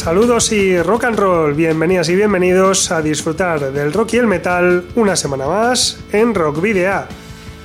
Saludos 0.00 0.50
y 0.50 0.80
rock 0.80 1.04
and 1.04 1.18
roll, 1.18 1.52
bienvenidas 1.52 2.08
y 2.08 2.16
bienvenidos 2.16 2.90
a 2.90 3.02
disfrutar 3.02 3.70
del 3.70 3.92
rock 3.92 4.14
y 4.14 4.16
el 4.16 4.26
metal 4.26 4.86
una 4.94 5.14
semana 5.14 5.46
más 5.46 5.98
en 6.10 6.34
Rock 6.34 6.62
Video. 6.62 7.04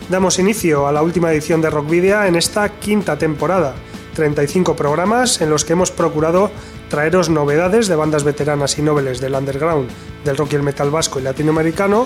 Damos 0.10 0.38
inicio 0.38 0.86
a 0.86 0.92
la 0.92 1.02
última 1.02 1.32
edición 1.32 1.62
de 1.62 1.70
Rock 1.70 1.90
Video 1.90 2.26
en 2.26 2.36
esta 2.36 2.68
quinta 2.78 3.18
temporada, 3.18 3.74
35 4.16 4.76
programas 4.76 5.40
en 5.40 5.50
los 5.50 5.64
que 5.64 5.74
hemos 5.74 5.92
procurado 5.92 6.52
traeros 6.90 7.30
novedades 7.30 7.88
de 7.88 7.96
bandas 7.96 8.26
veteranas 8.26 8.78
y 8.80 8.82
nobles 8.82 9.22
del 9.22 9.34
underground, 9.34 9.90
del 10.26 10.36
rock 10.36 10.52
y 10.52 10.56
el 10.58 10.64
metal 10.64 10.92
vasco 10.92 11.22
y 11.22 11.24
latinoamericano. 11.24 12.06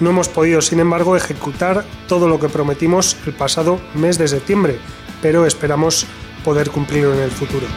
No 0.00 0.10
hemos 0.10 0.28
podido, 0.28 0.62
sin 0.62 0.80
embargo, 0.80 1.16
ejecutar 1.16 1.84
todo 2.08 2.26
lo 2.26 2.40
que 2.40 2.48
prometimos 2.48 3.16
el 3.24 3.34
pasado 3.34 3.78
mes 3.94 4.18
de 4.18 4.26
septiembre, 4.26 4.80
pero 5.22 5.46
esperamos 5.46 6.08
poder 6.44 6.70
cumplirlo 6.70 7.14
en 7.14 7.20
el 7.20 7.30
futuro. 7.30 7.68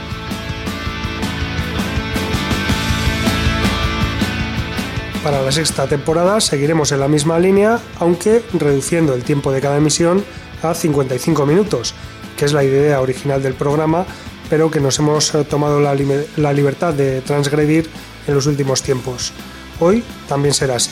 Para 5.23 5.41
la 5.41 5.51
sexta 5.51 5.87
temporada 5.87 6.39
seguiremos 6.39 6.91
en 6.91 6.99
la 6.99 7.07
misma 7.07 7.39
línea, 7.39 7.79
aunque 7.99 8.43
reduciendo 8.53 9.13
el 9.13 9.23
tiempo 9.23 9.51
de 9.51 9.61
cada 9.61 9.77
emisión 9.77 10.23
a 10.61 10.73
55 10.73 11.45
minutos, 11.45 11.95
que 12.37 12.45
es 12.45 12.53
la 12.53 12.63
idea 12.63 13.01
original 13.01 13.41
del 13.41 13.53
programa, 13.53 14.05
pero 14.49 14.71
que 14.71 14.79
nos 14.79 14.99
hemos 14.99 15.33
eh, 15.35 15.43
tomado 15.43 15.79
la, 15.79 16.53
libertad 16.53 16.93
de 16.93 17.21
transgredir 17.21 17.89
en 18.27 18.35
los 18.35 18.45
últimos 18.45 18.83
tiempos. 18.83 19.33
Hoy 19.79 20.03
también 20.27 20.53
será 20.53 20.75
así. 20.75 20.91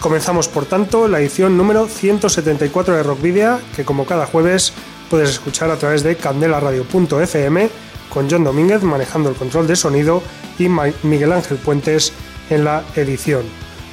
Comenzamos 0.00 0.48
por 0.48 0.66
tanto 0.66 1.06
la 1.06 1.20
edición 1.20 1.56
número 1.56 1.86
174 1.86 2.96
de 2.96 3.02
Rockvidia, 3.02 3.60
que 3.76 3.84
como 3.84 4.06
cada 4.06 4.26
jueves 4.26 4.72
puedes 5.10 5.30
escuchar 5.30 5.70
a 5.70 5.76
través 5.76 6.02
de 6.02 6.16
candelaradio.fm 6.16 7.70
con 8.08 8.28
John 8.30 8.44
Domínguez 8.44 8.82
manejando 8.82 9.30
el 9.30 9.36
control 9.36 9.66
de 9.66 9.76
sonido 9.76 10.22
y 10.58 10.68
Miguel 11.02 11.32
Ángel 11.32 11.58
Puentes 11.58 12.12
en 12.50 12.64
la 12.64 12.84
edición. 12.96 13.44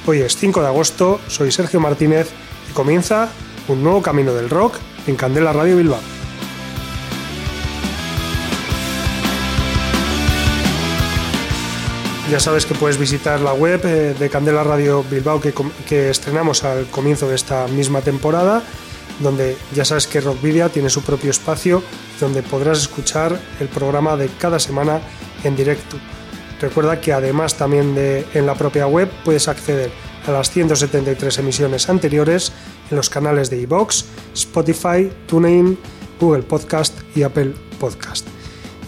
Hoy 0.06 0.20
es 0.20 0.36
5 0.36 0.60
de 0.60 0.66
agosto, 0.66 1.20
soy 1.28 1.52
Sergio 1.52 1.80
Martínez 1.80 2.30
y 2.70 2.72
comienza 2.72 3.28
un 3.68 3.82
nuevo 3.82 4.02
camino 4.02 4.32
del 4.34 4.50
rock 4.50 4.76
en 5.06 5.16
Candela 5.16 5.52
Radio 5.52 5.76
Bilbao. 5.76 6.00
Ya 12.30 12.38
sabes 12.38 12.64
que 12.64 12.74
puedes 12.74 12.96
visitar 12.96 13.40
la 13.40 13.52
web 13.52 13.80
eh, 13.84 14.14
de 14.16 14.30
Candela 14.30 14.62
Radio 14.62 15.02
Bilbao 15.02 15.40
que, 15.40 15.52
que, 15.88 16.10
estrenamos 16.10 16.62
al 16.62 16.86
comienzo 16.86 17.28
de 17.28 17.34
esta 17.34 17.66
misma 17.66 18.02
temporada, 18.02 18.62
donde 19.18 19.56
ya 19.74 19.84
sabes 19.84 20.06
que 20.06 20.20
Rockvidia 20.20 20.68
tiene 20.68 20.90
su 20.90 21.02
propio 21.02 21.30
espacio 21.30 21.82
donde 22.20 22.42
podrás 22.42 22.78
escuchar 22.78 23.40
el 23.58 23.68
programa 23.68 24.16
de 24.16 24.28
cada 24.38 24.60
semana 24.60 25.00
en 25.42 25.56
directo. 25.56 25.96
Recuerda 26.60 27.00
que 27.00 27.12
además 27.12 27.54
también 27.56 27.94
de, 27.94 28.26
en 28.34 28.46
la 28.46 28.54
propia 28.54 28.86
web 28.86 29.10
puedes 29.24 29.48
acceder 29.48 29.90
a 30.26 30.30
las 30.30 30.50
173 30.50 31.38
emisiones 31.38 31.88
anteriores 31.88 32.52
en 32.90 32.96
los 32.96 33.08
canales 33.08 33.48
de 33.48 33.60
iVoox, 33.62 34.04
Spotify, 34.34 35.10
TuneIn, 35.26 35.78
Google 36.20 36.42
Podcast 36.42 36.98
y 37.16 37.22
Apple 37.22 37.54
Podcast. 37.78 38.26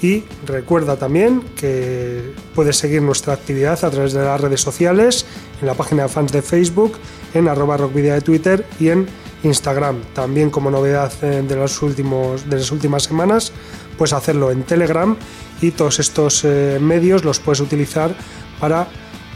Y 0.02 0.24
recuerda 0.46 0.96
también 0.96 1.42
que 1.56 2.34
puedes 2.54 2.76
seguir 2.76 3.00
nuestra 3.02 3.34
actividad 3.34 3.82
a 3.84 3.90
través 3.90 4.12
de 4.12 4.22
las 4.22 4.40
redes 4.40 4.60
sociales, 4.60 5.24
en 5.60 5.66
la 5.66 5.74
página 5.74 6.02
de 6.02 6.08
fans 6.08 6.32
de 6.32 6.42
Facebook, 6.42 6.98
en 7.34 7.48
arroba 7.48 7.76
rockvidia 7.76 8.14
de 8.14 8.20
Twitter 8.20 8.66
y 8.80 8.88
en 8.88 9.06
Instagram. 9.44 10.02
También 10.12 10.50
como 10.50 10.70
novedad 10.70 11.12
eh, 11.22 11.42
de, 11.42 11.42
de 11.42 11.56
las 11.56 12.72
últimas 12.72 13.04
semanas, 13.04 13.52
puedes 13.96 14.12
hacerlo 14.12 14.50
en 14.50 14.64
Telegram 14.64 15.16
y 15.62 15.70
todos 15.70 16.00
estos 16.00 16.44
eh, 16.44 16.78
medios 16.80 17.24
los 17.24 17.38
puedes 17.38 17.60
utilizar 17.60 18.14
para 18.60 18.88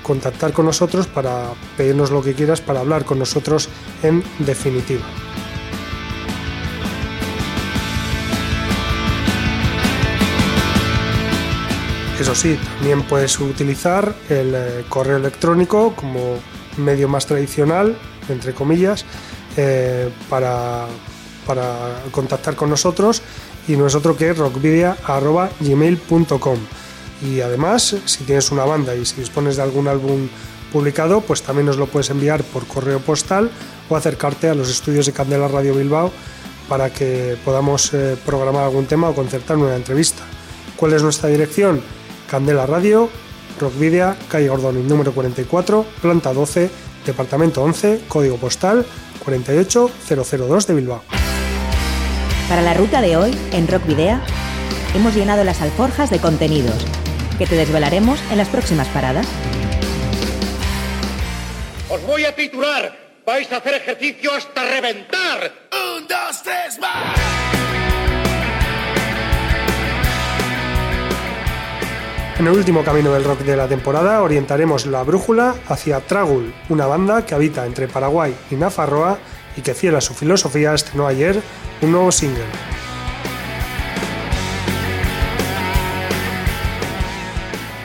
contactar 0.03 0.53
con 0.53 0.66
nosotros, 0.66 1.06
para 1.06 1.53
pedirnos 1.76 2.10
lo 2.10 2.22
que 2.22 2.34
quieras, 2.34 2.60
para 2.60 2.81
hablar 2.81 3.04
con 3.04 3.19
nosotros 3.19 3.69
en 4.03 4.22
definitiva. 4.41 5.04
Eso 12.20 12.34
sí, 12.34 12.58
también 12.78 13.03
puedes 13.03 13.38
utilizar 13.41 14.14
el 14.28 14.54
eh, 14.54 14.84
correo 14.88 15.19
electrónico 15.19 15.94
como 15.94 16.38
medio 16.78 17.08
más 17.08 17.26
tradicional, 17.26 17.97
entre 18.28 18.54
comillas, 18.54 19.04
eh, 19.56 20.10
para, 20.31 20.87
para 21.47 22.03
contactar 22.10 22.56
con 22.56 22.70
nosotros 22.70 23.22
y 23.69 23.77
que 23.77 24.31
es 24.31 24.38
rockvidia.gmail.com. 24.38 26.59
Y 27.22 27.41
además, 27.41 27.97
si 28.04 28.25
tienes 28.25 28.50
una 28.50 28.65
banda 28.65 28.94
y 28.94 29.04
si 29.04 29.21
dispones 29.21 29.56
de 29.56 29.62
algún 29.62 29.88
álbum 29.88 30.28
publicado, 30.72 31.21
pues 31.22 31.43
también 31.43 31.66
nos 31.66 31.78
lo 31.78 31.87
puedes 31.87 32.10
enviar 32.10 32.44
por 32.44 32.66
correo 32.66 33.00
postal 33.00 33.50
o 33.88 33.97
acercarte 33.97 34.49
a 34.49 34.55
los 34.55 34.71
estudios 34.71 35.06
de 35.06 35.12
Candela 35.12 35.49
Radio 35.49 35.75
Bilbao 35.75 36.12
para 36.69 36.91
que 36.91 37.37
podamos 37.44 37.93
eh, 37.94 38.16
programar 38.25 38.65
algún 38.65 38.87
tema 38.87 39.09
o 39.09 39.15
concertar 39.15 39.56
una 39.56 39.76
entrevista. 39.76 40.22
¿Cuál 40.76 40.93
es 40.93 41.03
nuestra 41.03 41.28
dirección? 41.28 41.81
Candela 42.28 42.66
Radio, 42.66 43.09
Rockvidia, 43.60 44.16
calle 44.28 44.49
Gordoni, 44.49 44.82
número 44.82 45.12
44, 45.12 45.87
planta 46.03 46.32
12, 46.32 46.71
departamento 47.06 47.62
11, 47.62 48.03
código 48.09 48.37
postal 48.37 48.84
48002 49.25 50.66
de 50.66 50.75
Bilbao. 50.75 51.25
Para 52.49 52.62
la 52.62 52.75
ruta 52.75 53.01
de 53.01 53.17
hoy, 53.17 53.37
en 53.51 53.67
Rock 53.67 53.87
Video, 53.87 54.21
hemos 54.95 55.17
llenado 55.17 55.43
las 55.43 55.61
alforjas 55.62 56.11
de 56.11 56.21
contenidos 56.21 56.87
que 57.39 57.47
te 57.47 57.57
desvelaremos 57.57 58.21
en 58.31 58.39
las 58.39 58.49
próximas 58.49 58.87
paradas. 58.89 59.27
Os 61.89 62.01
voy 62.06 62.25
a 62.25 62.37
titular. 62.37 62.97
Vais 63.27 63.51
a 63.51 63.56
hacer 63.56 63.75
ejercicio 63.75 64.33
hasta 64.33 64.62
reventar. 64.62 65.53
Un, 65.73 66.06
dos, 66.06 66.43
tres, 66.45 66.79
más. 66.81 67.19
En 72.39 72.47
el 72.47 72.53
último 72.53 72.85
camino 72.85 73.12
del 73.12 73.25
rock 73.25 73.41
de 73.41 73.56
la 73.56 73.67
temporada 73.67 74.23
orientaremos 74.23 74.87
la 74.87 75.03
brújula 75.03 75.56
hacia 75.69 76.01
Tragul, 76.01 76.55
una 76.69 76.87
banda 76.87 77.27
que 77.27 77.35
habita 77.35 77.67
entre 77.67 77.89
Paraguay 77.89 78.37
y 78.51 78.55
Nafarroa 78.55 79.19
y 79.56 79.62
que 79.62 79.75
fiel 79.75 79.97
a 79.97 80.00
su 80.00 80.15
filosofía 80.15 80.75
estrenó 80.75 81.06
ayer 81.06 81.43
un 81.83 81.93
nuevo 81.93 82.12
single. 82.12 82.44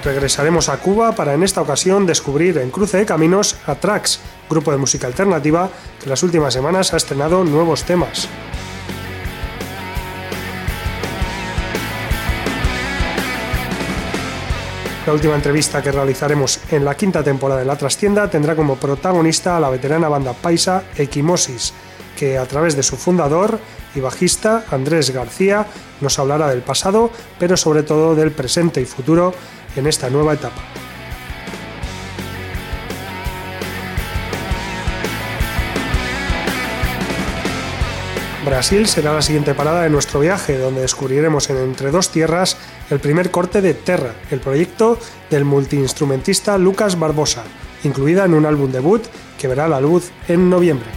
Regresaremos 0.04 0.68
a 0.70 0.78
Cuba 0.78 1.12
para 1.12 1.34
en 1.36 1.44
esta 1.44 1.62
ocasión 1.62 2.08
descubrir 2.08 2.58
en 2.58 2.72
Cruce 2.72 2.98
de 2.98 3.06
Caminos 3.06 3.56
a 3.68 3.76
Trax, 3.76 4.20
grupo 4.50 4.72
de 4.72 4.78
música 4.78 5.06
alternativa 5.06 5.70
que 6.00 6.06
en 6.06 6.10
las 6.10 6.24
últimas 6.24 6.54
semanas 6.54 6.94
ha 6.94 6.98
estrenado 6.98 7.44
nuevos 7.44 7.84
temas. 7.84 8.28
La 15.08 15.14
última 15.14 15.34
entrevista 15.34 15.82
que 15.82 15.92
realizaremos 15.92 16.60
en 16.70 16.86
la 16.86 16.96
quinta 16.96 17.24
temporada 17.24 17.62
de 17.62 17.66
La 17.66 17.76
Trastienda 17.76 18.30
tendrá 18.30 18.56
como 18.56 18.76
protagonista 18.76 19.58
a 19.58 19.60
la 19.60 19.72
veterana 19.72 20.08
banda 20.08 20.34
paisa 20.34 20.84
Equimosis, 20.96 21.74
que 22.16 22.38
a 22.38 22.46
través 22.46 22.76
de 22.76 22.84
su 22.84 22.98
fundador 22.98 23.60
y 23.96 24.00
bajista 24.00 24.64
Andrés 24.70 25.10
García 25.10 25.66
nos 26.02 26.20
hablará 26.20 26.50
del 26.50 26.62
pasado, 26.62 27.10
pero 27.40 27.58
sobre 27.58 27.82
todo 27.82 28.14
del 28.14 28.32
presente 28.32 28.80
y 28.80 28.86
futuro 28.86 29.34
en 29.76 29.88
esta 29.88 30.08
nueva 30.12 30.36
etapa. 30.36 30.62
Brasil 38.46 38.88
será 38.88 39.14
la 39.14 39.22
siguiente 39.22 39.54
parada 39.54 39.84
de 39.84 39.92
nuestro 39.92 40.20
viaje, 40.20 40.58
donde 40.58 40.82
descubriremos 40.82 41.50
en 41.52 41.58
Entre 41.58 41.92
dos 41.92 42.10
Tierras 42.10 42.58
el 42.90 43.00
primer 43.00 43.30
corte 43.30 43.62
de 43.62 43.76
Terra, 43.76 44.16
el 44.32 44.40
proyecto 44.40 44.98
del 45.30 45.46
multiinstrumentista 45.46 46.58
Lucas 46.58 46.98
Barbosa, 46.98 47.44
incluida 47.84 48.26
en 48.26 48.34
un 48.34 48.48
álbum 48.48 48.72
debut 48.72 49.04
que 49.38 49.48
verá 49.48 49.68
la 49.68 49.80
luz 49.80 50.12
en 50.28 50.50
noviembre. 50.50 50.90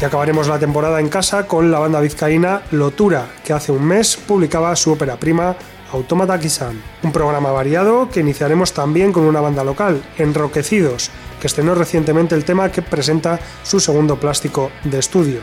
Y 0.00 0.04
acabaremos 0.04 0.46
la 0.46 0.60
temporada 0.60 1.00
en 1.00 1.08
casa 1.08 1.48
con 1.48 1.72
la 1.72 1.80
banda 1.80 2.00
vizcaína 2.00 2.62
Lotura, 2.70 3.26
que 3.44 3.52
hace 3.52 3.72
un 3.72 3.84
mes 3.84 4.16
publicaba 4.16 4.76
su 4.76 4.92
ópera 4.92 5.16
prima 5.16 5.56
Automata 5.92 6.38
Kisan, 6.38 6.80
un 7.02 7.12
programa 7.12 7.52
variado 7.52 8.08
que 8.10 8.20
iniciaremos 8.20 8.72
también 8.72 9.12
con 9.12 9.24
una 9.24 9.40
banda 9.40 9.62
local, 9.62 10.02
Enroquecidos, 10.18 11.10
que 11.44 11.48
estrenó 11.48 11.74
recientemente 11.74 12.34
el 12.34 12.46
tema 12.46 12.72
que 12.72 12.80
presenta 12.80 13.38
su 13.64 13.78
segundo 13.78 14.18
plástico 14.18 14.70
de 14.84 14.98
estudio. 14.98 15.42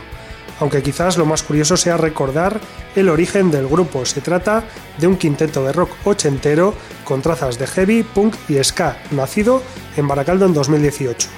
Aunque 0.58 0.82
quizás 0.82 1.16
lo 1.16 1.26
más 1.26 1.44
curioso 1.44 1.76
sea 1.76 1.96
recordar 1.96 2.60
el 2.96 3.08
origen 3.08 3.52
del 3.52 3.68
grupo. 3.68 4.04
Se 4.04 4.20
trata 4.20 4.64
de 4.98 5.06
un 5.06 5.16
quinteto 5.16 5.64
de 5.64 5.72
rock 5.72 5.92
ochentero 6.02 6.74
con 7.04 7.22
trazas 7.22 7.56
de 7.56 7.68
heavy, 7.68 8.02
punk 8.02 8.34
y 8.48 8.60
ska, 8.64 8.96
nacido 9.12 9.62
en 9.96 10.08
Baracaldo 10.08 10.46
en 10.46 10.54
2018 10.54 11.28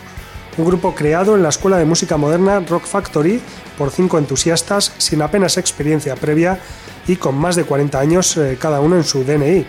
un 0.56 0.64
grupo 0.64 0.94
creado 0.94 1.34
en 1.34 1.42
la 1.42 1.48
Escuela 1.48 1.78
de 1.78 1.84
Música 1.84 2.16
Moderna 2.16 2.60
Rock 2.60 2.84
Factory 2.84 3.40
por 3.76 3.90
cinco 3.90 4.18
entusiastas 4.18 4.92
sin 4.98 5.20
apenas 5.20 5.58
experiencia 5.58 6.14
previa 6.14 6.60
y 7.08 7.16
con 7.16 7.34
más 7.34 7.56
de 7.56 7.64
40 7.64 7.98
años 7.98 8.36
eh, 8.36 8.56
cada 8.60 8.80
uno 8.80 8.96
en 8.96 9.04
su 9.04 9.24
DNI. 9.24 9.66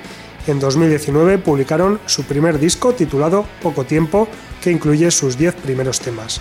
En 0.48 0.60
2019 0.60 1.40
publicaron 1.40 2.00
su 2.06 2.24
primer 2.24 2.60
disco 2.60 2.94
titulado 2.94 3.46
Poco 3.64 3.84
Tiempo, 3.84 4.28
que 4.62 4.72
incluye 4.72 5.10
sus 5.10 5.38
10 5.38 5.56
primeros 5.56 6.00
temas. 6.00 6.40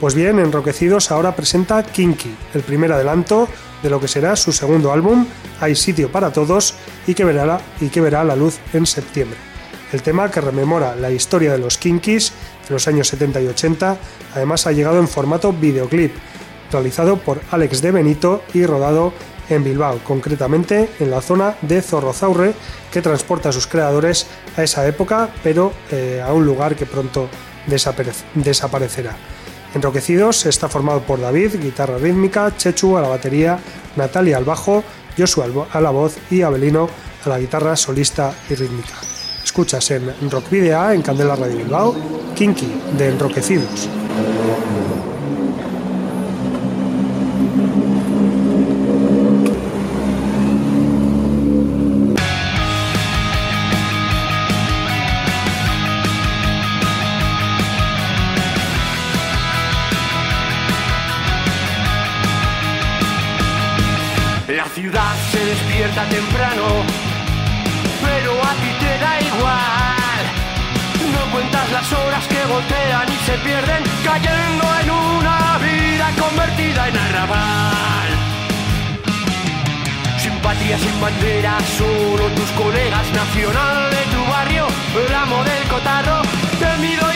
Pues 0.00 0.14
bien, 0.14 0.38
Enroquecidos 0.40 1.10
ahora 1.10 1.36
presenta 1.36 1.82
Kinky, 1.82 2.34
el 2.54 2.62
primer 2.62 2.92
adelanto 2.92 3.48
de 3.82 3.90
lo 3.90 4.00
que 4.00 4.08
será 4.08 4.34
su 4.34 4.52
segundo 4.52 4.92
álbum, 4.92 5.26
Hay 5.60 5.74
sitio 5.76 6.10
para 6.10 6.32
todos, 6.32 6.74
y 7.06 7.14
que 7.14 7.24
verá, 7.24 7.60
y 7.80 7.88
que 7.88 8.00
verá 8.00 8.24
la 8.24 8.36
luz 8.36 8.58
en 8.72 8.84
septiembre. 8.84 9.38
El 9.92 10.02
tema 10.02 10.30
que 10.30 10.40
rememora 10.40 10.96
la 10.96 11.12
historia 11.12 11.52
de 11.52 11.58
los 11.58 11.78
Kinkies 11.78 12.32
de 12.68 12.74
los 12.74 12.88
años 12.88 13.06
70 13.08 13.40
y 13.40 13.46
80, 13.46 13.96
además 14.34 14.66
ha 14.66 14.72
llegado 14.72 14.98
en 14.98 15.06
formato 15.06 15.52
videoclip, 15.52 16.12
realizado 16.72 17.16
por 17.16 17.40
Alex 17.52 17.80
de 17.80 17.92
Benito 17.92 18.42
y 18.52 18.66
rodado 18.66 19.12
en 19.48 19.64
Bilbao, 19.64 20.00
concretamente 20.04 20.90
en 21.00 21.10
la 21.10 21.20
zona 21.20 21.56
de 21.62 21.82
Zorrozaurre, 21.82 22.54
que 22.92 23.02
transporta 23.02 23.50
a 23.50 23.52
sus 23.52 23.66
creadores 23.66 24.26
a 24.56 24.62
esa 24.62 24.86
época, 24.86 25.30
pero 25.42 25.72
eh, 25.90 26.22
a 26.24 26.32
un 26.32 26.46
lugar 26.46 26.76
que 26.76 26.86
pronto 26.86 27.28
desaparecerá. 27.66 29.16
Enroquecidos 29.74 30.46
está 30.46 30.68
formado 30.68 31.00
por 31.00 31.20
David, 31.20 31.60
guitarra 31.60 31.98
rítmica, 31.98 32.56
Chechu 32.56 32.96
a 32.96 33.02
la 33.02 33.08
batería, 33.08 33.58
Natalia 33.96 34.38
al 34.38 34.44
bajo, 34.44 34.82
Joshua 35.18 35.66
a 35.72 35.80
la 35.80 35.90
voz 35.90 36.16
y 36.30 36.42
Abelino 36.42 36.88
a 37.24 37.28
la 37.28 37.38
guitarra 37.38 37.76
solista 37.76 38.32
y 38.48 38.54
rítmica. 38.54 38.94
Escuchas 39.44 39.90
en 39.90 40.30
Rock 40.30 40.50
Video 40.50 40.90
en 40.90 41.02
Candela 41.02 41.36
Radio 41.36 41.56
Bilbao, 41.56 41.94
Kinky 42.34 42.80
de 42.96 43.08
Enroquecidos. 43.08 43.88
Colegas 82.52 83.10
nacional 83.12 83.90
de 83.90 84.02
tu 84.14 84.24
barrio, 84.30 84.66
el 85.06 85.14
amo 85.14 85.42
del 85.44 85.68
cotarro, 85.68 86.22
temido 86.58 87.12
y 87.14 87.15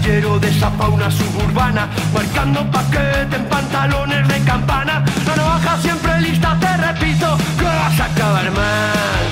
de 0.00 0.48
esa 0.48 0.70
fauna 0.70 1.10
suburbana, 1.10 1.88
marcando 2.14 2.68
paquete 2.70 3.36
en 3.36 3.44
pantalones 3.46 4.26
de 4.28 4.40
campana. 4.44 5.04
La 5.26 5.36
navaja 5.36 5.76
siempre 5.82 6.20
lista, 6.22 6.56
te 6.58 6.74
repito, 6.78 7.36
que 7.58 7.64
vas 7.64 8.00
a 8.00 8.04
acabar 8.06 8.50
mal. 8.50 9.24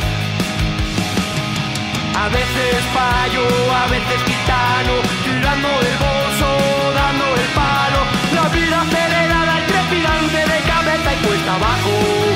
A 2.17 2.29
veces 2.29 2.85
fallo, 2.93 3.45
a 3.75 3.87
veces 3.89 4.21
gitano, 4.27 4.95
tirando 5.25 5.69
el 5.69 5.97
bolso, 6.05 6.49
dando 6.95 7.27
el 7.41 7.49
palo. 7.57 8.01
La 8.35 8.49
vida 8.51 8.83
acelerada 8.83 9.61
y 9.61 9.73
trepidante 9.73 10.41
de 10.53 10.61
cabeza 10.69 11.15
y 11.15 11.27
cuesta 11.27 11.55
abajo. 11.55 12.28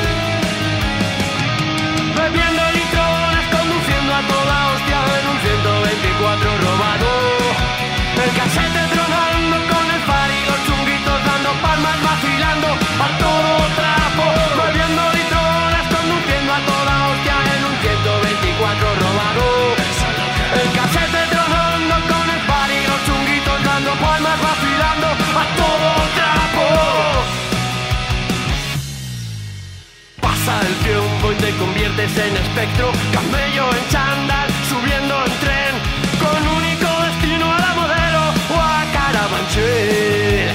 Te 31.34 31.50
conviertes 31.56 32.16
en 32.18 32.36
espectro, 32.36 32.90
camello 33.12 33.64
en 33.70 33.88
chándal, 33.88 34.48
subiendo 34.68 35.14
en 35.24 35.32
tren, 35.40 35.74
con 36.20 36.40
único 36.58 36.88
destino 37.06 37.52
a 37.52 37.58
la 37.58 37.74
modelo 37.74 38.22
o 38.54 38.60
a 38.60 38.84
Carabanchel. 38.92 40.50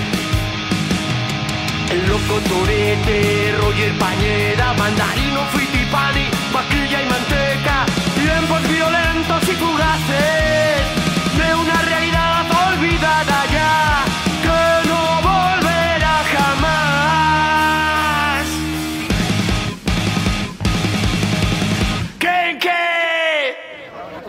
El 1.92 2.08
loco 2.08 2.40
torete, 2.50 3.56
Roger 3.62 3.94
Pañeda, 3.98 4.74
mandarino, 4.74 5.46
fitipani, 5.54 6.26
vaquilla 6.54 7.02
y 7.02 7.06
manteca, 7.06 7.86
tiempos 8.16 8.62
violentos 8.70 9.44
y 9.50 9.54
fugaces. 9.54 10.77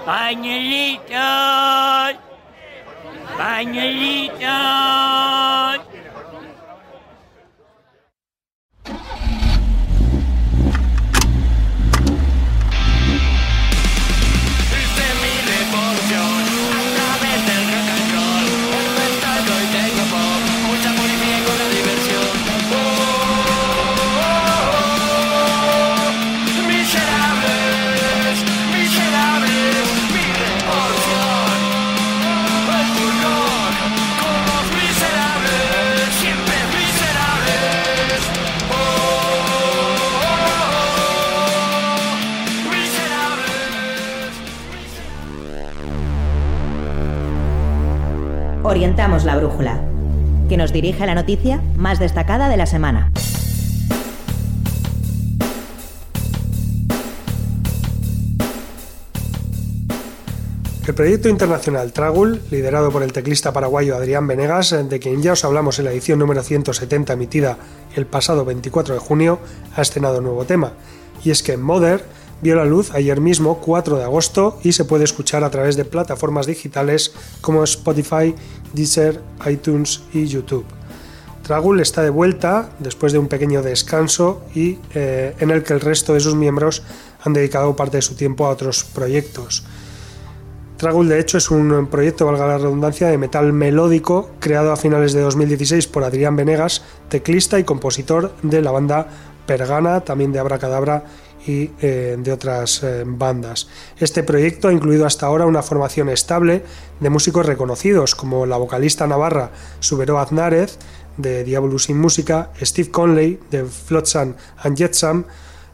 Pañuelitos. 0.09 1.19
Pañuelitos. 3.37 4.18
Orientamos 48.79 49.25
la 49.25 49.35
brújula, 49.35 49.81
que 50.49 50.57
nos 50.57 50.73
dirige 50.73 51.03
a 51.03 51.07
la 51.07 51.17
noticia 51.17 51.61
más 51.77 51.99
destacada 51.99 52.49
de 52.49 52.57
la 52.57 52.65
semana. 52.65 53.11
El 60.87 60.95
proyecto 60.95 61.29
internacional 61.29 61.93
Tragul, 61.93 62.41
liderado 62.53 62.93
por 62.93 63.03
el 63.03 63.13
teclista 63.13 63.53
paraguayo 63.53 63.97
Adrián 63.97 64.29
Venegas, 64.29 64.71
de 64.71 65.01
quien 65.01 65.23
ya 65.23 65.33
os 65.33 65.45
hablamos 65.45 65.81
en 65.81 65.87
la 65.87 65.91
edición 65.91 66.21
número 66.21 66.45
170 66.45 67.15
emitida 67.15 67.59
el 67.97 68.07
pasado 68.07 68.45
24 68.45 68.95
de 68.95 69.01
junio, 69.01 69.41
ha 69.75 69.83
estrenado 69.83 70.19
un 70.19 70.25
nuevo 70.27 70.45
tema. 70.45 70.75
Y 71.25 71.33
es 71.33 71.43
que 71.43 71.57
Mother 71.57 72.05
vio 72.41 72.55
la 72.57 72.65
luz 72.65 72.93
ayer 72.93 73.21
mismo, 73.21 73.59
4 73.59 73.99
de 73.99 74.05
agosto, 74.05 74.59
y 74.63 74.73
se 74.73 74.85
puede 74.85 75.05
escuchar 75.05 75.45
a 75.45 75.51
través 75.51 75.77
de 75.77 75.85
plataformas 75.85 76.47
digitales 76.47 77.13
como 77.41 77.65
Spotify, 77.65 78.35
Deezer, 78.73 79.21
iTunes 79.47 80.03
y 80.13 80.27
YouTube. 80.27 80.65
Tragul 81.43 81.81
está 81.81 82.03
de 82.03 82.11
vuelta 82.11 82.71
después 82.79 83.13
de 83.13 83.19
un 83.19 83.27
pequeño 83.27 83.63
descanso 83.63 84.43
y 84.55 84.79
eh, 84.95 85.35
en 85.41 85.51
el 85.51 85.63
que 85.63 85.73
el 85.73 85.81
resto 85.81 86.13
de 86.13 86.21
sus 86.21 86.35
miembros 86.35 86.83
han 87.25 87.33
dedicado 87.33 87.75
parte 87.75 87.97
de 87.97 88.03
su 88.03 88.15
tiempo 88.15 88.45
a 88.47 88.51
otros 88.51 88.85
proyectos. 88.85 89.65
Tragul, 90.77 91.09
de 91.09 91.19
hecho, 91.19 91.39
es 91.39 91.51
un 91.51 91.89
proyecto, 91.91 92.27
valga 92.27 92.47
la 92.47 92.59
redundancia, 92.59 93.09
de 93.09 93.19
metal 93.19 93.53
melódico 93.53 94.31
creado 94.39 94.71
a 94.71 94.77
finales 94.77 95.13
de 95.13 95.23
2016 95.23 95.89
por 95.89 96.05
Adrián 96.05 96.37
Venegas, 96.37 96.83
teclista 97.09 97.59
y 97.59 97.65
compositor 97.65 98.33
de 98.43 98.63
la 98.63 98.71
banda 98.71 99.09
Pergana, 99.47 100.03
también 100.03 100.31
de 100.31 100.39
Abracadabra 100.39 101.05
y 101.47 101.71
eh, 101.81 102.17
de 102.19 102.33
otras 102.33 102.83
eh, 102.83 103.05
bandas. 103.07 103.69
Este 103.99 104.23
proyecto 104.23 104.69
ha 104.69 104.73
incluido 104.73 105.07
hasta 105.07 105.27
ahora 105.27 105.47
una 105.47 105.63
formación 105.63 106.09
estable 106.09 106.63
de 107.01 107.11
músicos 107.11 107.47
reconocidos 107.47 108.15
como 108.15 108.47
la 108.47 108.57
vocalista 108.57 109.07
navarra 109.07 109.51
Subero 109.81 110.19
Aznárez 110.19 110.79
de 111.17 111.45
Diablo 111.45 111.79
sin 111.79 112.01
Música, 112.01 112.51
Steve 112.61 112.91
Conley 112.91 113.41
de 113.51 113.65
Flotsam 113.65 114.35
and 114.59 114.77
Jetsam, 114.77 115.25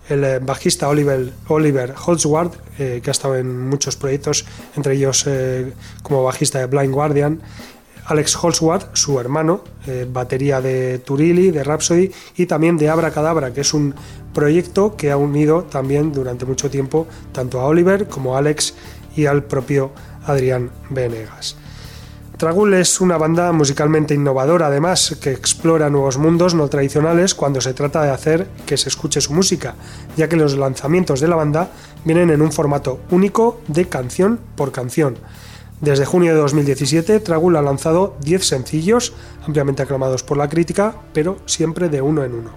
el 0.09 0.25
eh, 0.25 0.39
bajista 0.39 0.89
Oliver, 0.89 1.33
Oliver 1.49 1.95
que 2.77 3.03
ha 3.07 3.11
estado 3.11 3.37
en 3.37 3.69
muchos 3.69 3.97
proyectos, 3.97 4.45
entre 4.77 4.95
ellos 4.95 5.27
como 6.03 6.25
bajista 6.25 6.59
de 6.59 6.67
Blind 6.67 6.93
Guardian, 6.93 7.41
Alex 8.07 8.37
Holzward, 8.43 8.91
su 8.93 9.19
hermano, 9.19 9.65
eh, 9.87 10.07
batería 10.11 10.61
de 10.61 10.99
Turilli, 10.99 11.51
de 11.51 11.65
Rhapsody 11.65 12.11
y 12.37 12.47
también 12.47 12.77
de 12.77 12.91
Abracadabra, 12.91 13.53
que 13.53 13.63
es 13.63 13.73
un 13.73 13.95
proyecto 14.33 14.97
que 14.97 15.11
ha 15.11 15.17
unido 15.17 15.65
también 15.65 16.13
durante 16.13 16.45
mucho 16.45 16.71
tiempo 16.71 17.07
tanto 17.33 17.61
a 17.61 17.67
Oliver 17.67 18.09
como 18.09 18.35
a 18.35 18.39
Alex 18.39 18.75
y 19.17 19.27
al 19.27 19.45
propio 19.45 19.93
Adrián 20.27 20.71
Venegas. 20.91 21.57
Tragul 22.37 22.75
es 22.75 23.01
una 23.01 23.17
banda 23.17 23.53
musicalmente 23.53 24.13
innovadora, 24.13 24.67
además, 24.67 25.17
que 25.23 25.31
explora 25.31 25.89
nuevos 25.89 26.19
mundos 26.19 26.53
no 26.55 26.69
tradicionales 26.69 27.33
cuando 27.33 27.61
se 27.61 27.75
trata 27.75 28.03
de 28.03 28.11
hacer 28.11 28.49
que 28.67 28.77
se 28.77 28.89
escuche 28.89 29.21
su 29.21 29.33
música, 29.33 29.77
ya 30.17 30.29
que 30.29 30.35
los 30.35 30.57
lanzamientos 30.57 31.21
de 31.21 31.29
la 31.29 31.37
banda 31.37 31.71
vienen 32.05 32.31
en 32.31 32.43
un 32.43 32.51
formato 32.51 32.99
único 33.11 33.61
de 33.69 33.87
canción 33.87 34.41
por 34.57 34.73
canción. 34.73 35.17
Desde 35.85 36.07
junio 36.07 36.33
de 36.33 36.41
2017, 36.41 37.21
Tragul 37.21 37.57
ha 37.57 37.61
lanzado 37.61 38.17
10 38.23 38.43
sencillos, 38.43 39.13
ampliamente 39.47 39.83
aclamados 39.83 40.23
por 40.23 40.39
la 40.39 40.49
crítica, 40.49 40.97
pero 41.13 41.37
siempre 41.45 41.91
de 41.91 42.01
uno 42.01 42.25
en 42.25 42.33
uno. 42.33 42.53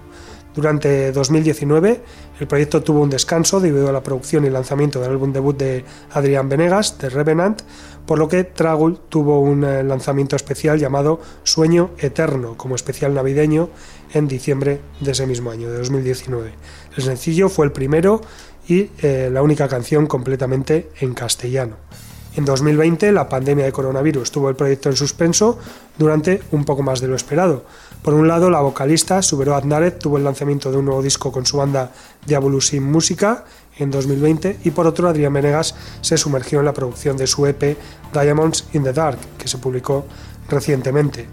Durante 0.54 1.12
2019, 1.12 2.00
el 2.40 2.46
proyecto 2.46 2.82
tuvo 2.82 3.02
un 3.02 3.10
descanso 3.10 3.60
debido 3.60 3.90
a 3.90 3.92
la 3.92 4.02
producción 4.02 4.46
y 4.46 4.50
lanzamiento 4.50 4.98
del 4.98 5.10
álbum 5.10 5.34
debut 5.34 5.58
de 5.58 5.84
Adrián 6.12 6.48
Venegas, 6.48 6.96
The 6.96 7.10
Revenant, 7.10 7.60
por 8.06 8.18
lo 8.18 8.28
que 8.28 8.44
Tragul 8.44 8.98
tuvo 9.10 9.40
un 9.40 9.62
eh, 9.62 9.82
lanzamiento 9.82 10.34
especial 10.34 10.78
llamado 10.78 11.20
Sueño 11.42 11.90
Eterno, 11.98 12.56
como 12.56 12.76
especial 12.76 13.12
navideño, 13.12 13.68
en 14.14 14.26
diciembre 14.26 14.80
de 15.00 15.10
ese 15.10 15.26
mismo 15.26 15.50
año, 15.50 15.70
de 15.70 15.76
2019. 15.76 16.52
El 16.96 17.02
sencillo 17.02 17.50
fue 17.50 17.66
el 17.66 17.72
primero 17.72 18.22
y 18.66 18.88
eh, 19.02 19.28
la 19.30 19.42
única 19.42 19.68
canción 19.68 20.06
completamente 20.06 20.88
en 20.98 21.12
castellano. 21.12 21.76
En 22.38 22.44
2020, 22.44 23.10
la 23.10 23.28
pandemia 23.28 23.64
de 23.64 23.72
coronavirus 23.72 24.30
tuvo 24.30 24.48
el 24.48 24.54
proyecto 24.54 24.88
en 24.88 24.94
suspenso 24.94 25.58
durante 25.98 26.40
un 26.52 26.64
poco 26.64 26.84
más 26.84 27.00
de 27.00 27.08
lo 27.08 27.16
esperado. 27.16 27.64
Por 28.00 28.14
un 28.14 28.28
lado, 28.28 28.48
la 28.48 28.60
vocalista 28.60 29.22
Subero 29.22 29.56
Aznárez 29.56 29.98
tuvo 29.98 30.18
el 30.18 30.22
lanzamiento 30.22 30.70
de 30.70 30.76
un 30.76 30.84
nuevo 30.84 31.02
disco 31.02 31.32
con 31.32 31.44
su 31.44 31.56
banda 31.56 31.90
Diablo 32.24 32.60
sin 32.60 32.84
Música 32.84 33.44
en 33.76 33.90
2020 33.90 34.60
y 34.62 34.70
por 34.70 34.86
otro, 34.86 35.08
Adrián 35.08 35.32
Venegas 35.32 35.74
se 36.00 36.16
sumergió 36.16 36.60
en 36.60 36.66
la 36.66 36.72
producción 36.72 37.16
de 37.16 37.26
su 37.26 37.44
EP 37.44 37.76
Diamonds 38.12 38.66
in 38.72 38.84
the 38.84 38.92
Dark, 38.92 39.18
que 39.36 39.48
se 39.48 39.58
publicó 39.58 40.06
recientemente. 40.48 41.26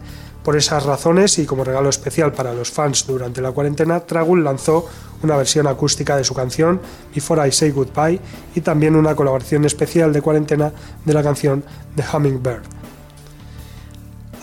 Por 0.45 0.55
esas 0.55 0.85
razones 0.85 1.39
y 1.39 1.47
como 1.47 1.63
regalo 1.63 1.89
especial 1.89 2.31
para 2.31 2.53
los 2.53 2.69
fans 2.69 3.07
durante 3.07 3.41
la 3.41 3.51
cuarentena, 3.51 4.01
Tragul 4.01 4.43
lanzó 4.43 4.87
una 5.23 5.35
versión 5.37 5.65
acústica 5.65 6.15
de 6.15 6.23
su 6.23 6.35
canción 6.35 6.79
Before 7.15 7.47
I 7.47 7.51
Say 7.51 7.71
Goodbye 7.71 8.21
y 8.53 8.61
también 8.61 8.95
una 8.95 9.15
colaboración 9.15 9.65
especial 9.65 10.13
de 10.13 10.21
cuarentena 10.21 10.71
de 11.03 11.13
la 11.15 11.23
canción 11.23 11.63
The 11.95 12.03
Hummingbird. 12.13 12.61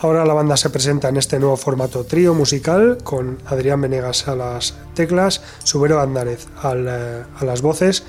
Ahora 0.00 0.24
la 0.24 0.34
banda 0.34 0.56
se 0.56 0.70
presenta 0.70 1.08
en 1.08 1.18
este 1.18 1.38
nuevo 1.38 1.56
formato 1.56 2.02
trío 2.02 2.34
musical 2.34 2.98
con 3.04 3.38
Adrián 3.46 3.80
Venegas 3.80 4.26
a 4.26 4.34
las 4.34 4.74
teclas, 4.94 5.40
Subero 5.62 6.00
Andárez 6.00 6.48
eh, 6.64 7.22
a 7.38 7.44
las 7.44 7.62
voces 7.62 8.02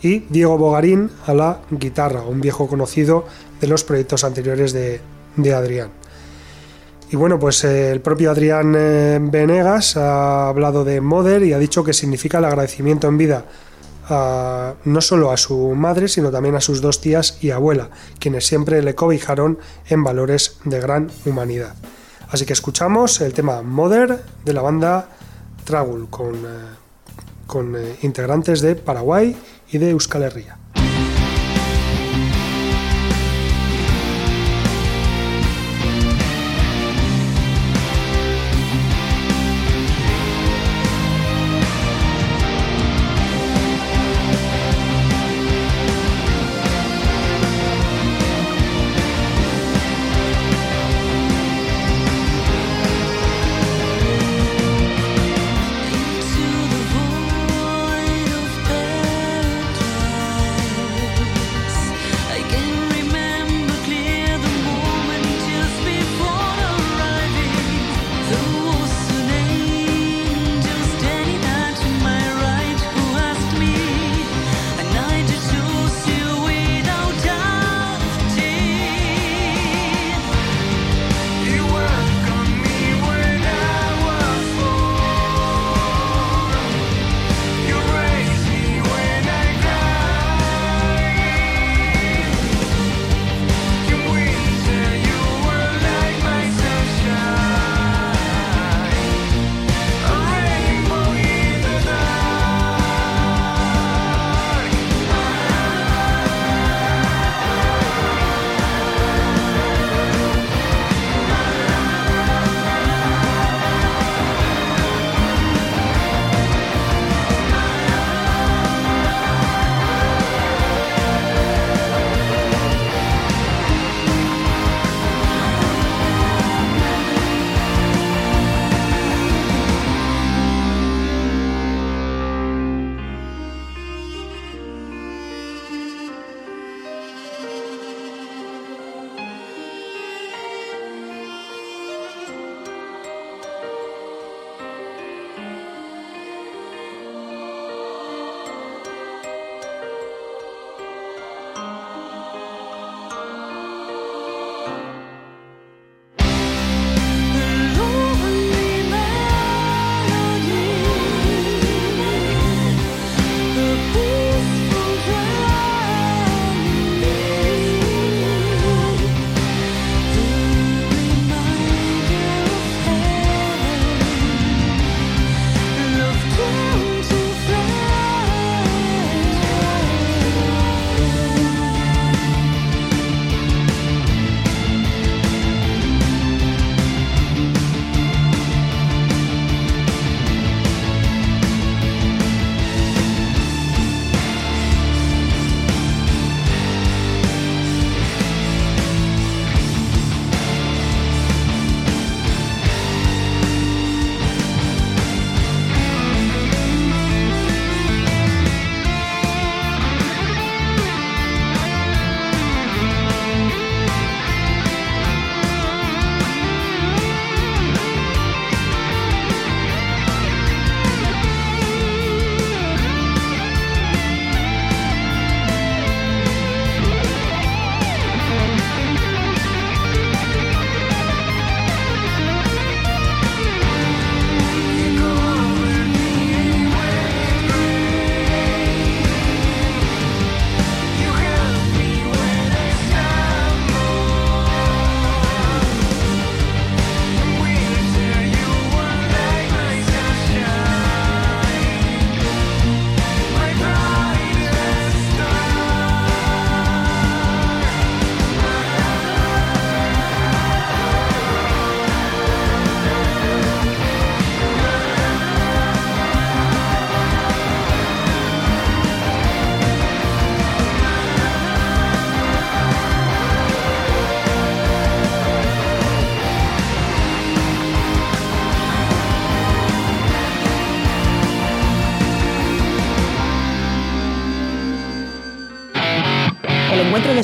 y 0.00 0.20
Diego 0.28 0.56
Bogarín 0.56 1.10
a 1.26 1.34
la 1.34 1.62
guitarra, 1.72 2.22
un 2.22 2.40
viejo 2.40 2.68
conocido 2.68 3.24
de 3.60 3.66
los 3.66 3.82
proyectos 3.82 4.22
anteriores 4.22 4.72
de, 4.72 5.00
de 5.36 5.52
Adrián. 5.52 5.99
Y 7.12 7.16
bueno, 7.16 7.40
pues 7.40 7.64
eh, 7.64 7.90
el 7.90 8.00
propio 8.00 8.30
Adrián 8.30 8.72
eh, 8.76 9.18
Venegas 9.20 9.96
ha 9.96 10.48
hablado 10.48 10.84
de 10.84 11.00
Mother 11.00 11.42
y 11.42 11.52
ha 11.52 11.58
dicho 11.58 11.82
que 11.82 11.92
significa 11.92 12.38
el 12.38 12.44
agradecimiento 12.44 13.08
en 13.08 13.18
vida 13.18 13.44
no 14.10 15.00
solo 15.00 15.30
a 15.30 15.36
su 15.36 15.56
madre, 15.76 16.08
sino 16.08 16.32
también 16.32 16.56
a 16.56 16.60
sus 16.60 16.80
dos 16.80 17.00
tías 17.00 17.38
y 17.42 17.50
abuela, 17.50 17.90
quienes 18.18 18.44
siempre 18.44 18.82
le 18.82 18.96
cobijaron 18.96 19.60
en 19.88 20.02
valores 20.02 20.58
de 20.64 20.80
gran 20.80 21.12
humanidad. 21.24 21.76
Así 22.28 22.44
que 22.44 22.52
escuchamos 22.52 23.20
el 23.20 23.32
tema 23.32 23.62
Mother 23.62 24.20
de 24.44 24.52
la 24.52 24.62
banda 24.62 25.10
Tragul, 25.64 26.08
con, 26.10 26.34
eh, 26.34 26.74
con 27.46 27.76
integrantes 28.02 28.62
de 28.62 28.74
Paraguay 28.74 29.36
y 29.70 29.78
de 29.78 29.90
Euskal 29.90 30.24
Herria. 30.24 30.59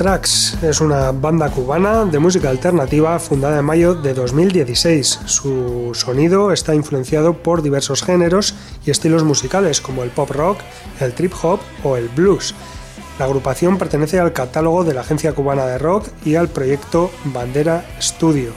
Trax 0.00 0.56
es 0.62 0.80
una 0.80 1.12
banda 1.12 1.50
cubana 1.50 2.06
de 2.06 2.18
música 2.18 2.48
alternativa 2.48 3.18
fundada 3.18 3.58
en 3.58 3.66
mayo 3.66 3.94
de 3.94 4.14
2016. 4.14 5.20
Su 5.26 5.90
sonido 5.92 6.52
está 6.52 6.74
influenciado 6.74 7.34
por 7.34 7.60
diversos 7.60 8.02
géneros 8.02 8.54
y 8.86 8.90
estilos 8.90 9.24
musicales 9.24 9.82
como 9.82 10.02
el 10.02 10.08
pop 10.08 10.30
rock, 10.30 10.60
el 11.00 11.12
trip 11.12 11.34
hop 11.42 11.60
o 11.84 11.98
el 11.98 12.08
blues. 12.08 12.54
La 13.18 13.26
agrupación 13.26 13.76
pertenece 13.76 14.18
al 14.18 14.32
catálogo 14.32 14.84
de 14.84 14.94
la 14.94 15.02
Agencia 15.02 15.34
Cubana 15.34 15.66
de 15.66 15.76
Rock 15.76 16.08
y 16.24 16.36
al 16.36 16.48
proyecto 16.48 17.10
Bandera 17.26 17.84
Studio, 18.00 18.52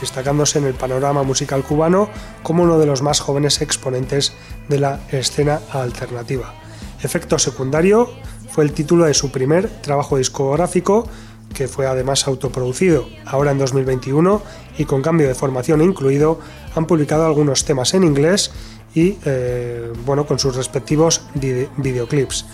destacándose 0.00 0.58
en 0.58 0.64
el 0.64 0.74
panorama 0.74 1.22
musical 1.22 1.62
cubano 1.62 2.08
como 2.42 2.64
uno 2.64 2.76
de 2.76 2.86
los 2.86 3.02
más 3.02 3.20
jóvenes 3.20 3.62
exponentes 3.62 4.32
de 4.68 4.80
la 4.80 4.98
escena 5.12 5.60
alternativa. 5.70 6.54
Efecto 7.00 7.38
secundario 7.38 8.10
fue 8.50 8.64
el 8.64 8.72
título 8.72 9.04
de 9.04 9.14
su 9.14 9.30
primer 9.30 9.68
trabajo 9.68 10.18
discográfico, 10.18 11.08
que 11.54 11.68
fue 11.68 11.86
además 11.86 12.26
autoproducido. 12.26 13.06
Ahora 13.24 13.50
en 13.50 13.58
2021 13.58 14.42
y 14.78 14.84
con 14.84 15.02
cambio 15.02 15.28
de 15.28 15.34
formación 15.34 15.82
incluido, 15.82 16.38
han 16.74 16.86
publicado 16.86 17.26
algunos 17.26 17.64
temas 17.64 17.94
en 17.94 18.04
inglés 18.04 18.50
y 18.94 19.18
eh, 19.24 19.92
bueno, 20.04 20.26
con 20.26 20.38
sus 20.38 20.56
respectivos 20.56 21.22
videoclips. 21.34 22.46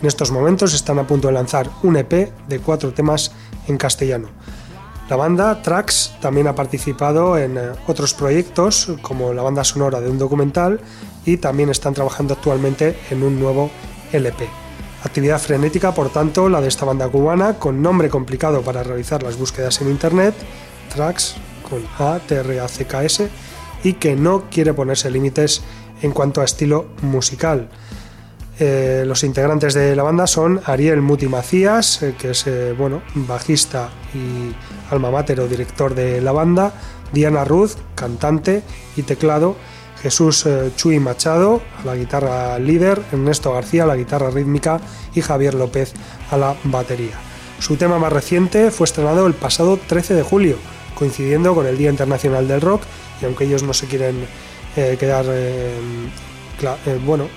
En 0.00 0.06
estos 0.06 0.30
momentos 0.30 0.72
están 0.72 0.98
a 0.98 1.06
punto 1.06 1.28
de 1.28 1.34
lanzar 1.34 1.70
un 1.82 1.96
EP 1.96 2.32
de 2.48 2.58
cuatro 2.58 2.92
temas 2.92 3.32
en 3.66 3.76
castellano. 3.76 4.28
La 5.10 5.16
banda 5.16 5.60
Trax 5.60 6.14
también 6.20 6.46
ha 6.46 6.54
participado 6.54 7.36
en 7.36 7.58
eh, 7.58 7.72
otros 7.88 8.14
proyectos 8.14 8.92
como 9.02 9.32
la 9.34 9.42
banda 9.42 9.64
sonora 9.64 10.00
de 10.00 10.08
un 10.08 10.18
documental 10.18 10.80
y 11.26 11.36
también 11.36 11.68
están 11.68 11.94
trabajando 11.94 12.34
actualmente 12.34 12.96
en 13.10 13.22
un 13.22 13.40
nuevo 13.40 13.70
LP. 14.12 14.69
Actividad 15.02 15.40
frenética, 15.40 15.94
por 15.94 16.10
tanto, 16.10 16.48
la 16.48 16.60
de 16.60 16.68
esta 16.68 16.84
banda 16.84 17.08
cubana, 17.08 17.54
con 17.54 17.80
nombre 17.80 18.10
complicado 18.10 18.60
para 18.60 18.82
realizar 18.82 19.22
las 19.22 19.38
búsquedas 19.38 19.80
en 19.80 19.88
internet, 19.88 20.34
Tracks 20.94 21.36
con 21.68 21.82
A, 21.98 22.18
T, 22.18 22.34
R, 22.34 22.60
A, 22.60 22.68
C, 22.68 22.86
K, 22.86 23.04
S, 23.04 23.28
y 23.82 23.94
que 23.94 24.14
no 24.14 24.50
quiere 24.50 24.74
ponerse 24.74 25.10
límites 25.10 25.62
en 26.02 26.12
cuanto 26.12 26.40
a 26.40 26.44
estilo 26.44 26.88
musical. 27.02 27.70
Eh, 28.58 29.04
los 29.06 29.24
integrantes 29.24 29.72
de 29.72 29.96
la 29.96 30.02
banda 30.02 30.26
son 30.26 30.60
Ariel 30.66 31.00
Muti 31.00 31.28
Macías, 31.28 32.02
eh, 32.02 32.14
que 32.18 32.32
es 32.32 32.46
eh, 32.46 32.74
bueno, 32.76 33.00
bajista 33.14 33.88
y 34.12 34.54
alma 34.92 35.10
mater 35.10 35.40
o 35.40 35.48
director 35.48 35.94
de 35.94 36.20
la 36.20 36.32
banda, 36.32 36.74
Diana 37.10 37.44
Ruth, 37.44 37.70
cantante 37.94 38.62
y 38.96 39.02
teclado, 39.02 39.56
Jesús 40.02 40.46
eh, 40.46 40.70
Chuy 40.76 40.98
Machado 40.98 41.60
a 41.82 41.86
la 41.86 41.94
guitarra 41.94 42.58
líder, 42.58 43.00
Ernesto 43.12 43.52
García 43.52 43.84
a 43.84 43.86
la 43.86 43.96
guitarra 43.96 44.30
rítmica 44.30 44.80
y 45.14 45.20
Javier 45.20 45.54
López 45.54 45.92
a 46.30 46.36
la 46.36 46.56
batería. 46.64 47.18
Su 47.58 47.76
tema 47.76 47.98
más 47.98 48.12
reciente 48.12 48.70
fue 48.70 48.86
estrenado 48.86 49.26
el 49.26 49.34
pasado 49.34 49.76
13 49.76 50.14
de 50.14 50.22
julio, 50.22 50.56
coincidiendo 50.94 51.54
con 51.54 51.66
el 51.66 51.76
Día 51.76 51.90
Internacional 51.90 52.48
del 52.48 52.62
Rock, 52.62 52.82
y 53.20 53.26
aunque 53.26 53.44
ellos 53.44 53.62
no 53.62 53.74
se 53.74 53.86
quieren 53.86 54.26
eh, 54.76 54.96
quedar 54.98 55.26
eh, 55.28 55.78
bueno, 57.04 57.28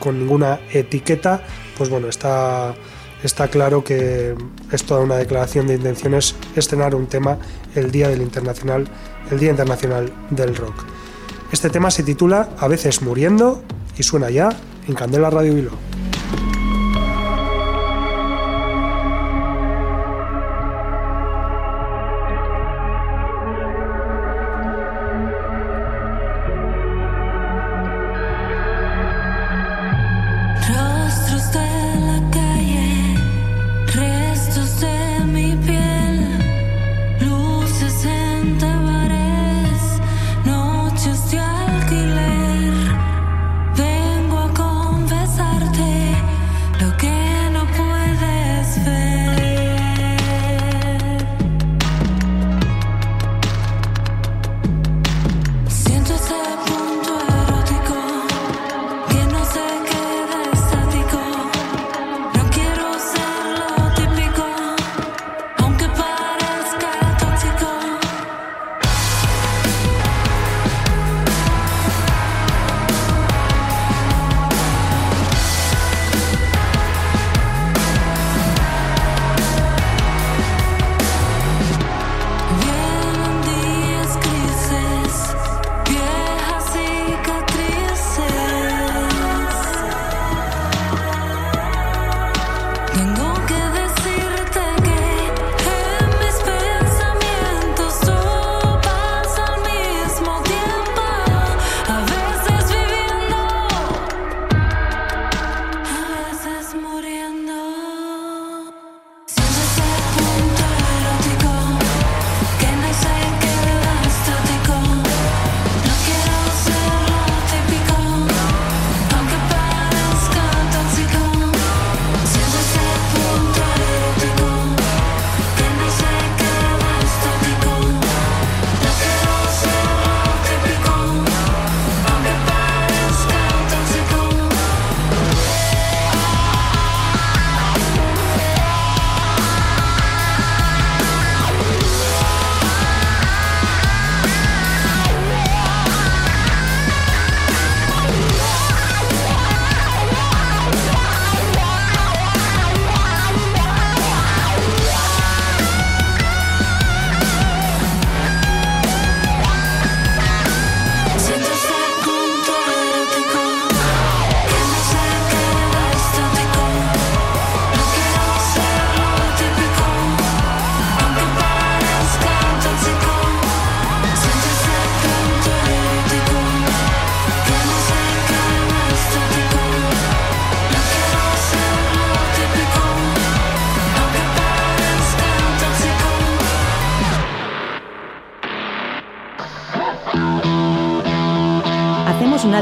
con 0.00 0.18
ninguna 0.18 0.60
etiqueta, 0.72 1.42
pues 1.76 1.90
bueno, 1.90 2.08
está, 2.08 2.74
está 3.22 3.48
claro 3.48 3.84
que 3.84 4.34
es 4.72 4.84
toda 4.84 5.00
una 5.00 5.16
declaración 5.16 5.68
de 5.68 5.74
intenciones 5.74 6.34
estrenar 6.56 6.96
un 6.96 7.06
tema 7.06 7.38
el 7.76 7.92
Día 7.92 8.08
del 8.08 8.22
Internacional, 8.22 8.88
el 9.30 9.38
Día 9.38 9.50
Internacional 9.50 10.12
del 10.30 10.56
Rock. 10.56 10.97
Este 11.50 11.70
tema 11.70 11.90
se 11.90 12.02
titula 12.02 12.50
A 12.58 12.68
veces 12.68 13.00
muriendo 13.00 13.62
y 13.96 14.02
suena 14.02 14.28
ya 14.28 14.50
en 14.86 14.94
Candela 14.94 15.30
Radio 15.30 15.54
Vilo. 15.54 15.87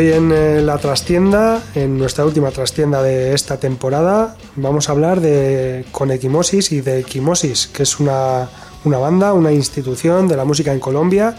Hoy 0.00 0.12
en 0.12 0.32
eh, 0.32 0.62
la 0.62 0.78
trastienda, 0.78 1.62
en 1.74 1.98
nuestra 1.98 2.24
última 2.24 2.50
trastienda 2.50 3.02
de 3.02 3.34
esta 3.34 3.60
temporada, 3.60 4.34
vamos 4.56 4.88
a 4.88 4.92
hablar 4.92 5.20
de 5.20 5.84
con 5.92 6.10
Equimosis 6.10 6.72
y 6.72 6.80
de 6.80 7.00
Equimosis, 7.00 7.66
que 7.66 7.82
es 7.82 8.00
una, 8.00 8.48
una 8.84 8.96
banda, 8.96 9.34
una 9.34 9.52
institución 9.52 10.26
de 10.26 10.38
la 10.38 10.46
música 10.46 10.72
en 10.72 10.80
Colombia, 10.80 11.36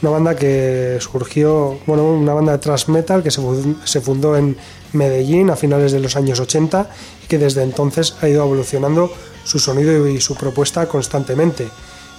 una 0.00 0.12
banda 0.12 0.36
que 0.36 0.98
surgió, 1.00 1.80
bueno, 1.86 2.04
una 2.04 2.34
banda 2.34 2.52
de 2.52 2.58
thrash 2.58 2.86
metal 2.86 3.24
que 3.24 3.32
se 3.32 4.00
fundó 4.00 4.36
en 4.36 4.56
Medellín 4.92 5.50
a 5.50 5.56
finales 5.56 5.90
de 5.90 5.98
los 5.98 6.14
años 6.14 6.38
80 6.38 6.88
y 7.24 7.26
que 7.26 7.38
desde 7.38 7.64
entonces 7.64 8.14
ha 8.20 8.28
ido 8.28 8.44
evolucionando 8.44 9.10
su 9.42 9.58
sonido 9.58 10.06
y 10.06 10.20
su 10.20 10.36
propuesta 10.36 10.86
constantemente. 10.86 11.66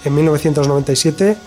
En 0.04 0.14
1997 0.14 1.38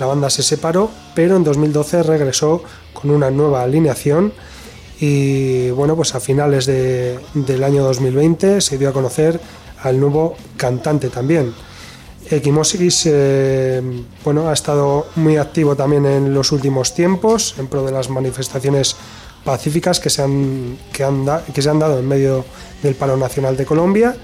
la 0.00 0.06
banda 0.06 0.30
se 0.30 0.42
separó, 0.42 0.90
pero 1.14 1.36
en 1.36 1.44
2012 1.44 2.02
regresó 2.02 2.62
con 2.94 3.10
una 3.10 3.30
nueva 3.30 3.62
alineación 3.62 4.32
y 4.98 5.70
bueno, 5.70 5.94
pues 5.94 6.14
a 6.14 6.20
finales 6.20 6.66
del 6.66 7.64
año 7.64 7.84
2020 7.84 8.60
se 8.60 8.78
dio 8.78 8.88
a 8.88 8.92
conocer 8.92 9.38
al 9.82 10.00
nuevo 10.00 10.36
cantante 10.56 11.10
también. 11.10 11.54
Equimosis 12.30 13.04
eh, 13.06 13.82
bueno, 14.24 14.48
ha 14.48 14.52
estado 14.52 15.06
muy 15.16 15.36
activo 15.36 15.76
también 15.76 16.06
en 16.06 16.34
los 16.34 16.52
últimos 16.52 16.94
tiempos 16.94 17.54
en 17.58 17.66
pro 17.66 17.84
de 17.84 17.92
las 17.92 18.08
manifestaciones 18.08 18.96
pacíficas 19.44 20.00
que 20.00 20.10
se 20.10 20.22
han, 20.22 20.78
que 20.92 21.04
han, 21.04 21.26
que 21.52 21.60
se 21.60 21.68
han 21.70 21.78
dado 21.78 21.98
en 21.98 22.08
medio 22.08 22.44
del 22.82 22.94
paro 22.94 23.16
nacional 23.16 23.56
de 23.56 23.66
Colombia. 23.66 24.16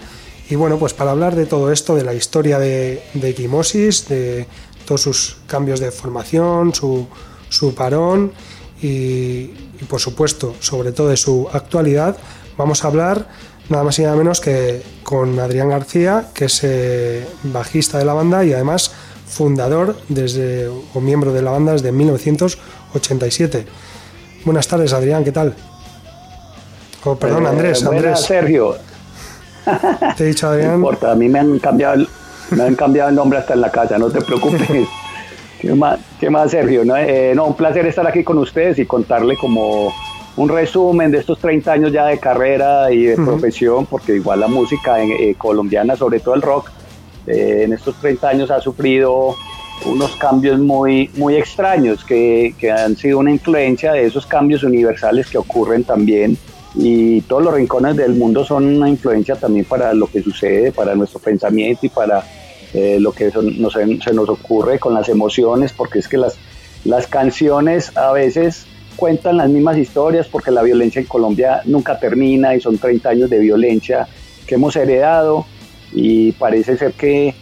Y 0.49 0.55
bueno, 0.55 0.79
pues 0.79 0.95
para 0.95 1.11
hablar 1.11 1.35
de 1.35 1.47
todo 1.47 1.73
esto, 1.73 1.97
de 1.97 2.05
la 2.05 2.15
historia 2.15 2.59
de, 2.59 3.03
de 3.15 3.31
Equimosis, 3.31 4.09
de, 4.09 4.47
todos 4.87 5.03
sus 5.03 5.37
cambios 5.47 5.81
de 5.81 5.91
formación, 5.91 6.73
su, 6.73 7.07
parón 7.77 8.33
y, 8.81 9.49
por 9.89 10.01
supuesto, 10.01 10.55
sobre 10.61 10.93
todo 10.93 11.09
de 11.09 11.17
su 11.17 11.49
actualidad, 11.53 12.17
vamos 12.57 12.85
a 12.85 12.89
hablar 12.89 13.29
nada 13.69 13.83
más 13.83 13.99
y 13.99 14.03
nada 14.03 14.17
menos 14.17 14.41
que 14.41 14.83
con 15.03 15.39
Adrián 15.39 15.69
García, 15.69 16.29
que 16.33 16.47
es 16.47 16.61
eh, 16.63 17.27
bajista 17.43 17.99
de 17.99 18.05
la 18.05 18.15
banda 18.15 18.45
y 18.45 18.53
además 18.53 18.93
fundador 19.27 19.97
desde, 20.09 20.69
o 20.69 21.01
miembro 21.01 21.33
de 21.33 21.43
la 21.43 21.51
banda 21.51 21.73
desde 21.73 21.91
1987. 21.91 23.67
Buenas 24.45 24.69
tardes, 24.69 24.93
Adrián, 24.93 25.25
¿qué 25.25 25.33
tal? 25.33 25.55
Oh, 27.05 27.17
perdón, 27.17 27.45
eh, 27.45 27.49
Andrés, 27.49 27.85
Andrés. 27.85 28.21
Sergio. 28.21 28.77
Te 30.17 30.25
he 30.25 30.27
dicho, 30.29 30.49
Adrián. 30.49 30.69
No 30.71 30.77
importa, 30.77 31.11
a 31.11 31.15
mí 31.17 31.29
me 31.29 31.41
han 31.41 31.59
cambiado 31.59 31.95
el, 31.95 32.09
me 32.51 32.63
han 32.63 32.75
cambiado 32.75 33.11
el 33.11 33.15
nombre 33.15 33.39
hasta 33.39 33.55
en 33.55 33.61
la 33.61 33.71
casa, 33.71 33.99
no 33.99 34.11
te 34.11 34.21
preocupes. 34.21 34.69
¿Qué 35.61 35.75
más, 35.75 35.99
qué 36.21 36.29
más 36.29 36.51
Sergio? 36.51 36.83
Eh, 36.97 37.33
no, 37.35 37.47
un 37.47 37.55
placer 37.55 37.87
estar 37.87 38.07
aquí 38.07 38.23
con 38.23 38.39
ustedes 38.39 38.79
y 38.79 38.85
contarle 38.85 39.37
como 39.37 39.93
un 40.37 40.49
resumen 40.49 41.11
de 41.11 41.19
estos 41.19 41.39
30 41.39 41.73
años 41.73 41.93
ya 41.93 42.07
de 42.07 42.19
carrera 42.19 42.93
y 42.93 43.05
de 43.05 43.17
profesión, 43.17 43.87
porque 43.87 44.15
igual 44.17 44.41
la 44.41 44.49
música 44.49 45.03
eh, 45.03 45.35
colombiana, 45.39 45.97
sobre 45.97 46.21
todo 46.21 46.35
el 46.35 46.43
rock, 46.43 46.71
eh, 47.27 47.63
en 47.65 47.73
estos 47.73 47.97
30 47.97 48.29
años 48.29 48.51
ha 48.51 48.61
sufrido 48.61 49.35
unos 49.87 50.15
cambios 50.17 50.59
muy, 50.59 51.11
muy 51.17 51.37
extraños 51.37 52.05
que, 52.05 52.55
que, 52.59 52.71
han 52.71 52.97
sido 52.97 53.19
una 53.19 53.31
influencia 53.31 53.93
de 53.93 54.07
esos 54.07 54.27
cambios 54.27 54.63
universales 54.63 55.27
que 55.29 55.39
ocurren 55.39 55.85
también 55.85 56.39
y 56.77 57.23
todos 57.23 57.43
los 57.43 57.55
rincones 57.55 57.97
del 57.97 58.15
mundo 58.15 58.45
son 58.45 58.77
una 58.77 58.89
influencia 58.89 59.35
también 59.37 59.65
para 59.65 59.95
lo 59.95 60.07
que 60.07 60.23
sucede, 60.23 60.73
para 60.73 60.95
nuestro 60.95 61.19
pensamiento 61.19 61.87
y 61.87 61.89
para 61.89 62.23
eh, 62.75 62.99
lo 63.01 63.13
que 63.13 63.31
se 63.31 64.13
nos 64.13 64.29
ocurre 64.29 64.79
con 64.79 64.93
las 64.93 65.09
emociones, 65.09 65.73
porque 65.73 66.01
es 66.01 66.09
que 66.09 66.19
las, 66.19 66.37
las 66.85 67.07
canciones 67.07 67.97
a 67.97 68.13
veces 68.13 68.67
cuentan 68.97 69.39
las 69.39 69.49
mismas 69.49 69.79
historias 69.79 70.27
porque 70.27 70.51
la 70.51 70.63
violencia 70.63 71.01
en 71.01 71.07
Colombia 71.07 71.63
nunca 71.65 71.99
termina 71.99 72.55
y 72.55 72.61
son 72.61 72.79
30 72.79 73.09
años 73.09 73.31
de 73.31 73.39
violencia 73.39 74.07
que 74.47 74.57
hemos 74.57 74.77
heredado 74.77 75.47
y 75.93 76.33
parece 76.33 76.77
ser 76.77 76.93
que, 76.93 77.35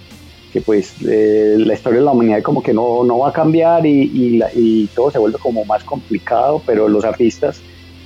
que 0.53 0.61
pues 0.61 0.95
eh, 1.07 1.57
la 1.59 1.75
historia 1.75 2.01
de 2.01 2.05
la 2.05 2.13
humanidad 2.13 2.43
como 2.43 2.63
que 2.63 2.73
no, 2.73 3.03
no 3.05 3.19
va 3.19 3.31
a 3.31 3.33
cambiar 3.33 3.85
y, 3.87 4.03
y, 4.03 4.43
y 4.55 4.87
todo 4.95 5.11
se 5.11 5.19
vuelve 5.19 5.39
como 5.39 5.65
más 5.65 5.83
complicado, 5.83 6.63
pero 6.65 6.89
los 6.89 7.05
artistas 7.05 7.61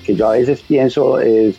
que 0.09 0.15
yo 0.15 0.27
a 0.27 0.33
veces 0.33 0.63
pienso 0.67 1.21
es, 1.21 1.57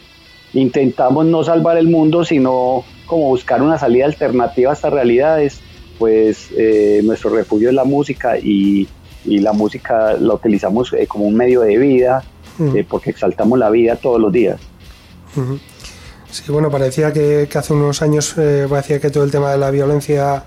intentamos 0.53 1.23
no 1.27 1.43
salvar 1.43 1.77
el 1.77 1.87
mundo, 1.87 2.25
sino 2.25 2.83
como 3.05 3.25
buscar 3.25 3.61
una 3.61 3.77
salida 3.77 4.05
alternativa 4.05 4.71
a 4.71 4.73
estas 4.73 4.91
realidades, 4.91 5.59
pues 5.99 6.47
eh, 6.57 7.01
nuestro 7.03 7.29
refugio 7.29 7.69
es 7.69 7.75
la 7.75 7.83
música 7.83 8.39
y, 8.39 8.87
y 9.23 9.37
la 9.37 9.53
música 9.53 10.13
la 10.13 10.33
utilizamos 10.33 10.91
eh, 10.93 11.05
como 11.05 11.25
un 11.25 11.35
medio 11.35 11.61
de 11.61 11.77
vida, 11.77 12.23
eh, 12.73 12.83
porque 12.89 13.11
exaltamos 13.11 13.59
la 13.59 13.69
vida 13.69 13.95
todos 13.97 14.19
los 14.19 14.33
días. 14.33 14.59
Sí, 16.31 16.51
bueno, 16.51 16.71
parecía 16.71 17.13
que, 17.13 17.47
que 17.51 17.57
hace 17.59 17.73
unos 17.73 18.01
años 18.01 18.33
parecía 18.67 18.99
que 18.99 19.11
todo 19.11 19.23
el 19.23 19.29
tema 19.29 19.51
de 19.51 19.59
la 19.59 19.69
violencia, 19.69 20.43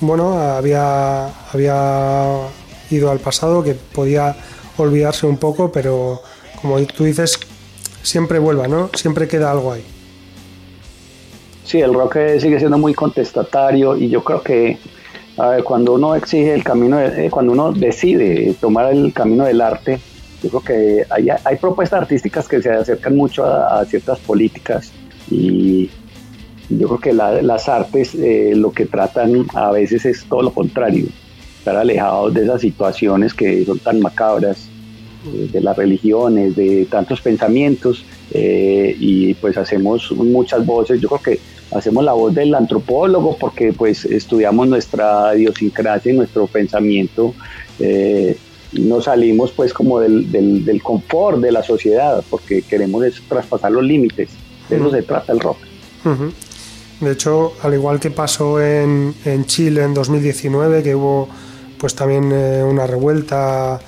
bueno, 0.00 0.38
había, 0.38 1.26
había 1.52 2.36
ido 2.88 3.10
al 3.10 3.18
pasado, 3.18 3.64
que 3.64 3.74
podía 3.74 4.36
olvidarse 4.82 5.26
un 5.26 5.36
poco, 5.36 5.70
pero 5.72 6.20
como 6.60 6.80
tú 6.86 7.04
dices, 7.04 7.38
siempre 8.02 8.38
vuelva, 8.38 8.68
¿no? 8.68 8.90
Siempre 8.94 9.28
queda 9.28 9.50
algo 9.50 9.72
ahí. 9.72 9.84
Sí, 11.64 11.80
el 11.80 11.94
rock 11.94 12.16
sigue 12.38 12.58
siendo 12.58 12.78
muy 12.78 12.94
contestatario 12.94 13.96
y 13.96 14.08
yo 14.08 14.24
creo 14.24 14.42
que 14.42 14.78
cuando 15.64 15.94
uno 15.94 16.14
exige 16.14 16.54
el 16.54 16.64
camino, 16.64 17.00
eh, 17.00 17.28
cuando 17.30 17.52
uno 17.52 17.72
decide 17.72 18.54
tomar 18.60 18.92
el 18.92 19.12
camino 19.12 19.44
del 19.44 19.60
arte, 19.60 19.98
yo 20.42 20.50
creo 20.50 20.60
que 20.62 21.06
hay, 21.10 21.28
hay 21.44 21.56
propuestas 21.56 22.02
artísticas 22.02 22.48
que 22.48 22.62
se 22.62 22.70
acercan 22.70 23.16
mucho 23.16 23.44
a, 23.44 23.84
ciertas 23.84 24.18
políticas 24.20 24.92
y 25.30 25.90
yo 26.68 26.88
creo 26.88 26.98
que 26.98 27.12
las 27.12 27.68
artes 27.68 28.14
eh, 28.14 28.52
lo 28.54 28.70
que 28.72 28.86
tratan 28.86 29.46
a 29.54 29.70
veces 29.70 30.04
es 30.04 30.24
todo 30.24 30.42
lo 30.42 30.52
contrario, 30.52 31.06
estar 31.58 31.76
alejados 31.76 32.34
de 32.34 32.44
esas 32.44 32.60
situaciones 32.60 33.34
que 33.34 33.64
son 33.64 33.78
tan 33.78 34.00
macabras, 34.00 34.68
de 35.24 35.60
las 35.60 35.76
religiones, 35.76 36.56
de 36.56 36.86
tantos 36.86 37.20
pensamientos, 37.20 38.04
eh, 38.32 38.96
y 38.98 39.34
pues 39.34 39.56
hacemos 39.56 40.10
muchas 40.12 40.64
voces. 40.64 41.00
Yo 41.00 41.08
creo 41.08 41.22
que 41.22 41.40
hacemos 41.72 42.04
la 42.04 42.12
voz 42.12 42.34
del 42.34 42.54
antropólogo 42.54 43.36
porque 43.38 43.72
pues 43.72 44.04
estudiamos 44.04 44.68
nuestra 44.68 45.36
idiosincrasia 45.36 46.12
y 46.12 46.16
nuestro 46.16 46.46
pensamiento. 46.46 47.34
Eh, 47.78 48.36
no 48.72 49.00
salimos 49.00 49.50
pues 49.50 49.72
como 49.72 49.98
del, 49.98 50.30
del, 50.30 50.82
confort 50.82 51.38
de 51.38 51.50
la 51.50 51.62
sociedad 51.62 52.22
porque 52.30 52.62
queremos 52.62 53.04
traspasar 53.28 53.72
los 53.72 53.84
límites. 53.84 54.30
De 54.68 54.76
eso 54.76 54.90
se 54.90 55.02
trata 55.02 55.32
el 55.32 55.40
rock. 55.40 55.58
De 57.00 57.12
hecho, 57.12 57.54
al 57.62 57.74
igual 57.74 57.98
que 57.98 58.10
pasó 58.10 58.60
en, 58.60 59.14
en 59.24 59.44
Chile 59.46 59.82
en 59.82 59.94
2019, 59.94 60.82
que 60.82 60.94
hubo 60.94 61.28
pues 61.78 61.94
también 61.94 62.30
eh, 62.30 62.62
una 62.62 62.86
revuelta 62.86 63.80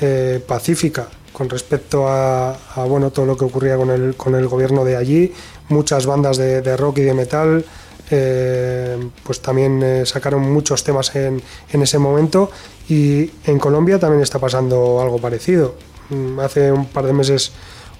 eh, 0.00 0.42
pacífica 0.46 1.08
con 1.32 1.48
respecto 1.48 2.08
a, 2.08 2.56
bueno 2.88 3.10
todo 3.10 3.26
lo 3.26 3.36
que 3.36 3.44
ocurría 3.44 3.76
con 3.76 3.90
el, 3.90 4.16
con 4.16 4.34
el 4.34 4.48
gobierno 4.48 4.84
de 4.84 4.96
allí. 4.96 5.32
Muchas 5.68 6.06
bandas 6.06 6.36
de, 6.36 6.76
rock 6.76 6.98
y 6.98 7.02
de 7.02 7.14
metal 7.14 7.64
eh, 8.10 8.96
pues 9.22 9.40
también 9.40 10.04
sacaron 10.06 10.50
muchos 10.50 10.82
temas 10.82 11.14
en, 11.14 11.42
en, 11.70 11.82
ese 11.82 11.98
momento 11.98 12.50
y 12.88 13.30
en 13.44 13.58
Colombia 13.58 13.98
también 13.98 14.22
está 14.22 14.38
pasando 14.38 15.00
algo 15.00 15.18
parecido. 15.18 15.74
Mm, 16.10 16.40
hace 16.40 16.72
un 16.72 16.86
par 16.86 17.04
de 17.04 17.12
meses 17.12 17.52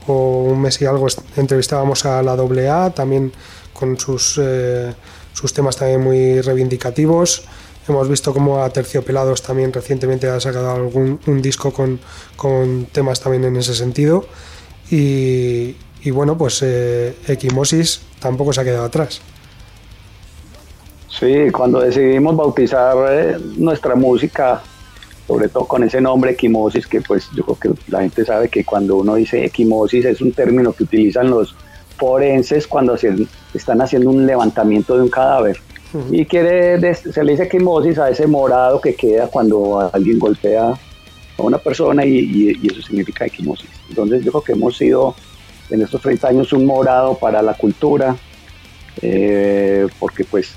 o 0.06 0.44
un 0.44 0.60
mes 0.60 0.80
y 0.80 0.86
algo 0.86 1.06
entrevistábamos 1.36 2.04
a 2.06 2.22
la 2.22 2.32
AA 2.32 2.90
también 2.90 3.32
con 3.72 3.98
sus, 3.98 4.40
sus 5.32 5.52
temas 5.52 5.76
también 5.76 6.02
muy 6.02 6.40
reivindicativos. 6.40 7.44
Hemos 7.88 8.08
visto 8.08 8.34
como 8.34 8.62
a 8.62 8.70
Terciopelados 8.70 9.42
también 9.42 9.72
recientemente 9.72 10.28
ha 10.28 10.38
sacado 10.40 10.72
algún 10.72 11.18
un 11.26 11.40
disco 11.40 11.72
con, 11.72 11.98
con 12.36 12.86
temas 12.92 13.20
también 13.20 13.44
en 13.44 13.56
ese 13.56 13.74
sentido. 13.74 14.26
Y, 14.90 15.76
y 16.02 16.10
bueno, 16.10 16.36
pues 16.36 16.62
eh, 16.62 17.14
Equimosis 17.26 18.02
tampoco 18.20 18.52
se 18.52 18.60
ha 18.60 18.64
quedado 18.64 18.84
atrás. 18.84 19.20
Sí, 21.08 21.50
cuando 21.50 21.80
decidimos 21.80 22.36
bautizar 22.36 22.96
eh, 23.10 23.36
nuestra 23.56 23.96
música, 23.96 24.62
sobre 25.26 25.48
todo 25.48 25.64
con 25.64 25.82
ese 25.82 26.00
nombre 26.00 26.32
equimosis, 26.32 26.86
que 26.86 27.00
pues 27.00 27.28
yo 27.34 27.44
creo 27.44 27.74
que 27.74 27.90
la 27.90 28.02
gente 28.02 28.24
sabe 28.24 28.48
que 28.48 28.64
cuando 28.64 28.96
uno 28.96 29.16
dice 29.16 29.44
equimosis 29.44 30.04
es 30.04 30.20
un 30.20 30.32
término 30.32 30.72
que 30.72 30.84
utilizan 30.84 31.30
los 31.30 31.56
forenses 31.96 32.68
cuando 32.68 32.96
se, 32.96 33.26
están 33.52 33.80
haciendo 33.80 34.10
un 34.10 34.26
levantamiento 34.26 34.96
de 34.96 35.02
un 35.02 35.08
cadáver. 35.08 35.58
Y 36.10 36.26
quiere, 36.26 36.94
se 36.94 37.24
le 37.24 37.32
dice 37.32 37.44
equimosis 37.44 37.98
a 37.98 38.10
ese 38.10 38.26
morado 38.26 38.80
que 38.80 38.94
queda 38.94 39.28
cuando 39.28 39.90
alguien 39.92 40.18
golpea 40.18 40.74
a 41.38 41.42
una 41.42 41.58
persona 41.58 42.04
y, 42.04 42.58
eso 42.66 42.82
significa 42.82 43.24
equimosis. 43.26 43.70
Entonces 43.88 44.24
yo 44.24 44.32
creo 44.32 44.42
que 44.42 44.52
hemos 44.52 44.76
sido 44.76 45.14
en 45.70 45.82
estos 45.82 46.00
30 46.02 46.28
años 46.28 46.52
un 46.52 46.66
morado 46.66 47.14
para 47.14 47.40
la 47.40 47.54
cultura, 47.54 48.16
eh, 49.00 49.86
porque 49.98 50.24
pues 50.24 50.54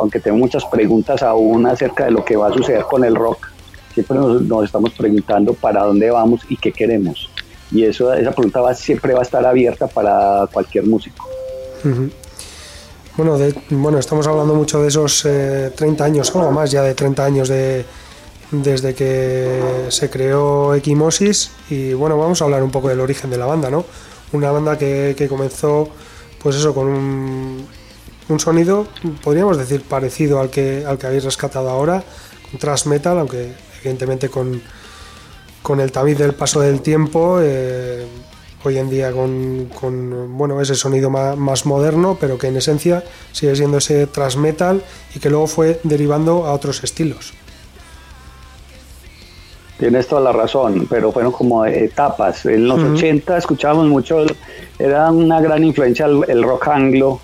aunque 0.00 0.18
tengo 0.18 0.38
muchas 0.38 0.64
preguntas 0.64 1.22
aún 1.22 1.66
acerca 1.66 2.06
de 2.06 2.10
lo 2.10 2.24
que 2.24 2.36
va 2.36 2.48
a 2.48 2.52
suceder 2.52 2.82
con 2.82 3.04
el 3.04 3.14
rock, 3.14 3.48
siempre 3.94 4.18
nos, 4.18 4.64
estamos 4.64 4.90
preguntando 4.94 5.54
para 5.54 5.84
dónde 5.84 6.10
vamos 6.10 6.40
y 6.48 6.56
qué 6.56 6.72
queremos. 6.72 7.30
Y 7.70 7.84
eso, 7.84 8.12
esa 8.12 8.32
pregunta 8.32 8.60
va, 8.60 8.74
siempre 8.74 9.14
va 9.14 9.20
a 9.20 9.22
estar 9.22 9.44
abierta 9.46 9.86
para 9.86 10.46
cualquier 10.52 10.86
músico. 10.86 11.26
Bueno, 13.14 13.36
bueno, 13.68 13.98
estamos 13.98 14.26
hablando 14.26 14.54
mucho 14.54 14.80
de 14.80 14.88
esos 14.88 15.20
30 15.22 15.84
eh, 15.84 16.06
años, 16.06 16.34
algo 16.34 16.50
más 16.50 16.70
ya 16.70 16.82
de 16.82 16.94
30 16.94 17.24
años 17.24 17.48
de, 17.48 17.84
desde 18.50 18.94
que 18.94 19.86
se 19.90 20.08
creó 20.08 20.74
Equimosis 20.74 21.50
y 21.68 21.92
bueno, 21.92 22.16
vamos 22.16 22.40
a 22.40 22.46
hablar 22.46 22.62
un 22.62 22.70
poco 22.70 22.88
del 22.88 23.00
origen 23.00 23.28
de 23.28 23.36
la 23.36 23.44
banda, 23.44 23.70
¿no? 23.70 23.84
Una 24.32 24.50
banda 24.50 24.78
que, 24.78 25.14
que 25.16 25.28
comenzó 25.28 25.90
pues 26.42 26.56
eso, 26.56 26.72
con 26.72 26.86
un, 26.86 27.66
un 28.30 28.40
sonido, 28.40 28.86
podríamos 29.22 29.58
decir, 29.58 29.82
parecido 29.82 30.40
al 30.40 30.48
que, 30.48 30.86
al 30.86 30.96
que 30.96 31.06
habéis 31.06 31.24
rescatado 31.24 31.68
ahora, 31.68 32.02
con 32.50 32.58
thrash 32.58 32.86
metal, 32.86 33.18
aunque 33.18 33.52
evidentemente 33.80 34.30
con, 34.30 34.62
con 35.62 35.80
el 35.80 35.92
tamiz 35.92 36.16
del 36.16 36.32
paso 36.32 36.60
del 36.60 36.80
tiempo, 36.80 37.40
eh, 37.42 38.06
hoy 38.64 38.78
en 38.78 38.90
día 38.90 39.12
con, 39.12 39.68
con, 39.78 40.36
bueno, 40.36 40.60
ese 40.60 40.74
sonido 40.74 41.10
más, 41.10 41.36
más, 41.36 41.66
moderno, 41.66 42.16
pero 42.20 42.38
que 42.38 42.48
en 42.48 42.56
esencia 42.56 43.02
sigue 43.32 43.56
siendo 43.56 43.78
ese 43.78 44.06
thrash 44.06 44.36
metal 44.36 44.82
y 45.14 45.18
que 45.18 45.30
luego 45.30 45.46
fue 45.46 45.80
derivando 45.82 46.46
a 46.46 46.52
otros 46.52 46.82
estilos. 46.84 47.32
Tienes 49.78 50.06
toda 50.06 50.20
la 50.20 50.32
razón, 50.32 50.86
pero 50.88 51.10
fueron 51.10 51.32
como 51.32 51.64
etapas. 51.66 52.46
En 52.46 52.68
los 52.68 52.80
80 52.80 53.36
escuchábamos 53.38 53.88
mucho, 53.88 54.24
era 54.78 55.10
una 55.10 55.40
gran 55.40 55.64
influencia 55.64 56.06
el, 56.06 56.24
el 56.28 56.42
rock 56.42 56.68
anglo, 56.68 57.20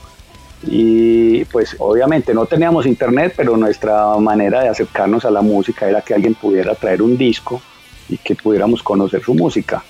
y 0.63 1.45
pues 1.47 1.77
obviamente 1.79 2.35
no 2.35 2.47
teníamos 2.47 2.87
internet, 2.87 3.35
pero 3.37 3.57
nuestra 3.57 4.17
manera 4.17 4.63
de 4.63 4.69
acercarnos 4.69 5.25
a 5.25 5.31
la 5.31 5.41
música 5.41 5.89
era 5.89 6.01
que 6.03 6.15
alguien 6.15 6.35
pudiera 6.35 6.75
traer 6.75 7.03
un 7.03 7.17
disco 7.17 7.63
y 8.09 8.19
que 8.19 8.35
pudiéramos 8.35 8.83
conocer 8.83 9.23
su 9.23 9.35
música. 9.35 9.83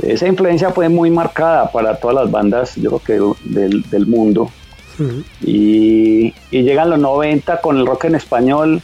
Esa 0.00 0.26
influencia 0.26 0.70
fue 0.70 0.88
muy 0.88 1.10
marcada 1.10 1.70
para 1.70 1.96
todas 1.96 2.16
las 2.16 2.30
bandas, 2.30 2.76
yo 2.76 2.98
creo 2.98 3.34
que 3.44 3.50
del, 3.50 3.82
del 3.90 4.06
mundo. 4.06 4.50
y, 5.40 6.34
y, 6.50 6.62
llegan 6.62 6.90
los 6.90 6.98
90 6.98 7.60
con 7.60 7.78
el 7.78 7.86
rock 7.86 8.04
en 8.04 8.14
español, 8.14 8.80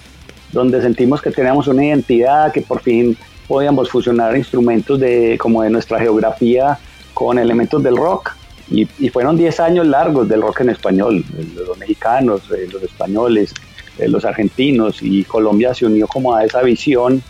donde 0.52 0.80
sentimos 0.82 1.20
que 1.20 1.30
teníamos 1.30 1.68
una 1.68 1.84
identidad, 1.84 2.52
que 2.52 2.62
por 2.62 2.80
fin 2.80 3.16
podíamos 3.46 3.90
fusionar 3.90 4.36
instrumentos 4.36 4.98
de, 5.00 5.36
como 5.38 5.62
de 5.62 5.70
nuestra 5.70 5.98
geografía 5.98 6.78
con 7.14 7.38
elementos 7.38 7.82
del 7.82 7.96
rock 7.96 8.32
y, 8.70 8.84
fueron 9.08 9.36
10 9.36 9.60
años 9.60 9.86
largos 9.86 10.28
del 10.28 10.42
rock 10.42 10.60
en 10.60 10.70
español, 10.70 11.24
los 11.54 11.78
mexicanos, 11.78 12.42
los 12.48 12.82
españoles, 12.82 13.54
los 13.98 14.24
argentinos, 14.24 15.02
y 15.02 15.24
Colombia 15.24 15.72
se 15.74 15.86
unió 15.86 16.06
como 16.06 16.34
a 16.34 16.44
esa 16.44 16.60
visión 16.62 17.22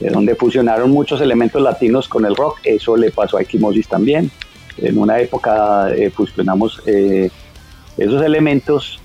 donde 0.00 0.34
fusionaron 0.34 0.90
muchos 0.90 1.20
elementos 1.20 1.60
latinos 1.62 2.08
con 2.08 2.24
el 2.24 2.36
rock. 2.36 2.58
Eso 2.64 2.96
le 2.96 3.10
pasó 3.10 3.38
a 3.38 3.42
Equimosis 3.42 3.88
también. 3.88 4.30
En 4.78 4.98
una 4.98 5.18
época 5.18 5.90
eh, 5.94 6.10
fusionamos 6.10 6.82
esos 6.86 8.22
elementos, 8.22 9.00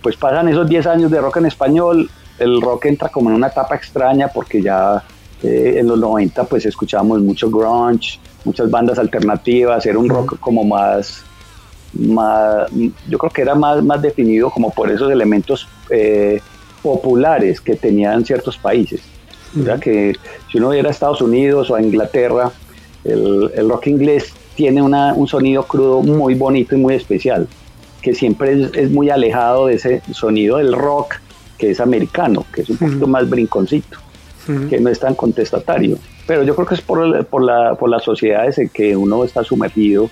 pues 0.00 0.16
pasan 0.16 0.48
esos 0.48 0.68
10 0.68 0.86
años 0.86 1.10
de 1.10 1.20
rock 1.20 1.38
en 1.38 1.46
español, 1.46 2.10
el 2.38 2.60
rock 2.62 2.86
entra 2.86 3.10
como 3.10 3.28
en 3.28 3.36
una 3.36 3.48
etapa 3.48 3.74
extraña 3.74 4.28
porque 4.28 4.62
ya 4.62 5.02
en 5.42 5.86
los 5.86 5.98
90 5.98 6.44
pues 6.44 6.64
escuchábamos 6.64 7.20
mucho 7.20 7.50
grunge, 7.50 8.18
muchas 8.44 8.70
bandas 8.70 8.98
alternativas, 8.98 9.84
era 9.86 9.98
un 9.98 10.08
rock 10.08 10.38
como 10.38 10.64
más, 10.64 11.22
más 11.94 12.70
yo 13.08 13.18
creo 13.18 13.30
que 13.30 13.42
era 13.42 13.54
más, 13.54 13.82
más 13.82 14.00
definido 14.02 14.50
como 14.50 14.70
por 14.70 14.90
esos 14.90 15.10
elementos 15.10 15.68
eh, 15.90 16.40
populares 16.82 17.60
que 17.60 17.76
tenían 17.76 18.24
ciertos 18.24 18.56
países. 18.56 19.02
O 19.60 19.64
sea 19.64 19.78
que 19.78 20.14
si 20.50 20.58
uno 20.58 20.70
viera 20.70 20.88
a 20.88 20.92
Estados 20.92 21.20
Unidos 21.20 21.70
o 21.70 21.74
a 21.74 21.82
Inglaterra, 21.82 22.50
el, 23.04 23.50
el 23.54 23.68
rock 23.68 23.88
inglés 23.88 24.32
tiene 24.54 24.82
una, 24.82 25.14
un 25.14 25.26
sonido 25.26 25.64
crudo 25.64 26.02
muy 26.02 26.34
bonito 26.34 26.74
y 26.74 26.78
muy 26.78 26.94
especial, 26.94 27.48
que 28.00 28.14
siempre 28.14 28.52
es, 28.52 28.70
es, 28.74 28.90
muy 28.90 29.10
alejado 29.10 29.66
de 29.66 29.74
ese 29.74 30.02
sonido 30.12 30.58
del 30.58 30.72
rock 30.72 31.16
que 31.58 31.70
es 31.70 31.80
americano, 31.80 32.44
que 32.52 32.62
es 32.62 32.70
un 32.70 32.76
poquito 32.76 33.06
más 33.06 33.30
brinconcito, 33.30 33.98
que 34.68 34.80
no 34.80 34.90
es 34.90 34.98
tan 34.98 35.14
contestatario. 35.14 35.96
Pero 36.26 36.42
yo 36.42 36.56
creo 36.56 36.66
que 36.66 36.74
es 36.74 36.80
por, 36.80 37.24
por, 37.26 37.44
la, 37.44 37.76
por 37.76 37.88
las 37.88 38.02
sociedades 38.02 38.58
en 38.58 38.68
que 38.68 38.96
uno 38.96 39.24
está 39.24 39.44
sumergido, 39.44 40.10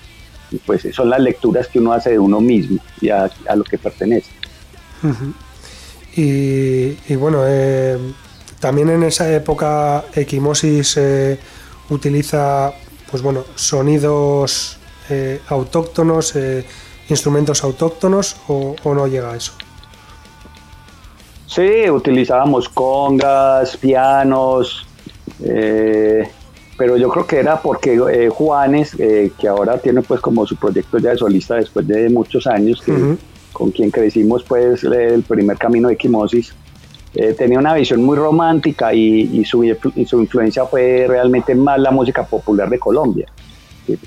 y 0.52 0.58
pues 0.58 0.86
son 0.92 1.10
las 1.10 1.20
lecturas 1.20 1.66
que 1.66 1.80
uno 1.80 1.92
hace 1.92 2.10
de 2.10 2.18
uno 2.20 2.40
mismo 2.40 2.80
y 3.00 3.08
a, 3.08 3.28
lo 3.56 3.64
que 3.64 3.78
pertenece. 3.78 4.30
y, 6.16 7.14
bueno, 7.16 7.42
eh, 7.44 7.98
también 8.60 8.90
en 8.90 9.02
esa 9.02 9.32
época 9.32 10.04
Equimosis 10.14 10.96
eh, 10.96 11.38
utiliza 11.88 12.72
pues 13.10 13.22
bueno, 13.22 13.44
sonidos 13.56 14.78
eh, 15.08 15.40
autóctonos, 15.48 16.34
instrumentos 17.08 17.64
autóctonos 17.64 18.36
o, 18.46 18.76
o 18.84 18.94
no 18.94 19.08
llega 19.08 19.32
a 19.32 19.36
eso. 19.36 19.52
Sí, 21.46 21.90
utilizábamos 21.90 22.68
congas, 22.68 23.76
pianos, 23.76 24.86
eh, 25.42 26.30
pero 26.78 26.96
yo 26.96 27.08
creo 27.10 27.26
que 27.26 27.38
era 27.38 27.60
porque 27.60 27.94
eh, 27.94 28.28
Juanes, 28.28 28.94
eh, 29.00 29.32
que 29.36 29.48
ahora 29.48 29.76
tiene 29.78 30.00
pues 30.02 30.20
como 30.20 30.46
su 30.46 30.54
proyecto 30.54 30.98
ya 30.98 31.10
de 31.10 31.18
solista 31.18 31.56
después 31.56 31.88
de 31.88 32.08
muchos 32.08 32.46
años, 32.46 32.80
que, 32.80 33.16
con 33.52 33.72
quien 33.72 33.90
crecimos 33.90 34.44
pues 34.44 34.84
el 34.84 35.24
primer 35.24 35.58
camino 35.58 35.88
de 35.88 35.94
Equimosis, 35.94 36.54
tenía 37.12 37.58
una 37.58 37.74
visión 37.74 38.02
muy 38.02 38.16
romántica 38.16 38.94
y, 38.94 39.44
su, 39.44 39.64
su, 40.06 40.20
influencia 40.20 40.64
fue 40.66 41.06
realmente 41.08 41.54
más 41.54 41.78
la 41.80 41.90
música 41.90 42.24
popular 42.24 42.68
de 42.68 42.78
Colombia. 42.78 43.26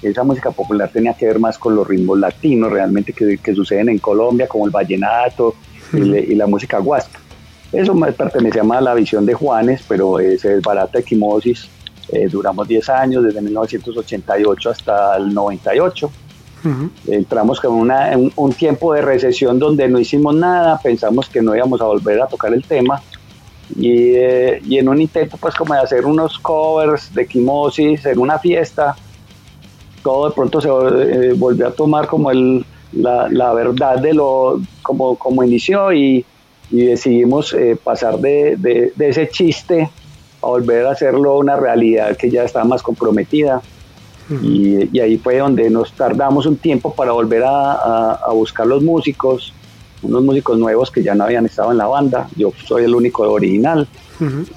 Esa 0.02 0.24
música 0.24 0.52
popular 0.52 0.90
tenía 0.90 1.14
que 1.14 1.26
ver 1.26 1.40
más 1.40 1.58
con 1.58 1.76
los 1.76 1.86
ritmos 1.86 2.18
latinos 2.18 2.72
realmente 2.72 3.12
que, 3.12 3.38
que 3.38 3.54
suceden 3.54 3.90
en 3.90 4.00
Colombia, 4.00 4.48
como 4.48 4.66
el 4.66 4.72
vallenato 4.72 5.56
y, 5.92 6.00
y 6.00 6.36
la 6.36 6.48
música 6.48 6.80
guasca. 6.80 7.20
Eso 7.74 7.96
me 7.96 8.12
pertenecía 8.12 8.64
más 8.64 8.78
a 8.78 8.82
la 8.82 8.94
visión 8.94 9.26
de 9.26 9.34
Juanes, 9.34 9.84
pero 9.88 10.20
es 10.20 10.46
barata 10.62 11.00
equimosis. 11.00 11.68
Eh, 12.10 12.28
duramos 12.30 12.68
10 12.68 12.90
años, 12.90 13.24
desde 13.24 13.42
1988 13.42 14.70
hasta 14.70 15.18
el 15.18 15.34
98. 15.34 16.12
Entramos 17.08 17.60
con 17.60 17.74
una, 17.74 18.12
un, 18.36 18.54
tiempo 18.54 18.94
de 18.94 19.02
recesión 19.02 19.60
donde 19.60 19.88
no 19.88 20.00
hicimos 20.00 20.36
nada, 20.36 20.80
pensamos 20.82 21.28
que 21.28 21.42
no 21.42 21.56
íbamos 21.56 21.82
a 21.82 21.86
volver 21.86 22.22
a 22.22 22.28
tocar 22.28 22.54
el 22.54 22.64
tema. 22.64 23.02
Y, 23.76 24.14
eh, 24.16 24.62
en 24.70 24.90
un 24.90 25.02
intento 25.02 25.38
pues 25.38 25.56
como 25.56 25.74
de 25.74 25.82
hacer 25.82 26.06
unos 26.06 26.38
covers 26.40 27.14
de 27.14 27.24
equimosis 27.24 28.06
en 28.06 28.20
una 28.20 28.40
fiesta, 28.40 28.96
todo 30.04 30.30
de 30.30 30.36
pronto 30.36 30.62
se 30.62 30.70
eh, 30.70 31.34
volvió 31.34 31.68
a 31.68 31.72
tomar 31.72 32.08
como 32.08 32.32
la, 32.32 33.54
verdad 33.54 33.98
de 33.98 34.14
lo 34.14 34.62
como, 34.82 35.16
como 35.16 35.44
inició 35.44 35.92
y, 35.94 36.26
decidimos 36.70 37.54
eh, 37.54 37.78
pasar 37.82 38.18
de, 38.18 38.56
de, 38.58 39.10
ese 39.10 39.30
chiste 39.30 39.92
a 40.42 40.48
volver 40.48 40.88
a 40.88 40.92
hacerlo 40.92 41.38
una 41.38 41.56
realidad 41.56 42.18
que 42.18 42.32
ya 42.32 42.44
estaba 42.44 42.66
más 42.66 42.82
comprometida. 42.82 43.62
Y, 44.30 44.96
y, 44.96 45.00
ahí 45.00 45.18
fue 45.18 45.38
donde 45.38 45.70
nos 45.70 45.92
tardamos 45.94 46.46
un 46.46 46.58
tiempo 46.58 46.94
para 46.94 47.12
volver 47.12 47.44
a, 47.44 48.14
a, 48.14 48.32
buscar 48.32 48.66
los 48.66 48.82
músicos, 48.82 49.54
unos 50.02 50.24
músicos 50.24 50.58
nuevos 50.58 50.90
que 50.92 51.04
ya 51.04 51.14
no 51.14 51.26
habían 51.26 51.46
estado 51.46 51.72
en 51.72 51.78
la 51.78 51.88
banda. 51.88 52.28
Yo 52.36 52.52
soy 52.66 52.86
el 52.86 52.96
único 52.96 53.24
original. 53.24 53.88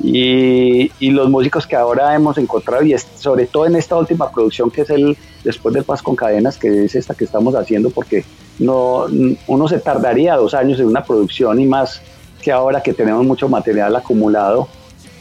y, 0.02 0.90
y, 1.00 1.10
los 1.10 1.28
músicos 1.28 1.66
que 1.66 1.74
ahora 1.74 2.14
hemos 2.14 2.38
encontrado, 2.38 2.84
y 2.84 2.94
sobre 2.98 3.46
todo 3.46 3.66
en 3.66 3.76
esta 3.76 3.96
última 3.96 4.30
producción 4.30 4.70
que 4.70 4.82
es 4.82 4.90
el 4.90 5.16
Después 5.42 5.74
del 5.74 5.84
Paz 5.84 6.02
con 6.02 6.16
Cadenas, 6.16 6.58
que 6.58 6.84
es 6.84 6.94
esta 6.94 7.14
que 7.14 7.24
estamos 7.24 7.54
haciendo, 7.54 7.90
porque 7.90 8.24
no, 8.58 9.06
uno 9.46 9.68
se 9.68 9.78
tardaría 9.78 10.36
dos 10.36 10.54
años 10.54 10.80
en 10.80 10.86
una 10.86 11.04
producción 11.04 11.60
y 11.60 11.66
más 11.66 12.02
que 12.42 12.52
ahora 12.52 12.82
que 12.82 12.92
tenemos 12.92 13.24
mucho 13.24 13.48
material 13.48 13.96
acumulado, 13.96 14.68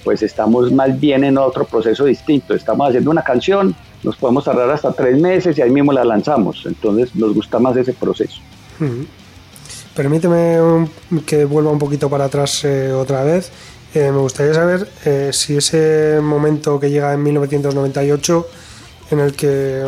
pues 0.03 0.21
estamos 0.21 0.71
más 0.71 0.99
bien 0.99 1.23
en 1.23 1.37
otro 1.37 1.65
proceso 1.65 2.05
distinto. 2.05 2.53
Estamos 2.53 2.87
haciendo 2.87 3.09
una 3.09 3.23
canción, 3.23 3.75
nos 4.05 4.15
podemos 4.15 4.45
tardar 4.45 4.69
hasta 4.69 4.93
tres 4.93 5.19
meses 5.19 5.57
y 5.57 5.61
ahí 5.61 5.71
mismo 5.71 5.91
la 5.91 6.05
lanzamos. 6.05 6.63
Entonces 6.65 7.15
nos 7.15 7.33
gusta 7.33 7.59
más 7.59 7.75
ese 7.75 7.93
proceso. 7.93 8.39
Permíteme 9.95 10.87
que 11.25 11.45
vuelva 11.45 11.71
un 11.71 11.79
poquito 11.79 12.09
para 12.09 12.25
atrás 12.25 12.63
eh, 12.63 12.91
otra 12.93 13.23
vez. 13.23 13.51
Eh, 13.93 14.11
me 14.11 14.19
gustaría 14.19 14.53
saber 14.53 14.87
eh, 15.05 15.31
si 15.33 15.57
ese 15.57 16.19
momento 16.21 16.79
que 16.79 16.89
llega 16.89 17.13
en 17.13 17.23
1998, 17.23 18.47
en 19.11 19.19
el 19.19 19.33
que 19.33 19.83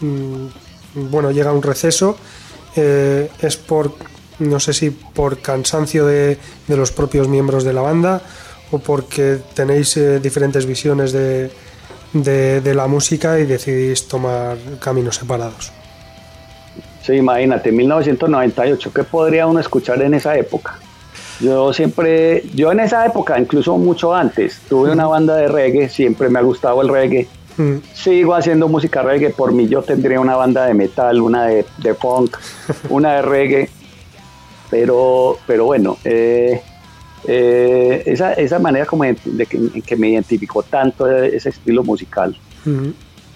mm, 0.00 1.10
bueno 1.10 1.30
llega 1.30 1.52
un 1.52 1.62
receso, 1.62 2.16
es 2.74 3.56
por 3.56 3.92
no 4.38 4.58
sé 4.58 4.72
si 4.72 4.90
por 4.90 5.40
cansancio 5.40 6.06
de, 6.06 6.38
de, 6.66 6.76
los 6.76 6.92
propios 6.92 7.28
miembros 7.28 7.64
de 7.64 7.72
la 7.72 7.82
banda 7.82 8.22
o 8.70 8.78
porque 8.78 9.38
tenéis 9.54 9.98
diferentes 10.22 10.64
visiones 10.64 11.12
de, 11.12 11.50
de 12.12 12.74
la 12.74 12.86
música 12.86 13.38
y 13.38 13.46
decidís 13.46 14.08
tomar 14.08 14.56
caminos 14.80 15.16
separados. 15.16 15.72
Sí, 17.02 17.14
imagínate, 17.14 17.72
1998, 17.72 18.92
¿qué 18.92 19.04
podría 19.04 19.46
uno 19.46 19.60
escuchar 19.60 20.02
en 20.02 20.14
esa 20.14 20.36
época? 20.36 20.78
Yo 21.40 21.72
siempre, 21.72 22.44
yo 22.54 22.70
en 22.70 22.80
esa 22.80 23.06
época, 23.06 23.38
incluso 23.38 23.78
mucho 23.78 24.14
antes, 24.14 24.60
tuve 24.68 24.90
una 24.90 25.06
banda 25.06 25.36
de 25.36 25.48
reggae, 25.48 25.88
siempre 25.88 26.28
me 26.28 26.38
ha 26.38 26.42
gustado 26.42 26.82
el 26.82 26.88
reggae. 26.88 27.26
Sigo 27.92 28.34
haciendo 28.34 28.68
música 28.68 29.02
reggae, 29.02 29.30
por 29.30 29.52
mí 29.52 29.68
yo 29.68 29.82
tendría 29.82 30.18
una 30.20 30.34
banda 30.34 30.64
de 30.64 30.72
metal, 30.72 31.20
una 31.20 31.46
de, 31.46 31.66
de 31.78 31.94
funk, 31.94 32.36
una 32.88 33.16
de 33.16 33.22
reggae. 33.22 33.70
Pero, 34.70 35.36
pero 35.46 35.64
bueno, 35.64 35.98
eh, 36.04 36.62
eh, 37.26 38.02
esa, 38.06 38.32
esa, 38.34 38.58
manera 38.58 38.86
como 38.86 39.04
de, 39.04 39.46
que, 39.46 39.96
me 39.96 40.10
identificó 40.10 40.62
tanto 40.62 41.10
ese 41.10 41.50
estilo 41.50 41.84
musical 41.84 42.36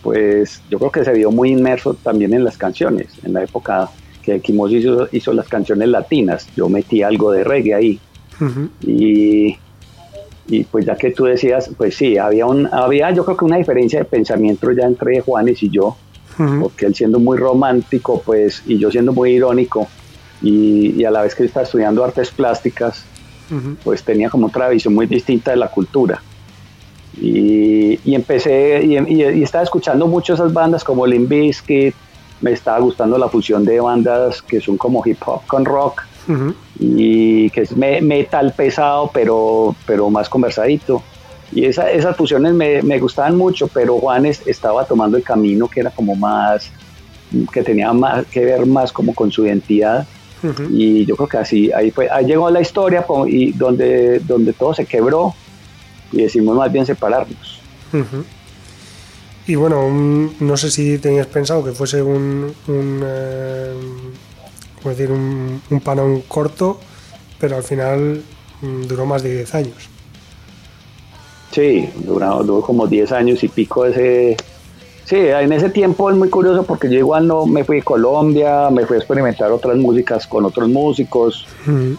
pues 0.04 0.60
yo 0.70 0.78
creo 0.78 0.92
que 0.92 1.02
se 1.02 1.12
vio 1.14 1.30
muy 1.30 1.50
inmerso 1.50 1.94
también 1.94 2.34
en 2.34 2.44
las 2.44 2.58
canciones, 2.58 3.08
en 3.24 3.32
la 3.32 3.42
época 3.42 3.88
que 4.22 4.38
Kimos 4.40 4.70
hizo, 4.70 5.08
hizo 5.10 5.32
las 5.32 5.48
canciones 5.48 5.88
latinas, 5.88 6.46
yo 6.54 6.68
metí 6.68 7.02
algo 7.02 7.32
de 7.32 7.42
reggae 7.42 7.74
ahí. 7.74 8.00
y, 8.82 9.56
y, 10.46 10.64
pues 10.64 10.84
ya 10.84 10.94
que 10.96 11.10
tú 11.12 11.24
decías, 11.24 11.70
pues 11.78 11.96
sí, 11.96 12.18
había, 12.18 12.44
un, 12.44 12.68
había 12.70 13.12
yo 13.12 13.24
creo 13.24 13.36
que 13.38 13.46
una 13.46 13.56
diferencia 13.56 14.00
de 14.00 14.04
pensamiento 14.04 14.70
ya 14.72 14.84
entre 14.84 15.22
Juanes 15.22 15.62
y 15.62 15.70
yo, 15.70 15.96
porque 16.60 16.84
él 16.84 16.94
siendo 16.94 17.18
muy 17.18 17.38
romántico, 17.38 18.20
pues, 18.24 18.62
y 18.66 18.78
yo 18.78 18.90
siendo 18.90 19.14
muy 19.14 19.30
irónico, 19.30 19.88
y, 20.42 21.00
y 21.00 21.04
a 21.06 21.10
la 21.10 21.22
vez 21.22 21.34
que 21.34 21.44
estaba 21.44 21.64
estudiando 21.64 22.04
artes 22.04 22.30
plásticas, 22.30 23.06
pues 23.82 24.02
tenía 24.02 24.30
como 24.30 24.46
otra 24.46 24.68
visión 24.68 24.94
muy 24.94 25.06
distinta 25.06 25.50
de 25.50 25.58
la 25.58 25.68
cultura. 25.68 26.20
Y, 27.20 28.14
empecé, 28.14 28.84
y, 28.84 29.22
estaba 29.42 29.62
escuchando 29.62 30.06
mucho 30.06 30.34
esas 30.34 30.52
bandas 30.52 30.82
como 30.82 31.06
Limp 31.06 31.28
Bizkit, 31.28 31.94
me 32.40 32.52
estaba 32.52 32.78
gustando 32.80 33.16
la 33.16 33.28
fusión 33.28 33.64
de 33.64 33.80
bandas 33.80 34.42
que 34.42 34.60
son 34.60 34.76
como 34.76 35.02
hip 35.06 35.18
hop 35.24 35.46
con 35.46 35.64
rock, 35.64 36.02
y 36.78 37.50
que 37.50 37.62
es 37.62 37.76
metal 37.76 38.52
pesado, 38.56 39.10
pero, 39.12 39.76
pero 39.86 40.10
más 40.10 40.28
conversadito. 40.28 41.02
Y 41.52 41.66
esa, 41.66 41.90
esas 41.90 42.16
fusiones 42.16 42.52
me, 42.52 42.82
me, 42.82 42.98
gustaban 42.98 43.36
mucho, 43.36 43.68
pero 43.68 43.98
Juanes 43.98 44.42
estaba 44.46 44.84
tomando 44.84 45.16
el 45.16 45.22
camino 45.22 45.68
que 45.68 45.80
era 45.80 45.90
como 45.90 46.16
más, 46.16 46.70
que 47.52 47.62
tenía 47.62 47.92
más 47.92 48.26
que 48.26 48.44
ver 48.44 48.66
más 48.66 48.92
como 48.92 49.14
con 49.14 49.30
su 49.30 49.46
identidad. 49.46 50.06
Y 50.70 51.06
yo 51.06 51.16
creo 51.16 51.28
que 51.28 51.38
así, 51.38 51.72
ahí, 51.72 51.90
fue, 51.90 52.08
ahí 52.10 52.26
llegó 52.26 52.50
la 52.50 52.60
historia 52.60 53.06
y 53.26 53.52
donde, 53.52 54.18
donde 54.20 54.52
todo 54.52 54.74
se 54.74 54.84
quebró 54.84 55.34
y 56.12 56.22
decimos 56.22 56.56
más 56.56 56.70
bien 56.70 56.84
separarnos. 56.84 57.60
Y 59.46 59.54
bueno, 59.54 59.88
no 60.40 60.56
sé 60.56 60.70
si 60.70 60.98
tenías 60.98 61.26
pensado 61.26 61.64
que 61.64 61.72
fuese 61.72 62.02
un, 62.02 62.52
un 62.66 63.02
eh, 63.04 63.72
decir, 64.84 65.10
un, 65.10 65.62
un 65.70 66.20
corto, 66.22 66.80
pero 67.38 67.56
al 67.56 67.62
final 67.62 68.22
mm, 68.62 68.82
duró 68.82 69.06
más 69.06 69.22
de 69.22 69.34
10 69.34 69.54
años. 69.54 69.88
Sí, 71.52 71.88
duró, 71.94 72.42
duró 72.42 72.60
como 72.62 72.86
10 72.86 73.12
años 73.12 73.44
y 73.44 73.48
pico 73.48 73.84
ese, 73.86 74.36
Sí, 75.04 75.16
en 75.16 75.52
ese 75.52 75.68
tiempo 75.68 76.08
es 76.08 76.16
muy 76.16 76.30
curioso 76.30 76.62
porque 76.62 76.88
yo 76.88 76.96
igual 76.98 77.26
no 77.26 77.44
me 77.44 77.62
fui 77.62 77.80
a 77.80 77.84
Colombia, 77.84 78.70
me 78.70 78.86
fui 78.86 78.96
a 78.96 79.00
experimentar 79.00 79.52
otras 79.52 79.76
músicas 79.76 80.26
con 80.26 80.46
otros 80.46 80.66
músicos, 80.70 81.46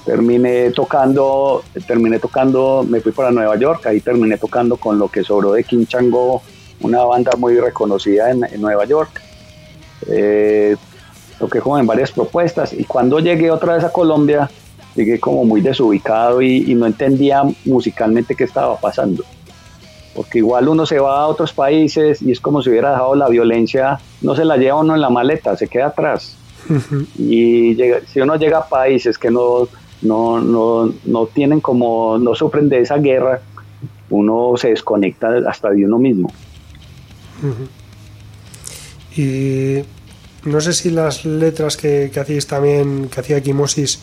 terminé 0.04 0.72
tocando, 0.72 1.64
terminé 1.86 2.18
tocando, 2.18 2.84
me 2.88 3.02
fui 3.02 3.12
para 3.12 3.30
Nueva 3.30 3.58
York, 3.58 3.86
ahí 3.86 4.02
terminé 4.02 4.40
tocando 4.40 4.78
con 4.78 4.98
lo 4.98 5.08
que 5.08 5.24
sobró 5.24 5.52
de 5.52 5.64
King 5.64 5.86
Chango, 5.86 6.42
una 6.82 7.04
banda 7.04 7.34
muy 7.38 7.60
reconocida 7.60 8.32
en, 8.32 8.44
Nueva 8.60 8.86
York. 8.86 9.22
Eh, 10.08 10.76
toqué 11.38 11.60
como 11.60 11.78
en 11.78 11.86
varias 11.86 12.12
propuestas 12.12 12.74
y 12.74 12.86
cuando 12.86 13.20
llegué 13.20 13.52
otra 13.52 13.76
vez 13.76 13.84
a 13.84 13.92
Colombia, 13.92 14.50
llegué 14.96 15.20
como 15.20 15.46
muy 15.46 15.62
desubicado 15.62 16.42
y 16.42 16.74
no 16.74 16.88
entendía 16.88 17.44
musicalmente 17.66 18.34
qué 18.34 18.46
estaba 18.46 18.80
pasando 18.80 19.24
porque 20.16 20.38
igual 20.40 20.70
uno 20.70 20.86
se 20.86 21.00
va 21.00 21.20
a 21.20 21.28
otros 21.28 21.52
países 21.52 22.22
y 22.22 22.32
es 22.32 22.40
como 22.40 22.62
si 22.62 22.70
hubiera 22.70 22.92
dejado 22.92 23.16
la 23.16 23.28
violencia, 23.28 24.00
no 24.22 24.36
se 24.36 24.46
la 24.46 24.56
lleva 24.56 24.80
uno 24.80 24.96
en 24.96 25.02
la 25.02 25.10
maleta, 25.10 25.58
se 25.58 25.68
queda 25.68 25.88
atrás. 25.88 26.38
y 27.20 27.78
si 28.08 28.22
uno 28.22 28.38
llega 28.38 28.60
a 28.60 28.70
países 28.70 29.18
que 29.18 29.30
no, 29.30 29.68
no, 30.02 30.40
no, 30.40 30.94
no 31.04 31.26
tienen 31.28 31.60
como, 31.60 32.18
no 32.18 32.34
sufren 32.34 32.70
de 32.70 32.80
esa 32.80 32.98
guerra, 32.98 33.42
uno 34.10 34.54
se 34.58 34.70
desconecta 34.70 35.30
hasta 35.48 35.70
de 35.72 35.86
uno 35.86 36.00
mismo. 36.00 36.32
Y 39.18 39.82
no 40.46 40.62
sé 40.62 40.74
si 40.74 40.92
las 40.92 41.26
letras 41.26 41.76
que, 41.76 42.10
que 42.14 42.20
hacéis 42.20 42.48
también, 42.48 43.10
que 43.10 43.20
hacía 43.20 43.42
Kimosis 43.42 44.00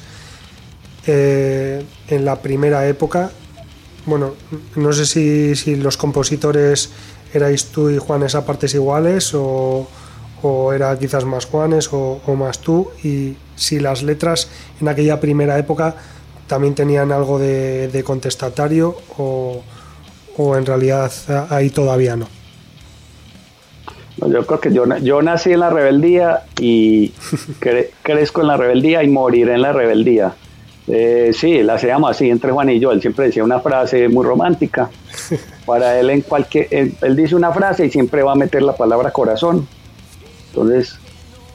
eh, 1.07 1.85
en 2.09 2.25
la 2.25 2.41
primera 2.41 2.87
época, 2.87 3.31
bueno, 4.07 4.33
no 4.77 4.93
sé 4.93 5.07
si, 5.55 5.77
los 5.77 5.97
compositores 5.97 6.91
erais 7.33 7.67
tú 7.67 7.89
y 7.91 7.99
Juanes 7.99 8.35
a 8.35 8.45
partes 8.45 8.75
iguales 8.75 9.33
o, 9.35 9.87
era 10.75 10.99
quizás 10.99 11.25
más 11.25 11.47
Juanes 11.47 11.89
o, 11.93 12.21
más 12.37 12.59
tú 12.59 12.89
y 13.05 13.37
si 13.55 13.79
las 13.79 14.03
letras 14.03 14.49
en 14.81 14.89
aquella 14.89 15.21
primera 15.21 15.57
época 15.59 15.95
también 16.49 16.75
tenían 16.75 17.13
algo 17.13 17.39
de, 17.39 18.03
contestatario 18.05 18.97
o, 19.17 19.63
en 20.57 20.67
realidad 20.67 21.13
ahí 21.51 21.71
todavía 21.71 22.17
no. 22.17 22.27
Yo 24.17 24.47
creo 24.47 24.61
que 24.61 24.73
yo, 24.73 24.85
yo 24.99 25.23
nací 25.23 25.53
en 25.53 25.61
la 25.61 25.71
rebeldía 25.71 26.45
y 26.59 27.13
crezco 28.03 28.41
en 28.41 28.47
la 28.47 28.57
rebeldía 28.57 29.03
y 29.03 29.09
moriré 29.09 29.55
en 29.55 29.63
la 29.63 29.73
rebeldía. 29.73 30.35
Eh, 30.89 31.31
sí, 31.33 31.63
la 31.63 31.75
hacíamos 31.75 32.11
así 32.11 32.29
entre 32.29 32.51
Juan 32.51 32.71
y 32.71 32.81
yo. 32.81 32.93
Él 32.93 33.01
siempre 33.01 33.27
decía 33.27 33.45
una 33.45 33.61
frase 33.61 34.09
muy 34.09 34.25
romántica. 34.25 34.91
Para 35.67 35.99
él, 35.99 36.11
en 36.11 36.23
cualquier, 36.23 36.67
él, 36.71 37.17
dice 37.17 37.37
una 37.37 37.53
frase 37.53 37.87
y 37.87 37.91
siempre 37.91 38.23
va 38.23 38.33
a 38.33 38.37
meter 38.37 38.63
la 38.63 38.75
palabra 38.75 39.13
corazón. 39.13 39.67
Entonces, 40.49 40.99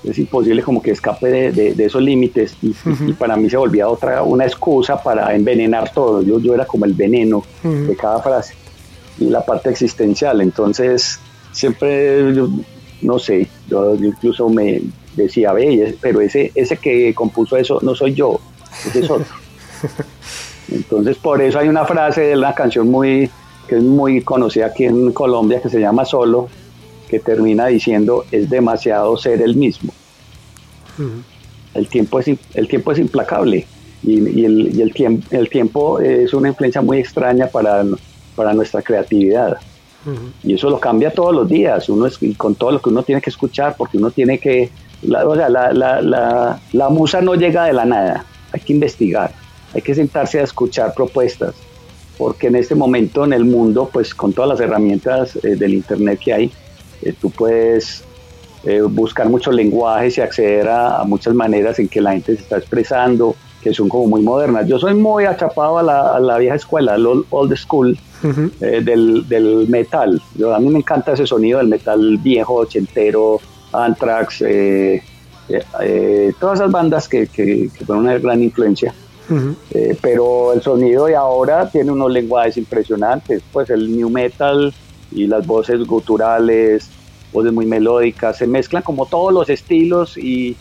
es 0.04 0.18
imposible 0.18 0.64
como 0.64 0.82
que 0.82 0.92
escape 0.92 1.52
de, 1.52 1.86
esos 1.86 2.02
límites. 2.02 2.56
Y, 2.62 2.74
para 3.14 3.36
mí 3.36 3.50
se 3.50 3.58
volvía 3.58 3.90
otra, 3.90 4.24
una 4.24 4.46
excusa 4.46 5.02
para 5.02 5.36
envenenar 5.36 5.92
todo. 5.92 6.22
Yo, 6.22 6.40
yo 6.40 6.54
era 6.54 6.66
como 6.66 6.86
el 6.86 6.94
veneno 6.94 7.44
de 7.64 7.96
cada 7.96 8.22
frase 8.22 8.56
y 9.20 9.26
la 9.26 9.46
parte 9.46 9.70
existencial. 9.70 10.40
Entonces, 10.40 11.20
siempre, 11.52 12.34
no 13.02 13.20
sé, 13.20 13.48
yo, 13.68 13.96
incluso 13.96 14.50
me 14.50 14.82
decía, 15.18 15.52
ve, 15.52 15.98
pero 16.00 16.22
ese, 16.22 16.52
ese 16.56 16.78
que 16.78 17.14
compuso 17.14 17.58
eso 17.58 17.80
no 17.82 17.94
soy 17.94 18.14
yo 18.14 18.40
ese 18.86 19.00
es 19.00 19.10
otro. 19.10 19.26
Entonces, 20.72 21.18
por 21.18 21.42
eso 21.42 21.60
hay 21.60 21.70
una 21.70 21.86
frase 21.86 22.22
de 22.22 22.38
una 22.38 22.54
canción 22.54 22.90
muy, 22.90 23.30
que 23.68 23.76
es 23.78 23.84
muy 23.84 24.22
conocida 24.22 24.68
aquí 24.68 24.86
en 24.86 25.12
Colombia, 25.14 25.62
que 25.62 25.70
se 25.70 25.80
llama 25.80 26.06
Solo, 26.06 26.50
que 27.10 27.20
termina 27.20 27.68
diciendo, 27.68 28.26
es 28.32 28.50
demasiado 28.50 29.16
ser 29.18 29.42
el 29.42 29.56
mismo. 29.56 29.94
el, 31.74 31.88
tiempo 31.88 32.20
es, 32.20 32.28
el 32.54 32.68
tiempo 32.68 32.92
es 32.92 33.00
implacable 33.00 33.66
y, 34.04 34.44
el, 34.44 34.82
el, 34.82 34.94
tiempo, 34.94 35.28
el 35.32 35.50
tiempo 35.50 36.00
es 36.00 36.34
una 36.34 36.50
influencia 36.50 36.82
muy 36.82 36.98
extraña 36.98 37.48
para, 37.48 37.84
para 38.36 38.54
nuestra 38.54 38.82
creatividad. 38.82 39.58
Y 40.42 40.54
eso 40.54 40.70
lo 40.70 40.80
cambia 40.80 41.12
todos 41.12 41.36
los 41.36 41.50
días, 41.50 41.90
uno 41.90 42.06
es, 42.06 42.18
con 42.38 42.56
todo 42.56 42.72
lo 42.72 42.82
que 42.82 42.88
uno 42.88 43.04
tiene 43.04 43.22
que 43.22 43.30
escuchar, 43.30 43.76
porque 43.78 43.98
uno 43.98 44.10
tiene 44.10 44.40
que, 44.40 44.70
o 45.12 45.36
sea, 45.36 45.50
la, 45.50 45.74
la, 45.74 46.02
la, 46.02 46.62
la 46.72 46.90
musa 46.90 47.20
no 47.20 47.36
llega 47.36 47.66
de 47.66 47.74
la 47.74 47.84
nada 47.84 48.26
hay 48.52 48.60
que 48.60 48.74
investigar, 48.74 49.32
hay 49.74 49.82
que 49.82 49.96
sentarse 49.96 50.40
a 50.40 50.44
escuchar 50.44 50.94
propuestas, 50.94 51.56
porque 52.18 52.48
en 52.48 52.56
este 52.56 52.76
momento 52.76 53.26
en 53.26 53.34
el 53.34 53.46
mundo, 53.46 53.90
pues 53.92 54.14
con 54.14 54.34
todas 54.34 54.50
las 54.50 54.60
herramientas 54.60 55.36
eh, 55.44 55.56
del 55.56 55.74
Internet 55.74 56.20
que 56.24 56.34
hay, 56.34 56.52
eh, 57.02 57.14
tú 57.20 57.30
puedes 57.30 58.04
eh, 58.64 58.82
buscar 58.82 59.30
muchos 59.30 59.54
lenguajes 59.54 60.18
y 60.18 60.22
acceder 60.22 60.68
a, 60.68 61.04
muchas 61.06 61.34
maneras 61.34 61.80
en 61.80 61.88
que 61.88 62.02
la 62.02 62.12
gente 62.12 62.36
se 62.36 62.42
está 62.42 62.58
expresando, 62.58 63.36
que 63.62 63.74
son 63.74 63.88
como 63.88 64.08
muy 64.08 64.22
modernas. 64.22 64.68
Yo 64.68 64.80
soy 64.80 64.96
muy 64.96 65.26
achapado 65.26 65.78
a 65.78 65.84
la, 65.84 66.16
a 66.16 66.20
la 66.20 66.38
vieja 66.38 66.56
escuela, 66.56 66.94
al 66.94 67.06
old, 67.06 67.56
school 67.56 67.98
del, 68.60 69.28
del, 69.28 69.68
metal. 69.68 70.22
Yo, 70.36 70.54
a 70.56 70.60
mí 70.60 70.70
me 70.70 70.80
encanta 70.80 71.14
ese 71.14 71.28
sonido 71.28 71.60
del 71.60 71.68
metal 71.68 72.18
viejo, 72.18 72.56
ochentero, 72.56 73.40
Anthrax, 73.74 74.42
eh, 74.42 75.04
eh, 75.50 76.34
todas 76.40 76.60
esas 76.60 76.72
bandas 76.72 77.08
que, 77.08 77.28
que, 77.28 77.70
fueron 77.86 78.06
una 78.06 78.18
gran 78.18 78.42
influencia. 78.42 78.94
pero 80.02 80.54
el 80.54 80.62
sonido 80.62 81.06
de 81.06 81.16
ahora 81.16 81.70
tiene 81.70 81.92
unos 81.92 82.12
lenguajes 82.12 82.58
impresionantes, 82.58 83.42
pues 83.52 83.70
el 83.70 83.94
new 83.96 84.10
metal 84.10 84.74
y 85.12 85.28
las 85.28 85.46
voces 85.46 85.86
guturales, 85.86 86.90
voces 87.34 87.52
muy 87.52 87.66
melódicas, 87.66 88.38
se 88.38 88.48
mezclan 88.48 88.84
como 88.84 89.06
todos 89.06 89.34
los 89.34 89.50
estilos 89.50 90.18
y, 90.18 90.56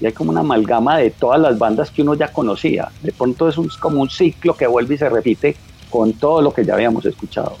y 0.00 0.06
hay 0.06 0.12
como 0.12 0.30
una 0.30 0.40
amalgama 0.40 0.98
de 0.98 1.10
todas 1.10 1.40
las 1.40 1.58
bandas 1.58 1.90
que 1.90 2.02
uno 2.02 2.14
ya 2.14 2.32
conocía. 2.32 2.90
De 3.02 3.12
pronto 3.12 3.48
es, 3.48 3.58
un, 3.58 3.68
como 3.80 4.00
un 4.00 4.10
ciclo 4.10 4.54
que 4.56 4.66
vuelve 4.66 4.94
y 4.94 4.98
se 4.98 5.08
repite 5.08 5.56
con 5.90 6.14
todo 6.14 6.40
lo 6.40 6.52
que 6.52 6.64
ya 6.64 6.74
habíamos 6.74 7.04
escuchado. 7.04 7.56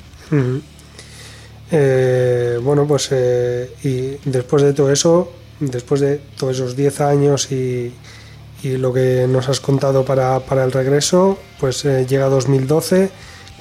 Eh, 1.70 2.58
bueno, 2.62 2.86
pues 2.86 3.08
eh, 3.12 3.70
y 3.84 4.28
después 4.28 4.62
de 4.62 4.72
todo 4.72 4.90
eso, 4.90 5.30
después 5.60 6.00
de 6.00 6.20
todos 6.38 6.56
esos 6.56 6.76
10 6.76 7.00
años 7.00 7.52
y, 7.52 7.92
y, 8.62 8.76
lo 8.76 8.92
que 8.92 9.26
nos 9.28 9.48
has 9.48 9.60
contado 9.60 10.04
para, 10.04 10.40
para 10.40 10.64
el 10.64 10.72
regreso, 10.72 11.38
pues 11.58 11.84
eh, 11.84 12.06
llega 12.08 12.28
2012 12.28 13.10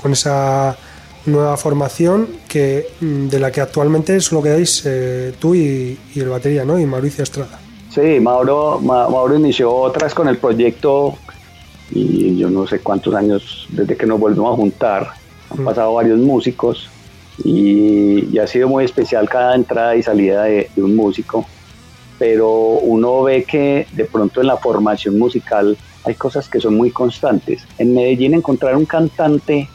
con 0.02 0.14
esa 0.14 0.78
nueva 1.26 1.58
formación 1.58 2.28
que 2.48 2.88
mm, 3.02 3.28
de 3.28 3.40
la 3.40 3.52
que 3.52 3.62
actualmente 3.62 4.20
solo 4.22 4.42
quedáis 4.42 4.88
tú 5.40 5.56
y, 5.56 5.98
y, 6.16 6.20
el 6.20 6.30
batería, 6.30 6.66
¿no? 6.66 6.80
Y 6.80 6.86
Mauricio 6.86 7.24
Estrada. 7.24 7.60
Sí, 7.90 8.20
Mauro, 8.20 8.80
Mauro 8.80 9.36
inició 9.36 9.74
otras 9.74 10.14
con 10.14 10.28
el 10.28 10.38
proyecto 10.38 11.18
y 11.92 12.38
yo 12.38 12.50
no 12.50 12.68
sé 12.68 12.80
cuántos 12.80 13.14
años 13.16 13.68
desde 13.70 13.98
que 13.98 14.06
nos 14.06 14.20
volvimos 14.20 14.54
a 14.54 14.56
juntar. 14.56 15.08
Han 15.50 15.62
mm. 15.62 15.66
pasado 15.66 15.94
varios 15.94 16.20
músicos 16.20 16.90
y, 17.44 18.38
ha 18.38 18.48
sido 18.48 18.68
muy 18.68 18.86
especial 18.86 19.28
cada 19.28 19.56
entrada 19.56 19.96
y 19.96 20.04
salida 20.04 20.44
de, 20.44 20.70
un 20.78 20.96
músico. 20.96 21.46
Pero 22.20 22.50
uno 22.52 23.24
ve 23.24 23.46
que 23.46 23.88
de 23.94 24.06
pronto 24.06 24.42
en 24.42 24.48
la 24.48 24.58
formación 24.58 25.18
musical 25.18 25.78
hay 26.04 26.14
cosas 26.16 26.48
que 26.48 26.60
son 26.60 26.76
muy 26.76 26.92
constantes. 26.92 27.64
En 27.78 27.96
Medellín 27.96 28.36
encontrar 28.36 28.76
un 28.76 28.86
cantante 28.86 29.68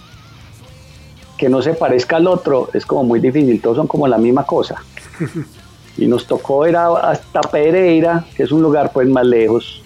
que 1.36 1.48
no 1.48 1.62
se 1.62 1.74
parezca 1.74 2.16
al 2.16 2.26
otro 2.26 2.68
es 2.72 2.86
como 2.86 3.02
muy 3.02 3.18
difícil, 3.18 3.60
todos 3.60 3.78
son 3.78 3.86
como 3.86 4.06
la 4.06 4.18
misma 4.18 4.44
cosa. 4.44 4.76
y 5.96 6.06
nos 6.06 6.26
tocó 6.26 6.66
ir 6.66 6.76
hasta 6.76 7.40
Pereira, 7.40 8.24
que 8.36 8.44
es 8.44 8.52
un 8.52 8.62
lugar 8.62 8.92
pues 8.92 9.08
más 9.08 9.26
lejos, 9.26 9.82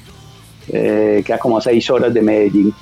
eh, 0.68 1.22
queda 1.24 1.38
como 1.38 1.58
a 1.58 1.60
seis 1.60 1.88
horas 1.90 2.12
de 2.12 2.22
Medellín, 2.22 2.74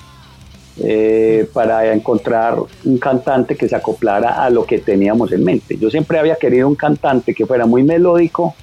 eh, 0.78 1.48
para 1.52 1.92
encontrar 1.92 2.58
un 2.84 2.98
cantante 2.98 3.56
que 3.56 3.68
se 3.68 3.74
acoplara 3.74 4.44
a 4.44 4.50
lo 4.50 4.64
que 4.64 4.78
teníamos 4.78 5.32
en 5.32 5.42
mente. 5.42 5.78
Yo 5.78 5.90
siempre 5.90 6.18
había 6.18 6.36
querido 6.36 6.68
un 6.68 6.74
cantante 6.74 7.34
que 7.34 7.46
fuera 7.46 7.66
muy 7.66 7.82
melódico, 7.82 8.54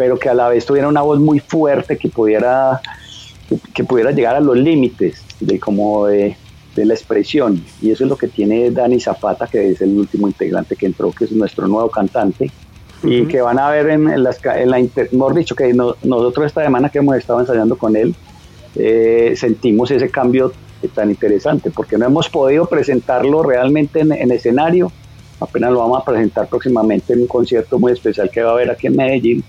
pero 0.00 0.18
que 0.18 0.30
a 0.30 0.34
la 0.34 0.48
vez 0.48 0.64
tuviera 0.64 0.88
una 0.88 1.02
voz 1.02 1.20
muy 1.20 1.40
fuerte, 1.40 1.98
que 1.98 2.08
pudiera, 2.08 2.80
que, 3.74 3.84
pudiera 3.84 4.12
llegar 4.12 4.34
a 4.34 4.40
los 4.40 4.56
límites 4.56 5.22
de 5.40 5.60
como 5.60 6.06
de, 6.06 6.38
de 6.74 6.86
la 6.86 6.94
expresión. 6.94 7.62
Y 7.82 7.90
eso 7.90 8.04
es 8.04 8.08
lo 8.08 8.16
que 8.16 8.26
tiene 8.26 8.70
Dani 8.70 8.98
Zapata, 8.98 9.46
que 9.46 9.72
es 9.72 9.82
el 9.82 9.98
último 9.98 10.26
integrante 10.26 10.74
que 10.74 10.86
entró, 10.86 11.12
que 11.12 11.26
es 11.26 11.32
nuestro 11.32 11.68
nuevo 11.68 11.90
cantante 11.90 12.50
y 13.02 13.26
que 13.26 13.42
van 13.42 13.58
a 13.58 13.68
ver 13.68 13.90
en, 13.90 14.08
en, 14.08 14.22
las, 14.22 14.42
en 14.42 14.70
la, 14.70 14.78
mejor 15.12 15.34
dicho, 15.34 15.54
que 15.54 15.74
nosotros 15.74 16.46
esta 16.46 16.64
semana 16.64 16.88
que 16.88 16.96
hemos 16.96 17.18
estado 17.18 17.40
ensayando 17.40 17.76
con 17.76 17.94
él, 17.94 18.14
eh, 18.76 19.34
sentimos 19.36 19.90
ese 19.90 20.08
cambio 20.08 20.50
tan 20.94 21.10
interesante, 21.10 21.70
porque 21.70 21.98
no 21.98 22.06
hemos 22.06 22.30
podido 22.30 22.64
presentarlo 22.64 23.42
realmente 23.42 24.00
en, 24.00 24.32
escenario, 24.32 24.90
apenas 25.40 25.72
lo 25.72 25.80
vamos 25.80 26.00
a 26.00 26.04
presentar 26.06 26.48
próximamente 26.48 27.12
en 27.12 27.20
un 27.20 27.26
concierto 27.26 27.78
muy 27.78 27.92
especial 27.92 28.30
que 28.30 28.40
va 28.40 28.48
a 28.48 28.52
haber 28.54 28.70
aquí 28.70 28.86
en 28.86 28.96
Medellín, 28.96 29.44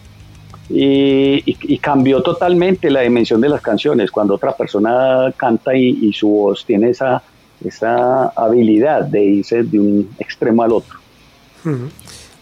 y, 0.73 1.43
y, 1.45 1.77
cambió 1.79 2.21
totalmente 2.21 2.89
la 2.89 3.01
dimensión 3.01 3.41
de 3.41 3.49
las 3.49 3.61
canciones, 3.61 4.09
cuando 4.11 4.35
otra 4.35 4.55
persona 4.55 5.33
canta 5.35 5.75
y, 5.75 6.11
su 6.13 6.29
voz 6.29 6.65
tiene 6.65 6.89
esa, 6.91 7.21
esa 7.63 8.27
habilidad 8.29 9.03
de 9.03 9.23
irse 9.23 9.63
de 9.63 9.79
un 9.79 10.09
extremo 10.17 10.63
al 10.63 10.71
otro. 10.71 10.99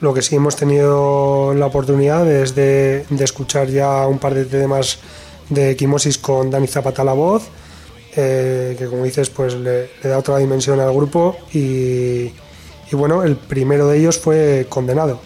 Lo 0.02 0.14
que 0.14 0.22
sí 0.22 0.36
hemos 0.36 0.56
tenido 0.56 1.54
la 1.54 1.66
oportunidad 1.66 2.30
es 2.30 2.56
de, 2.56 3.06
escuchar 3.20 3.68
ya 3.68 4.08
un 4.08 4.20
par 4.20 4.34
de 4.34 4.46
temas 4.46 5.00
de 5.50 5.72
Equimosis 5.72 6.18
con 6.18 6.52
Dani 6.52 6.68
Zapata 6.68 7.04
la 7.04 7.14
voz, 7.14 7.50
eh, 8.16 8.76
que 8.78 8.86
como 8.86 9.04
dices, 9.04 9.30
pues 9.30 9.56
le, 9.56 9.90
da 10.04 10.18
otra 10.18 10.38
dimensión 10.38 10.80
al 10.80 10.94
grupo 10.94 11.36
y, 11.54 12.32
bueno, 12.92 13.24
el 13.24 13.36
primero 13.36 13.88
de 13.88 14.00
ellos 14.00 14.20
fue 14.20 14.68
Condenado. 14.70 15.20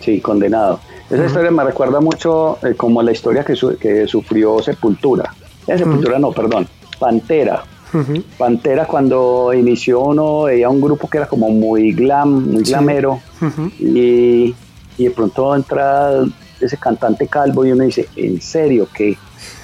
Sí, 0.00 0.20
Condenado. 0.20 0.80
Esa 1.10 1.24
historia 1.24 1.50
me 1.50 1.64
recuerda 1.64 2.00
mucho 2.00 2.58
eh, 2.62 2.74
como 2.74 3.02
la 3.02 3.12
historia 3.12 3.42
que, 3.42 3.54
que 3.80 4.06
sufrió 4.06 4.62
Sepultura. 4.62 5.34
Eh, 5.66 5.78
Sepultura 5.78 6.18
no, 6.18 6.32
perdón, 6.32 6.68
Pantera. 6.98 7.64
Pantera 8.36 8.84
cuando 8.84 9.52
inició 9.54 10.00
uno 10.00 10.42
veía 10.42 10.68
un 10.68 10.80
grupo 10.80 11.08
que 11.08 11.16
era 11.16 11.26
como 11.26 11.48
muy 11.48 11.92
glam, 11.92 12.52
muy 12.52 12.62
glamero 12.62 13.20
y, 13.78 14.54
de 14.98 15.10
pronto 15.10 15.56
entra 15.56 16.24
ese 16.60 16.76
cantante 16.76 17.26
calvo 17.28 17.64
y 17.64 17.72
uno 17.72 17.84
dice, 17.84 18.08
¿en 18.16 18.42
serio? 18.42 18.88
¿Qué, 18.92 19.16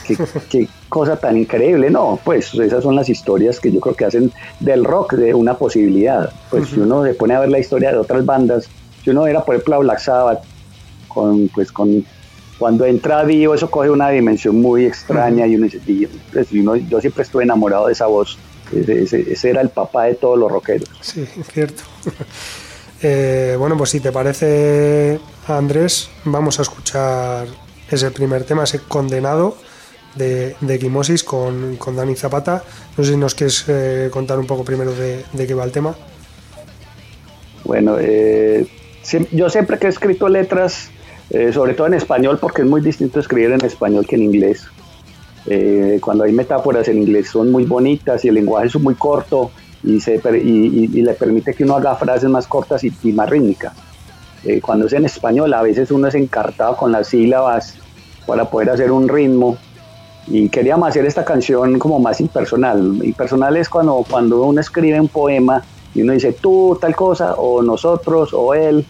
qué, 0.51 0.69
cosa 0.89 1.17
tan 1.17 1.37
increíble? 1.37 1.91
No, 1.91 2.19
pues 2.25 2.55
esas 2.55 2.83
son 2.83 2.97
las 2.97 3.11
historias 3.11 3.61
que 3.61 3.71
yo 3.71 3.81
creo 3.81 3.95
que 3.95 4.07
hacen 4.07 4.33
del 4.61 4.85
rock 4.85 5.15
de 5.15 5.35
una 5.35 5.55
posibilidad. 5.55 6.33
Pues 6.51 6.69
si 6.69 6.81
uno 6.81 7.05
se 7.05 7.13
pone 7.15 7.35
a 7.35 7.41
ver 7.41 7.51
la 7.51 7.59
historia 7.59 7.91
de 7.91 7.99
otras 7.99 8.25
bandas, 8.25 8.71
si 9.03 9.11
uno 9.11 9.27
era 9.27 9.45
por 9.45 9.57
ejemplo 9.57 9.81
Black 9.81 9.99
Sabbath, 9.99 10.45
con, 11.15 11.49
pues 11.49 11.73
con 11.73 12.05
cuando 12.59 12.85
entra 12.85 13.25
Dio 13.25 13.55
eso 13.55 13.71
coge 13.71 13.91
una 13.91 14.11
dimensión 14.11 14.61
muy 14.61 14.85
extraña 14.85 15.47
y 15.47 15.57
uno 15.57 15.67
pues, 16.33 16.51
yo 16.51 17.01
siempre 17.01 17.23
estuve 17.23 17.43
enamorado 17.43 17.87
de 17.87 17.93
esa 17.93 18.07
voz, 18.07 18.39
ese, 18.73 19.51
era 19.51 19.61
el 19.61 19.71
papá 19.71 20.05
de 20.05 20.15
todos 20.15 20.39
los 20.39 20.51
rockeros. 20.51 20.89
Sí, 21.01 21.27
es 21.39 21.47
cierto. 21.53 21.83
Eh, 23.07 23.57
bueno, 23.59 23.77
pues 23.77 23.91
si 23.91 24.01
te 24.01 24.11
parece, 24.13 25.21
Andrés, 25.47 26.09
vamos 26.25 26.59
a 26.59 26.63
escuchar 26.63 27.47
ese 27.91 28.11
primer 28.11 28.45
tema, 28.45 28.65
ese 28.65 28.79
condenado 28.79 29.59
de, 30.15 30.57
de 30.63 30.79
Quimosis 30.79 31.23
con, 31.23 31.77
con, 31.77 31.97
Dani 31.97 32.17
Zapata. 32.17 32.65
No 32.97 33.05
sé 33.05 33.11
si 33.11 33.17
nos 33.19 33.35
quieres 33.35 33.65
eh, 33.69 34.09
contar 34.11 34.39
un 34.39 34.47
poco 34.47 34.65
primero 34.65 34.95
de, 34.95 35.23
qué 35.37 35.53
va 35.53 35.65
el 35.65 35.73
tema. 35.73 35.95
Bueno, 37.65 37.97
eh, 38.01 38.67
yo 39.33 39.51
siempre 39.51 39.79
que 39.79 39.87
he 39.87 39.91
escrito 39.91 40.29
letras 40.31 40.91
eh, 41.31 41.53
sobre 41.53 41.75
todo 41.75 41.87
en 41.87 41.95
español, 41.95 42.39
porque 42.41 42.63
es 42.63 42.69
muy 42.69 42.81
distinto 42.81 43.21
escribir 43.21 43.53
en 43.53 43.65
español 43.65 44.07
que 44.07 44.17
en 44.17 44.23
inglés. 44.25 44.67
Eh, 45.47 45.99
cuando 46.01 46.25
hay 46.25 46.33
metáforas 46.33 46.89
en 46.89 46.99
inglés 46.99 47.29
son 47.29 47.53
muy 47.53 47.65
bonitas 47.65 48.25
y 48.25 48.29
el 48.29 48.35
lenguaje 48.35 48.69
es 48.69 48.81
muy 48.81 48.95
corto 48.95 49.51
y, 49.83 50.01
se, 50.01 50.15
y, 50.15 51.03
le 51.03 51.13
permite 51.13 51.53
que 51.53 51.65
uno 51.65 51.77
haga 51.77 51.95
frases 51.97 52.31
más 52.31 52.47
cortas 52.47 52.83
y, 52.85 52.91
más 53.13 53.29
rítmicas. 53.29 53.75
Eh, 54.45 54.61
cuando 54.61 54.87
es 54.87 54.93
en 54.93 55.05
español, 55.05 55.53
a 55.53 55.63
veces 55.63 55.91
uno 55.91 56.09
es 56.09 56.15
encartado 56.15 56.77
con 56.77 56.93
las 56.93 57.09
sílabas 57.09 57.77
para 58.27 58.45
poder 58.47 58.71
hacer 58.71 58.91
un 58.91 59.09
ritmo. 59.09 59.57
Y 60.27 60.49
queríamos 60.49 60.89
hacer 60.89 61.05
esta 61.05 61.25
canción 61.25 61.79
como 61.79 61.99
más 61.99 62.21
impersonal. 62.21 63.01
Impersonal 63.03 63.57
es 63.59 63.69
cuando, 63.69 64.05
cuando 64.09 64.43
uno 64.43 64.61
escribe 64.61 64.99
un 64.99 65.09
poema 65.09 65.63
y 65.95 66.01
uno 66.03 66.15
dice 66.15 66.33
tú 66.33 66.79
tal 66.81 66.97
cosa, 66.97 67.35
o 67.35 67.63
nosotros, 67.63 68.33
o 68.33 68.55
él, 68.55 68.87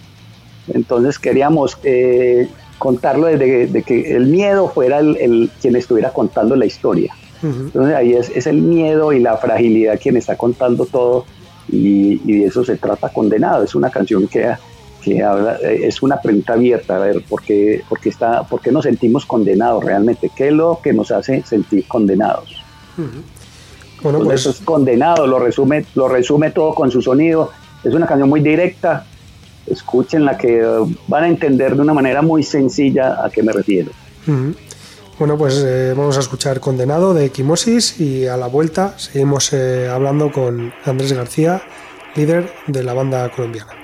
entonces 0.72 1.18
queríamos 1.18 1.78
eh, 1.84 2.48
contarlo 2.78 3.26
desde 3.26 3.66
de 3.66 3.82
que 3.82 4.14
el 4.14 4.26
miedo 4.26 4.68
fuera 4.68 4.98
el, 4.98 5.50
quien 5.60 5.76
estuviera 5.76 6.12
contando 6.12 6.56
la 6.56 6.66
historia. 6.66 7.14
Entonces 7.42 7.94
ahí 7.94 8.14
es, 8.14 8.46
el 8.46 8.56
miedo 8.56 9.12
y 9.12 9.20
la 9.20 9.36
fragilidad 9.36 10.00
quien 10.00 10.16
está 10.16 10.34
contando 10.34 10.86
todo 10.86 11.26
y, 11.68 12.16
de 12.16 12.46
eso 12.46 12.64
se 12.64 12.76
trata 12.76 13.10
Condenado. 13.10 13.64
Es 13.64 13.74
una 13.74 13.90
canción 13.90 14.26
que, 14.28 14.54
que 15.02 15.22
habla, 15.22 15.58
eh, 15.62 15.80
es 15.82 16.02
una 16.02 16.20
pregunta 16.20 16.54
abierta, 16.54 16.96
a 16.96 17.00
ver, 17.00 17.22
¿por 17.28 17.42
qué, 17.42 17.82
está, 18.04 18.44
¿por 18.44 18.62
qué 18.62 18.72
nos 18.72 18.84
sentimos 18.84 19.26
condenados 19.26 19.84
realmente? 19.84 20.30
¿Qué 20.34 20.48
es 20.48 20.54
lo 20.54 20.80
que 20.82 20.94
nos 20.94 21.10
hace 21.10 21.42
sentir 21.42 21.86
condenados? 21.86 22.62
Bueno, 24.02 24.20
pues, 24.20 24.40
eso 24.40 24.50
es 24.50 24.60
condenado, 24.60 25.26
lo 25.26 25.38
resume, 25.38 25.84
lo 25.94 26.08
resume 26.08 26.50
todo 26.50 26.74
con 26.74 26.90
su 26.90 27.02
sonido. 27.02 27.50
Es 27.82 27.92
una 27.92 28.06
canción 28.06 28.30
muy 28.30 28.40
directa, 28.40 29.04
escuchen 29.66 30.24
la 30.24 30.36
que 30.36 30.62
van 31.08 31.24
a 31.24 31.28
entender 31.28 31.74
de 31.74 31.80
una 31.80 31.94
manera 31.94 32.22
muy 32.22 32.42
sencilla 32.42 33.24
a 33.24 33.30
qué 33.30 33.42
me 33.42 33.52
refiero. 33.52 33.90
Bueno, 35.18 35.38
pues 35.38 35.62
eh, 35.64 35.94
vamos 35.96 36.16
a 36.16 36.20
escuchar 36.20 36.58
Condenado 36.58 37.14
de 37.14 37.26
Equimosis 37.26 38.00
y 38.00 38.26
a 38.26 38.36
la 38.36 38.48
vuelta 38.48 38.98
seguimos 38.98 39.52
eh, 39.52 39.88
hablando 39.88 40.32
con 40.32 40.72
Andrés 40.84 41.12
García, 41.12 41.62
líder 42.16 42.52
de 42.66 42.82
la 42.82 42.94
banda 42.94 43.28
colombiana. 43.30 43.83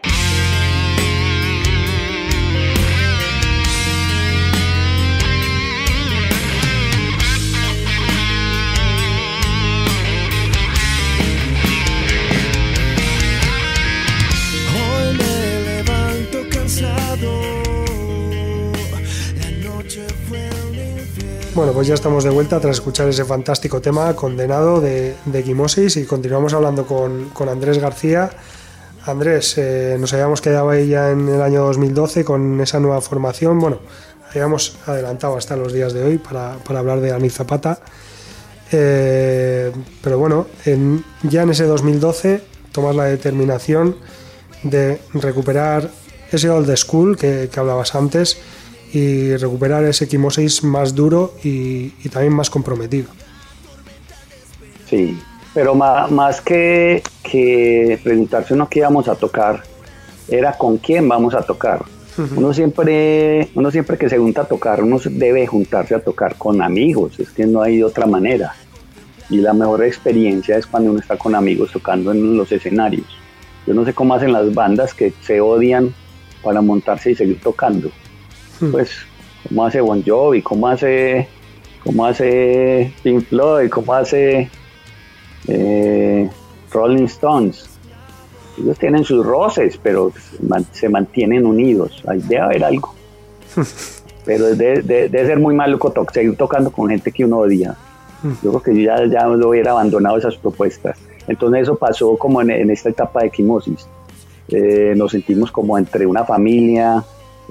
Bueno, 21.53 21.73
pues 21.73 21.87
ya 21.87 21.95
estamos 21.95 22.23
de 22.23 22.29
vuelta 22.29 22.59
tras 22.61 22.77
escuchar 22.77 23.09
ese 23.09 23.25
fantástico 23.25 23.81
tema 23.81 24.15
condenado 24.15 24.79
de, 24.79 25.15
de 25.25 25.43
Quimosis 25.43 25.97
y 25.97 26.05
continuamos 26.05 26.53
hablando 26.53 26.85
con, 26.85 27.31
Andrés 27.49 27.77
García. 27.79 28.29
Andrés, 29.05 29.57
eh, 29.57 29.97
nos 29.99 30.13
habíamos 30.13 30.39
quedado 30.39 30.69
ahí 30.69 30.87
ya 30.87 31.11
en 31.11 31.27
el 31.27 31.41
año 31.41 31.63
2012 31.65 32.23
con 32.23 32.61
esa 32.61 32.79
nueva 32.79 33.01
formación. 33.01 33.59
Bueno, 33.59 33.79
habíamos 34.29 34.77
adelantado 34.85 35.35
hasta 35.35 35.57
los 35.57 35.73
días 35.73 35.91
de 35.91 36.03
hoy 36.03 36.17
para, 36.19 36.53
hablar 36.53 37.01
de 37.01 37.11
Ani 37.11 37.29
Zapata. 37.29 37.79
Eh, 38.71 39.73
pero 40.01 40.17
bueno, 40.17 40.47
en- 40.65 41.03
ya 41.23 41.41
en 41.41 41.49
ese 41.49 41.65
2012 41.65 42.41
tomas 42.71 42.95
la 42.95 43.05
determinación 43.05 43.97
de 44.63 45.01
recuperar 45.13 45.89
ese 46.31 46.49
old 46.49 46.73
school 46.77 47.17
que 47.17 47.49
hablabas 47.57 47.93
antes 47.93 48.37
y 48.93 49.35
recuperar 49.37 49.83
ese 49.85 50.07
Quimosis 50.07 50.63
más 50.63 50.93
duro 50.95 51.33
y, 51.43 51.93
y 52.03 52.09
también 52.09 52.33
más 52.33 52.49
comprometido. 52.49 53.09
Sí, 54.89 55.17
pero 55.53 55.73
ma- 55.75 56.07
más, 56.07 56.41
que, 56.41 57.01
que 57.23 57.99
preguntarse 58.03 58.53
uno 58.53 58.67
qué 58.69 58.79
íbamos 58.79 59.07
a 59.07 59.15
tocar, 59.15 59.63
era 60.27 60.57
con 60.57 60.77
quién 60.77 61.07
vamos 61.07 61.33
a 61.33 61.41
tocar. 61.41 61.83
Uno 62.35 62.53
siempre, 62.53 63.49
uno 63.55 63.71
siempre 63.71 63.97
que 63.97 64.09
se 64.09 64.17
junta 64.17 64.41
a 64.41 64.45
tocar, 64.45 64.83
uno 64.83 64.99
debe 65.09 65.47
juntarse 65.47 65.95
a 65.95 65.99
tocar 66.03 66.35
con 66.35 66.61
amigos, 66.61 67.19
es 67.19 67.29
que 67.31 67.45
no 67.45 67.61
hay 67.61 67.81
otra 67.81 68.05
manera. 68.05 68.53
Y 69.29 69.37
la 69.37 69.53
mejor 69.53 69.83
experiencia 69.85 70.57
es 70.57 70.67
cuando 70.67 70.91
uno 70.91 70.99
está 70.99 71.17
con 71.17 71.33
amigos 71.35 71.71
tocando 71.71 72.11
en 72.11 72.35
los 72.37 72.51
escenarios. 72.51 73.07
Yo 73.65 73.73
no 73.73 73.85
sé 73.85 73.93
cómo 73.93 74.13
hacen 74.13 74.33
las 74.33 74.53
bandas 74.53 74.93
que 74.93 75.13
se 75.21 75.39
odian 75.39 75.93
para 76.43 76.61
montarse 76.61 77.11
y 77.11 77.15
seguir 77.15 77.39
tocando. 77.39 77.89
Pues, 78.71 78.91
cómo 79.47 79.65
hace 79.65 79.81
Bon 79.81 80.03
Jovi, 80.05 80.41
cómo 80.41 80.67
hace, 80.67 81.27
cómo 81.83 82.05
hace 82.05 82.93
Pink 83.03 83.25
Floyd, 83.25 83.69
cómo 83.69 83.93
hace 83.93 84.49
eh, 85.47 86.29
Rolling 86.71 87.05
Stones. 87.05 87.69
Ellos 88.59 88.77
tienen 88.77 89.03
sus 89.03 89.25
roces, 89.25 89.79
pero 89.81 90.11
se 90.11 90.43
man- 90.45 90.65
se 90.71 90.89
mantienen 90.89 91.45
unidos. 91.45 92.03
Ahí 92.07 92.19
debe 92.19 92.39
haber 92.41 92.63
algo. 92.63 92.93
pero 94.25 94.45
debe, 94.55 94.83
debe- 94.83 95.09
debe 95.09 95.25
ser 95.25 95.39
muy 95.39 95.55
maluco 95.55 95.91
to- 95.91 96.05
seguir 96.13 96.35
tocando 96.35 96.71
con 96.71 96.89
gente 96.89 97.11
que 97.11 97.25
uno 97.25 97.39
odia. 97.39 97.75
Yo 98.43 98.51
creo 98.51 98.61
que 98.61 98.75
yo 98.75 98.81
ya, 98.83 99.05
ya 99.07 99.25
lo 99.27 99.49
hubiera 99.49 99.71
abandonado 99.71 100.17
esas 100.17 100.35
propuestas. 100.35 100.99
Entonces 101.27 101.63
eso 101.63 101.75
pasó 101.75 102.15
como 102.17 102.41
en, 102.41 102.51
en 102.51 102.69
esta 102.69 102.89
etapa 102.89 103.21
de 103.21 103.27
equimosis. 103.27 103.87
Eh, 104.49 104.93
nos 104.95 105.11
sentimos 105.13 105.51
como 105.51 105.75
entre 105.77 106.05
una 106.05 106.23
familia, 106.23 107.03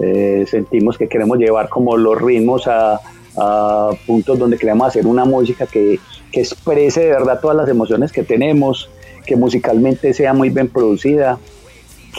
eh, 0.02 0.44
sentimos 0.48 0.96
que 0.98 1.08
queremos 1.08 1.38
llevar 1.38 1.68
como 1.68 1.96
los 1.96 2.20
ritmos 2.20 2.66
a, 2.66 3.00
a 3.36 3.90
puntos 4.06 4.38
donde 4.38 4.56
queremos 4.58 4.88
hacer 4.88 5.06
una 5.06 5.24
música 5.24 5.66
que, 5.66 6.00
que 6.32 6.40
exprese 6.40 7.00
de 7.02 7.10
verdad 7.10 7.38
todas 7.40 7.56
las 7.56 7.68
emociones 7.68 8.10
que 8.12 8.22
tenemos, 8.22 8.88
que 9.26 9.36
musicalmente 9.36 10.12
sea 10.14 10.32
muy 10.32 10.48
bien 10.50 10.68
producida, 10.68 11.38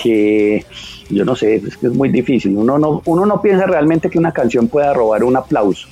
que 0.01 0.65
yo 1.09 1.25
no 1.25 1.35
sé, 1.35 1.55
es 1.55 1.75
que 1.77 1.87
es 1.87 1.93
muy 1.93 2.09
difícil. 2.09 2.55
Uno 2.55 2.77
no, 2.77 3.01
uno 3.05 3.25
no 3.25 3.41
piensa 3.41 3.65
realmente 3.65 4.09
que 4.09 4.17
una 4.19 4.31
canción 4.31 4.67
pueda 4.67 4.93
robar 4.93 5.23
un 5.23 5.35
aplauso 5.35 5.87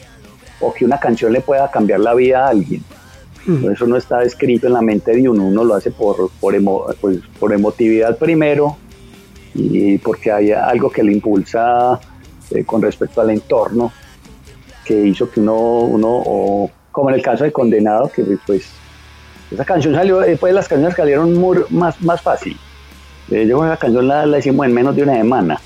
o 0.62 0.74
que 0.74 0.86
una 0.86 1.00
canción 1.00 1.34
le 1.34 1.42
pueda 1.42 1.70
cambiar 1.72 2.00
la 2.00 2.14
vida 2.14 2.46
a 2.46 2.50
alguien. 2.50 2.84
Eso 3.72 3.88
no 3.88 3.98
está 3.98 4.22
escrito 4.24 4.68
en 4.68 4.74
la 4.74 4.82
mente 4.82 5.12
de 5.16 5.28
uno, 5.28 5.46
uno 5.48 5.64
lo 5.64 5.74
hace 5.74 5.90
por, 5.90 6.30
por, 6.40 6.54
emo- 6.54 6.86
pues, 7.02 7.18
por 7.40 7.52
emotividad 7.52 8.18
primero 8.18 8.78
y 9.54 9.98
porque 9.98 10.32
hay 10.32 10.52
algo 10.52 10.90
que 10.90 11.04
le 11.04 11.14
impulsa 11.14 12.00
eh, 12.52 12.64
con 12.64 12.82
respecto 12.82 13.22
al 13.22 13.30
entorno 13.32 13.92
que 14.86 15.08
hizo 15.08 15.30
que 15.30 15.40
uno, 15.40 15.82
uno 15.82 16.08
o 16.10 16.72
como 16.92 17.10
en 17.10 17.16
el 17.16 17.22
caso 17.22 17.44
de 17.44 17.52
Condenado, 17.52 18.12
que 18.12 18.24
pues 18.46 18.70
esa 19.52 19.66
canción 19.66 19.94
salió, 19.94 20.20
después 20.20 20.54
las 20.54 20.68
canciones 20.68 20.96
salieron 20.96 21.40
más, 21.70 22.02
más 22.02 22.22
fácil. 22.22 22.58
Eh, 23.30 23.46
yo 23.48 23.64
la 23.64 23.78
canción 23.78 24.08
la, 24.08 24.26
la 24.26 24.40
hicimos 24.40 24.66
en 24.66 24.74
menos 24.74 24.96
de 24.96 25.04
una 25.04 25.16
semana. 25.16 25.62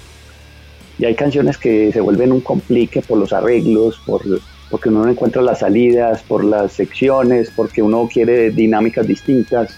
Y 0.99 1.05
hay 1.05 1.15
canciones 1.15 1.57
que 1.57 1.91
se 1.91 2.01
vuelven 2.01 2.31
un 2.31 2.41
complique 2.41 3.01
por 3.01 3.17
los 3.17 3.33
arreglos, 3.33 3.99
por, 4.05 4.21
porque 4.69 4.89
uno 4.89 5.03
no 5.03 5.11
encuentra 5.11 5.41
las 5.41 5.59
salidas, 5.59 6.21
por 6.23 6.43
las 6.43 6.73
secciones, 6.73 7.51
porque 7.55 7.81
uno 7.81 8.07
quiere 8.11 8.51
dinámicas 8.51 9.07
distintas, 9.07 9.77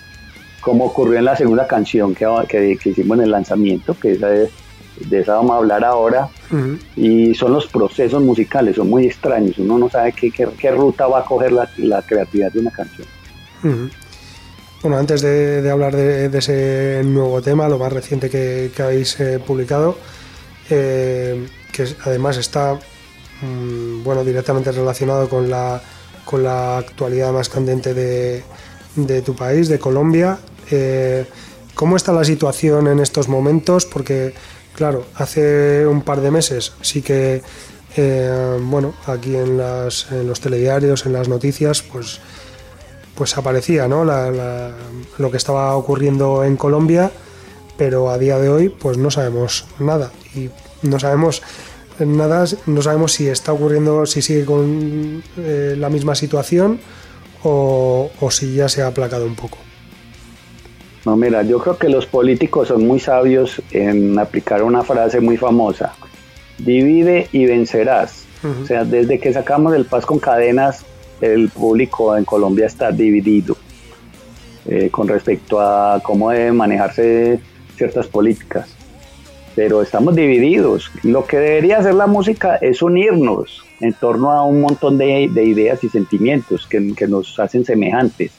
como 0.65 0.85
ocurrió 0.85 1.19
en 1.19 1.25
la 1.25 1.35
segunda 1.37 1.67
canción 1.67 2.15
que, 2.15 2.25
que, 2.49 2.75
que 2.81 2.89
hicimos 2.89 3.19
en 3.19 3.25
el 3.25 3.31
lanzamiento, 3.31 3.95
que 4.01 4.13
esa 4.13 4.33
es- 4.33 4.49
de 5.09 5.19
esa 5.19 5.35
vamos 5.35 5.51
a 5.51 5.57
hablar 5.57 5.83
ahora, 5.83 6.29
y 6.95 7.35
son 7.35 7.51
los 7.53 7.67
procesos 7.67 8.23
musicales, 8.23 8.77
son 8.77 8.89
muy 8.89 9.05
extraños, 9.05 9.57
uno 9.59 9.77
no 9.77 9.89
sabe 9.89 10.13
qué, 10.13 10.31
qué- 10.31 10.47
qué 10.57 10.71
ruta 10.71 11.05
va 11.05 11.19
a 11.19 11.25
coger 11.25 11.51
la, 11.51 11.69
la 11.77 12.01
creatividad 12.01 12.51
de 12.53 12.59
una 12.61 12.71
canción. 12.71 13.05
Bueno, 14.81 14.97
antes 14.97 15.21
de, 15.21 15.61
de 15.61 15.69
hablar 15.69 15.95
de, 15.95 16.29
de 16.29 16.37
ese 16.37 17.01
nuevo 17.05 17.41
tema, 17.41 17.67
lo 17.67 17.77
más 17.77 17.91
reciente 17.91 18.29
que, 18.29 18.71
que 18.75 18.81
habéis 18.83 19.19
eh, 19.19 19.37
publicado, 19.45 19.97
eh, 20.69 21.45
que 21.73 21.85
además 22.05 22.37
está 22.37 22.79
mm, 23.41 24.03
bueno 24.03 24.23
directamente 24.23 24.71
relacionado 24.71 25.27
con 25.27 25.49
la, 25.49 25.81
con 26.23 26.41
la 26.43 26.77
actualidad 26.77 27.33
más 27.33 27.49
candente 27.49 27.93
de, 27.93 28.43
de 28.95 29.21
tu 29.21 29.35
país, 29.35 29.67
de 29.67 29.77
Colombia. 29.77 30.37
Eh, 30.71 31.25
¿Cómo 31.75 31.97
está 31.97 32.13
la 32.13 32.23
situación 32.23 32.87
en 32.87 33.01
estos 33.01 33.27
momentos? 33.27 33.85
Porque, 33.85 34.33
claro, 34.75 35.05
hace 35.15 35.85
un 35.85 36.03
par 36.03 36.21
de 36.21 36.31
meses 36.31 36.71
sí 36.81 37.01
que, 37.01 37.41
eh, 37.97 38.57
bueno, 38.61 38.93
aquí 39.07 39.35
en, 39.35 39.57
los 39.57 40.39
telediarios, 40.39 41.05
en 41.05 41.13
las 41.13 41.27
noticias, 41.27 41.81
pues 41.81 42.21
pues 43.13 43.37
aparecía 43.37 43.87
¿no? 43.87 44.03
Lo 44.03 45.31
que 45.31 45.37
estaba 45.37 45.73
ocurriendo 45.77 46.43
en 46.43 46.57
Colombia, 46.57 47.11
pero 47.77 48.09
a 48.09 48.17
día 48.17 48.37
de 48.39 48.49
hoy 48.49 48.67
pues 48.67 48.97
no 48.97 49.09
sabemos 49.09 49.65
nada 49.79 50.11
y 50.33 50.49
no 50.81 50.99
sabemos 50.99 51.41
nada, 51.99 52.45
no 52.65 52.81
sabemos 52.81 53.13
si 53.13 53.29
está 53.29 53.53
ocurriendo, 53.53 54.05
si 54.05 54.21
sigue 54.21 54.43
con 54.43 55.23
eh, 55.37 55.75
la 55.77 55.89
misma 55.89 56.13
situación 56.13 56.81
o 57.43 58.09
si 58.31 58.55
ya 58.55 58.67
se 58.67 58.81
ha 58.81 58.87
aplacado 58.87 59.25
un 59.25 59.35
poco. 59.35 59.57
No, 61.05 61.15
mira, 61.15 61.43
yo 61.43 61.59
creo 61.59 61.77
que 61.77 61.87
los 61.87 62.07
políticos 62.07 62.69
son 62.69 62.87
muy 62.87 62.99
sabios 62.99 63.61
en 63.71 64.17
aplicar 64.17 64.63
una 64.63 64.83
frase 64.83 65.19
muy 65.19 65.37
famosa. 65.37 65.93
Divide 66.57 67.27
y 67.31 67.45
vencerás. 67.45 68.25
O 68.61 68.65
sea, 68.65 68.83
desde 68.83 69.19
que 69.19 69.33
sacamos 69.33 69.73
el 69.73 69.85
Paz 69.85 70.05
con 70.05 70.19
Cadenas, 70.19 70.85
el 71.19 71.49
público 71.49 72.15
en 72.15 72.25
Colombia 72.25 72.67
está 72.67 72.91
dividido 72.91 73.57
eh, 74.67 74.89
con 74.91 75.07
respecto 75.07 75.59
a 75.59 75.99
cómo 76.03 76.29
deben 76.29 76.55
manejarse 76.55 77.39
ciertas 77.75 78.07
políticas. 78.07 78.75
Pero 79.55 79.81
estamos 79.81 80.15
divididos. 80.15 80.91
Lo 81.03 81.25
que 81.25 81.37
debería 81.37 81.79
hacer 81.79 81.95
la 81.95 82.07
música 82.07 82.57
es 82.57 82.81
unirnos 82.81 83.63
en 83.79 83.93
torno 83.93 84.31
a 84.31 84.43
un 84.43 84.61
montón 84.61 84.97
de, 84.97 85.29
de 85.31 85.43
ideas 85.43 85.83
y 85.83 85.89
sentimientos 85.89 86.67
que, 86.67 86.93
que 86.95 87.07
nos 87.07 87.39
hacen 87.39 87.65
semejantes 87.65 88.31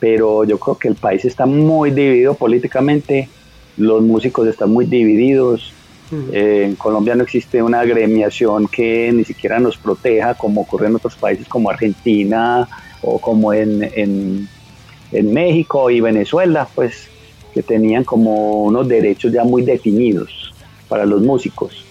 pero 0.00 0.44
yo 0.44 0.58
creo 0.58 0.76
que 0.76 0.88
el 0.88 0.96
país 0.96 1.24
está 1.24 1.46
muy 1.46 1.90
dividido 1.90 2.34
políticamente, 2.34 3.28
los 3.76 4.02
músicos 4.02 4.48
están 4.48 4.70
muy 4.70 4.86
divididos, 4.86 5.72
eh, 6.32 6.64
en 6.66 6.74
Colombia 6.74 7.14
no 7.14 7.22
existe 7.22 7.62
una 7.62 7.84
gremiación 7.84 8.66
que 8.66 9.12
ni 9.12 9.24
siquiera 9.24 9.60
nos 9.60 9.76
proteja 9.76 10.34
como 10.34 10.62
ocurre 10.62 10.88
en 10.88 10.96
otros 10.96 11.14
países 11.14 11.46
como 11.46 11.70
Argentina 11.70 12.68
o 13.00 13.20
como 13.20 13.52
en, 13.52 13.84
en, 13.94 14.48
en 15.12 15.32
México 15.32 15.88
y 15.88 16.00
Venezuela, 16.00 16.66
pues 16.74 17.08
que 17.54 17.62
tenían 17.62 18.04
como 18.04 18.64
unos 18.64 18.88
derechos 18.88 19.32
ya 19.32 19.44
muy 19.44 19.62
definidos 19.62 20.52
para 20.88 21.04
los 21.06 21.22
músicos. 21.22 21.84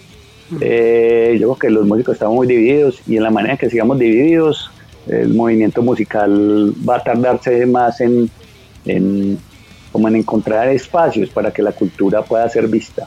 Eh, 0.60 1.36
yo 1.40 1.54
creo 1.54 1.58
que 1.58 1.70
los 1.70 1.86
músicos 1.86 2.14
están 2.14 2.30
muy 2.30 2.46
divididos 2.46 3.00
y 3.06 3.16
en 3.16 3.22
la 3.22 3.30
manera 3.30 3.54
en 3.54 3.58
que 3.58 3.70
sigamos 3.70 3.98
divididos, 3.98 4.70
el 5.10 5.34
movimiento 5.34 5.82
musical 5.82 6.72
va 6.88 6.96
a 6.96 7.02
tardarse 7.02 7.66
más 7.66 8.00
en, 8.00 8.30
en, 8.84 9.38
como 9.90 10.08
en 10.08 10.16
encontrar 10.16 10.68
espacios 10.68 11.30
para 11.30 11.50
que 11.50 11.62
la 11.62 11.72
cultura 11.72 12.22
pueda 12.22 12.48
ser 12.48 12.68
vista. 12.68 13.06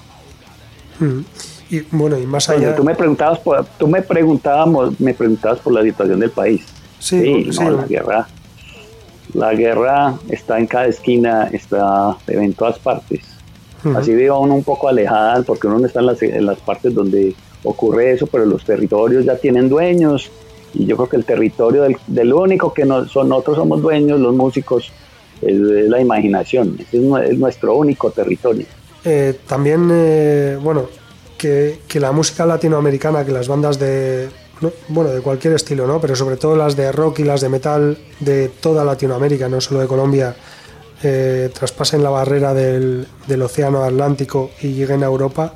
Ujú. 0.99 1.24
Y 1.70 1.80
bueno, 1.91 2.20
y 2.20 2.26
más 2.26 2.49
allá... 2.49 2.76
tú 2.76 2.84
me 2.84 2.93
preguntabas 2.93 3.39
por, 3.39 3.66
tú 3.78 3.88
me 3.88 4.01
preguntábamos, 4.01 4.99
me 4.99 5.14
preguntabas 5.14 5.60
por 5.60 5.74
la 5.74 5.82
situación 5.82 6.20
del 6.20 6.30
país. 6.30 6.66
Sí, 6.99 7.45
no, 7.45 7.54
sí. 7.54 7.64
la 7.64 7.86
guerra, 7.86 8.28
la 9.34 9.54
guerra 9.54 10.14
está 10.30 10.60
en 10.60 10.68
cada 10.68 10.88
esquina, 10.88 11.49
está 11.51 12.18
en 12.28 12.54
todas 12.54 12.78
partes. 12.80 13.22
Ujú. 13.84 13.97
Así 13.97 14.12
vive 14.12 14.32
uno 14.32 14.56
un 14.56 14.64
poco 14.64 14.88
alejada 14.88 15.41
porque 15.43 15.68
uno 15.68 15.80
no 15.80 15.88
está 15.88 16.01
en 16.01 16.06
las, 16.06 16.22
en 16.22 16.45
las 16.45 16.60
partes 16.60 16.93
donde 16.93 17.34
ocurre 17.64 18.12
eso, 18.12 18.28
pero 18.28 18.45
los 18.45 18.64
territorios 18.66 19.26
ya 19.26 19.38
tienen 19.38 19.70
dueños 19.70 20.30
y 20.74 20.86
yo 20.86 20.95
creo 20.97 21.09
que 21.09 21.17
el 21.17 21.26
territorio 21.26 21.84
del, 21.84 21.97
del 22.07 22.34
único 22.34 22.74
que 22.74 22.86
no, 22.86 23.07
son, 23.07 23.30
nosotros 23.30 23.57
somos 23.57 23.82
dueños, 23.82 24.19
los 24.19 24.34
músicos, 24.34 24.91
es, 25.41 25.57
la 25.57 25.99
imaginación, 25.99 26.78
es, 26.80 26.99
nue- 26.99 27.24
es 27.30 27.38
nuestro 27.38 27.76
único 27.76 28.11
territorio. 28.11 28.65
Eh, 29.05 29.38
también, 29.47 29.89
eh, 29.91 30.57
bueno, 30.61 30.88
que, 31.38 31.80
que 31.88 31.99
la 31.99 32.11
música 32.11 32.45
latinoamericana, 32.45 33.26
que 33.26 33.32
las 33.32 33.47
bandas 33.47 33.78
de, 33.78 34.30
no, 34.61 34.71
bueno, 34.88 35.09
de 35.11 35.21
cualquier 35.21 35.53
estilo, 35.55 35.86
¿no? 35.86 35.99
Pero 35.99 36.15
sobre 36.15 36.38
todo 36.38 36.55
las 36.55 36.76
de 36.76 36.91
rock 36.91 37.19
y 37.19 37.24
las 37.26 37.41
de 37.41 37.49
metal 37.49 37.97
de 38.21 38.47
toda 38.47 38.86
Latinoamérica, 38.86 39.49
no 39.49 39.59
solo 39.59 39.82
de 39.82 39.88
Colombia, 39.88 40.36
eh, 41.03 41.49
traspasen 41.53 42.01
la 42.01 42.09
barrera 42.09 42.53
del, 42.53 43.05
del 43.28 43.41
océano 43.41 43.84
Atlántico 43.84 44.51
y 44.61 44.69
lleguen 44.69 45.03
a 45.03 45.07
Europa, 45.07 45.55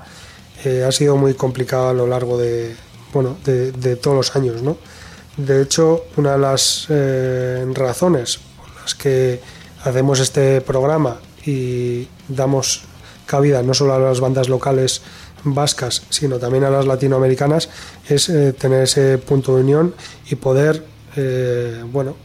eh, 0.65 0.83
ha 0.85 0.91
sido 0.91 1.15
muy 1.15 1.33
complicado 1.35 1.87
a 1.89 1.93
lo 1.93 2.05
largo 2.05 2.37
de, 2.37 2.75
bueno, 3.13 3.37
de, 3.45 3.71
de 3.71 3.95
todos 3.95 4.17
los 4.17 4.35
años, 4.35 4.61
¿no? 4.61 4.75
De 5.37 5.61
hecho, 5.61 6.05
una 6.15 6.31
de 6.31 6.37
las 6.39 6.87
eh, 6.89 7.63
razones 7.73 8.39
por 8.57 8.81
las 8.81 8.95
que 8.95 9.39
hacemos 9.83 10.19
este 10.19 10.61
programa 10.61 11.19
y 11.45 12.07
damos 12.27 12.81
cabida 13.27 13.61
no 13.61 13.75
solo 13.75 13.93
a 13.93 13.99
las 13.99 14.19
bandas 14.19 14.49
locales 14.49 15.03
vascas, 15.43 16.01
sino 16.09 16.39
también 16.39 16.63
a 16.63 16.71
las 16.71 16.87
latinoamericanas, 16.87 17.69
es 18.09 18.29
eh, 18.29 18.53
tener 18.53 18.83
ese 18.83 19.19
punto 19.19 19.55
de 19.55 19.61
unión 19.61 19.93
y 20.27 20.35
poder, 20.35 20.83
eh, 21.15 21.83
bueno, 21.85 22.15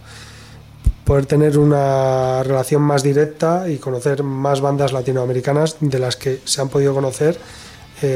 poder 1.04 1.26
tener 1.26 1.58
una 1.58 2.42
relación 2.42 2.80
más 2.80 3.02
directa 3.02 3.68
y 3.68 3.76
conocer 3.76 4.22
más 4.22 4.62
bandas 4.62 4.92
latinoamericanas 4.92 5.76
de 5.80 5.98
las 5.98 6.16
que 6.16 6.40
se 6.46 6.62
han 6.62 6.70
podido 6.70 6.94
conocer 6.94 7.38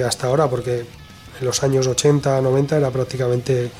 hasta 0.04 0.26
ahora, 0.26 0.48
porque 0.50 0.84
en 1.40 1.46
los 1.46 1.62
años 1.62 1.86
80, 1.86 2.40
90 2.40 2.76
era 2.76 2.90
prácticamente 2.90 3.70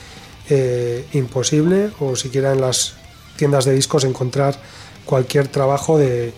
eh, 0.50 1.04
imposible, 1.12 1.90
o 2.00 2.16
siquiera 2.16 2.52
en 2.52 2.60
las 2.60 2.94
tiendas 3.36 3.64
de 3.64 3.74
discos 3.74 4.04
encontrar 4.04 4.58
cualquier 5.04 5.48
trabajo 5.48 5.98
de, 5.98 6.32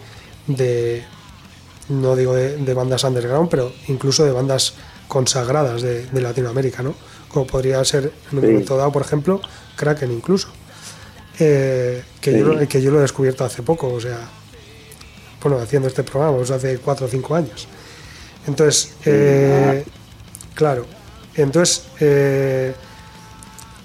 de 0.46 1.04
no 1.88 2.16
digo 2.16 2.34
de, 2.34 2.56
de 2.56 2.74
bandas 2.74 3.04
underground, 3.04 3.48
pero 3.48 3.72
incluso 3.88 4.24
de 4.24 4.32
bandas 4.32 4.74
consagradas 5.08 5.80
de, 5.82 6.06
de 6.06 6.20
Latinoamérica, 6.20 6.82
¿no? 6.82 6.94
Como 7.28 7.46
podría 7.46 7.82
ser 7.84 8.12
en 8.32 8.38
un 8.38 8.44
momento 8.44 8.76
dado, 8.76 8.92
por 8.92 9.02
ejemplo, 9.02 9.40
Kraken 9.76 10.10
incluso. 10.12 10.48
Eh, 11.38 12.02
que, 12.20 12.32
yo, 12.38 12.44
lo- 12.46 12.58
Sí. 12.60 12.66
que 12.66 12.82
yo 12.82 12.90
lo 12.90 12.98
he 12.98 13.02
descubierto 13.02 13.44
hace 13.44 13.62
poco, 13.62 13.88
o 13.92 14.00
sea, 14.00 14.18
bueno, 15.42 15.58
haciendo 15.58 15.86
este 15.88 16.02
programa, 16.02 16.36
pues 16.36 16.50
hace 16.50 16.78
cuatro 16.78 17.06
o 17.06 17.08
cinco 17.08 17.34
años. 17.36 17.68
Entonces, 18.46 18.94
eh, 19.04 19.84
claro, 20.54 20.84
entonces, 21.36 21.84
eh, 22.00 22.74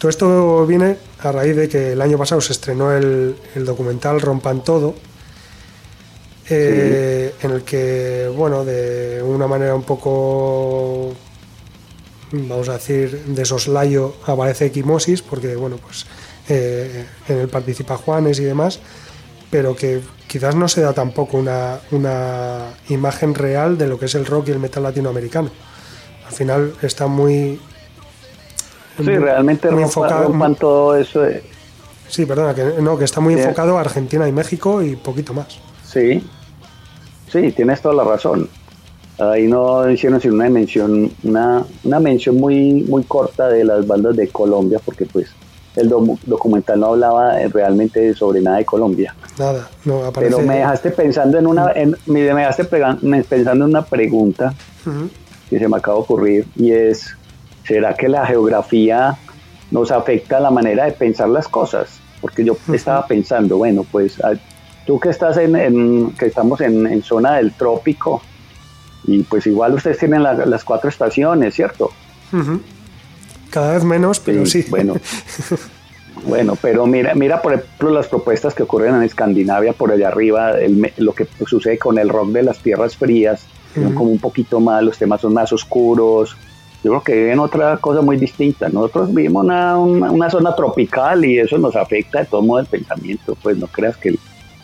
todo 0.04 0.10
esto 0.10 0.68
viene 0.68 0.97
a 1.22 1.32
raíz 1.32 1.56
de 1.56 1.70
que 1.70 1.93
el 1.93 2.01
año 2.01 2.18
pasado 2.18 2.41
se 2.41 2.51
estrenó 2.51 2.91
el, 2.91 3.38
el 3.56 3.64
documental 3.64 4.20
Rompan 4.20 4.62
Todo, 4.62 4.95
eh, 6.49 7.34
en 7.41 7.51
el 7.51 7.64
que, 7.64 8.30
bueno, 8.36 8.66
de 8.66 9.24
una 9.24 9.47
manera 9.47 9.74
un 9.74 9.84
poco, 9.84 11.14
vamos 12.34 12.68
a 12.68 12.74
decir, 12.74 13.18
de 13.28 13.45
soslayo 13.45 14.16
aparece 14.28 14.66
Equimosis, 14.66 15.22
porque, 15.22 15.56
bueno, 15.56 15.78
pues 15.78 16.06
eh, 16.49 17.06
en 17.30 17.38
él 17.38 17.47
participa 17.47 17.95
Juanes 17.95 18.41
y 18.41 18.43
demás, 18.43 18.80
pero 19.49 19.74
que 19.74 20.01
quizás 20.28 20.54
no 20.54 20.68
se 20.68 20.82
da 20.82 20.91
tampoco 20.91 21.38
una, 21.38 21.80
una 21.91 22.74
imagen 22.89 23.36
real 23.36 23.78
de 23.78 23.88
lo 23.88 23.97
que 23.97 24.08
es 24.08 24.16
el 24.16 24.26
rock 24.26 24.49
y 24.49 24.51
el 24.51 24.60
metal 24.60 24.84
latinoamericano. 24.84 25.49
Al 26.28 26.34
final 26.34 26.74
está 26.82 27.08
muy... 27.08 27.62
Sí, 28.98 29.04
realmente 29.18 29.70
muy 29.72 29.84
enfocado- 29.84 30.24
rompan 30.28 30.56
todo 30.56 30.96
eso. 30.98 31.22
de- 31.22 31.44
Sí, 32.08 32.26
perdona, 32.26 32.54
que 32.54 32.64
no, 32.82 32.98
que 32.98 33.06
está 33.06 33.20
muy 33.22 33.34
Sí. 33.36 33.41
enfocado 33.41 33.78
a 33.78 33.82
Argentina 33.82 34.28
y 34.28 34.32
México 34.32 34.82
y 34.84 34.96
poquito 34.96 35.34
más. 35.34 35.48
Sí, 35.84 36.24
sí, 37.32 37.52
tienes 37.52 37.82
toda 37.82 37.96
la 37.96 38.04
razón. 38.04 38.48
Ahí 39.20 39.48
no 39.48 39.89
hicieron 39.89 40.20
sino 40.22 40.34
una 40.36 40.50
mención, 40.50 41.12
una, 41.24 41.64
una 41.84 42.00
mención 42.00 42.36
muy, 42.38 42.84
muy 42.89 43.04
corta 43.04 43.48
de 43.48 43.64
las 43.64 43.86
bandas 43.88 44.16
de 44.16 44.28
Colombia, 44.28 44.80
porque 44.84 45.06
pues 45.06 45.28
el 45.76 45.89
documental 45.89 46.80
no 46.80 46.88
hablaba 46.88 47.41
eh, 47.41 47.48
realmente 47.48 48.14
sobre 48.14 48.41
nada 48.41 48.58
de 48.58 48.66
Colombia. 48.66 49.16
Nada, 49.39 49.68
no 49.86 50.04
aparece. 50.06 50.36
Pero 50.36 50.46
me 50.48 50.58
dejaste 50.58 50.91
pensando 50.91 51.38
en 51.39 51.48
una, 51.48 51.72
en- 51.74 51.98
me 52.06 52.22
dejaste 52.22 52.66
pensando 52.66 53.66
en 53.66 53.72
una 53.72 53.84
pregunta 53.86 54.54
que 55.50 55.58
se 55.60 55.68
me 55.68 55.78
acaba 55.78 55.98
de 55.98 56.04
ocurrir 56.04 56.48
y 56.56 56.72
es, 56.72 57.16
¿será 57.68 57.93
que 57.95 58.07
la 58.09 58.26
geografía 58.26 59.16
nos 59.72 59.91
afecta 59.91 60.39
la 60.39 60.51
manera 60.51 60.86
de 60.86 60.91
pensar 60.91 61.30
las 61.30 61.47
cosas? 61.47 61.99
Porque 62.22 62.43
yo 62.45 62.55
estaba 62.74 63.05
pensando, 63.07 63.57
bueno, 63.57 63.86
pues 63.91 64.24
ah, 64.24 64.34
tú 64.86 64.99
que 64.99 65.09
estás 65.09 65.38
en, 65.38 65.55
en- 65.55 66.11
que 66.18 66.28
estamos 66.28 66.61
en, 66.61 66.88
en 66.88 67.01
zona 67.03 67.36
del 67.36 67.51
trópico 67.53 68.22
y 69.05 69.24
pues 69.24 69.45
igual 69.47 69.74
ustedes 69.74 69.97
tienen 69.97 70.24
la- 70.24 70.45
las 70.45 70.64
cuatro 70.64 70.89
estaciones, 70.89 71.53
¿cierto? 71.55 71.91
Cada 73.49 73.74
vez 73.74 73.84
menos, 73.84 74.20
pero 74.20 74.45
sí. 74.45 74.66
Bueno, 74.70 74.95
bueno, 76.26 76.57
pero 76.61 76.86
mira, 76.88 77.14
mira 77.16 77.41
por 77.41 77.53
ejemplo 77.53 77.89
las 77.91 78.07
propuestas 78.07 78.53
que 78.53 78.64
ocurren 78.64 78.95
en 78.95 79.03
Escandinavia 79.03 79.74
por 79.74 79.91
allá 79.91 80.07
arriba, 80.07 80.51
el 80.51 80.91
lo 80.97 81.14
que 81.14 81.28
sucede 81.45 81.78
con 81.78 81.97
el 81.99 82.09
rock 82.09 82.30
de 82.30 82.43
las 82.43 82.59
tierras 82.59 82.95
frías, 82.95 83.45
Ujú. 83.76 83.93
como 83.93 84.09
un 84.11 84.20
poquito 84.20 84.59
más, 84.59 84.82
los 84.84 84.97
temas 84.97 85.22
son 85.22 85.34
más 85.34 85.51
oscuros. 85.51 86.36
Yo 86.84 86.91
creo 86.91 87.03
que 87.03 87.15
viven 87.15 87.39
otra 87.39 87.77
cosa 87.77 88.01
muy 88.01 88.17
distinta. 88.17 88.67
Nosotros 88.69 89.13
vivimos 89.13 89.45
una, 89.45 89.77
una, 89.77 90.11
una 90.11 90.29
zona 90.29 90.53
tropical 90.53 91.23
y 91.23 91.39
eso 91.39 91.57
nos 91.57 91.75
afecta 91.75 92.19
de 92.19 92.25
todo 92.25 92.41
modo 92.41 92.59
el 92.59 92.65
pensamiento. 92.65 93.38
Pues 93.41 93.57
no 93.57 93.67
creas 93.67 93.95
que 93.95 94.09
el, 94.09 94.19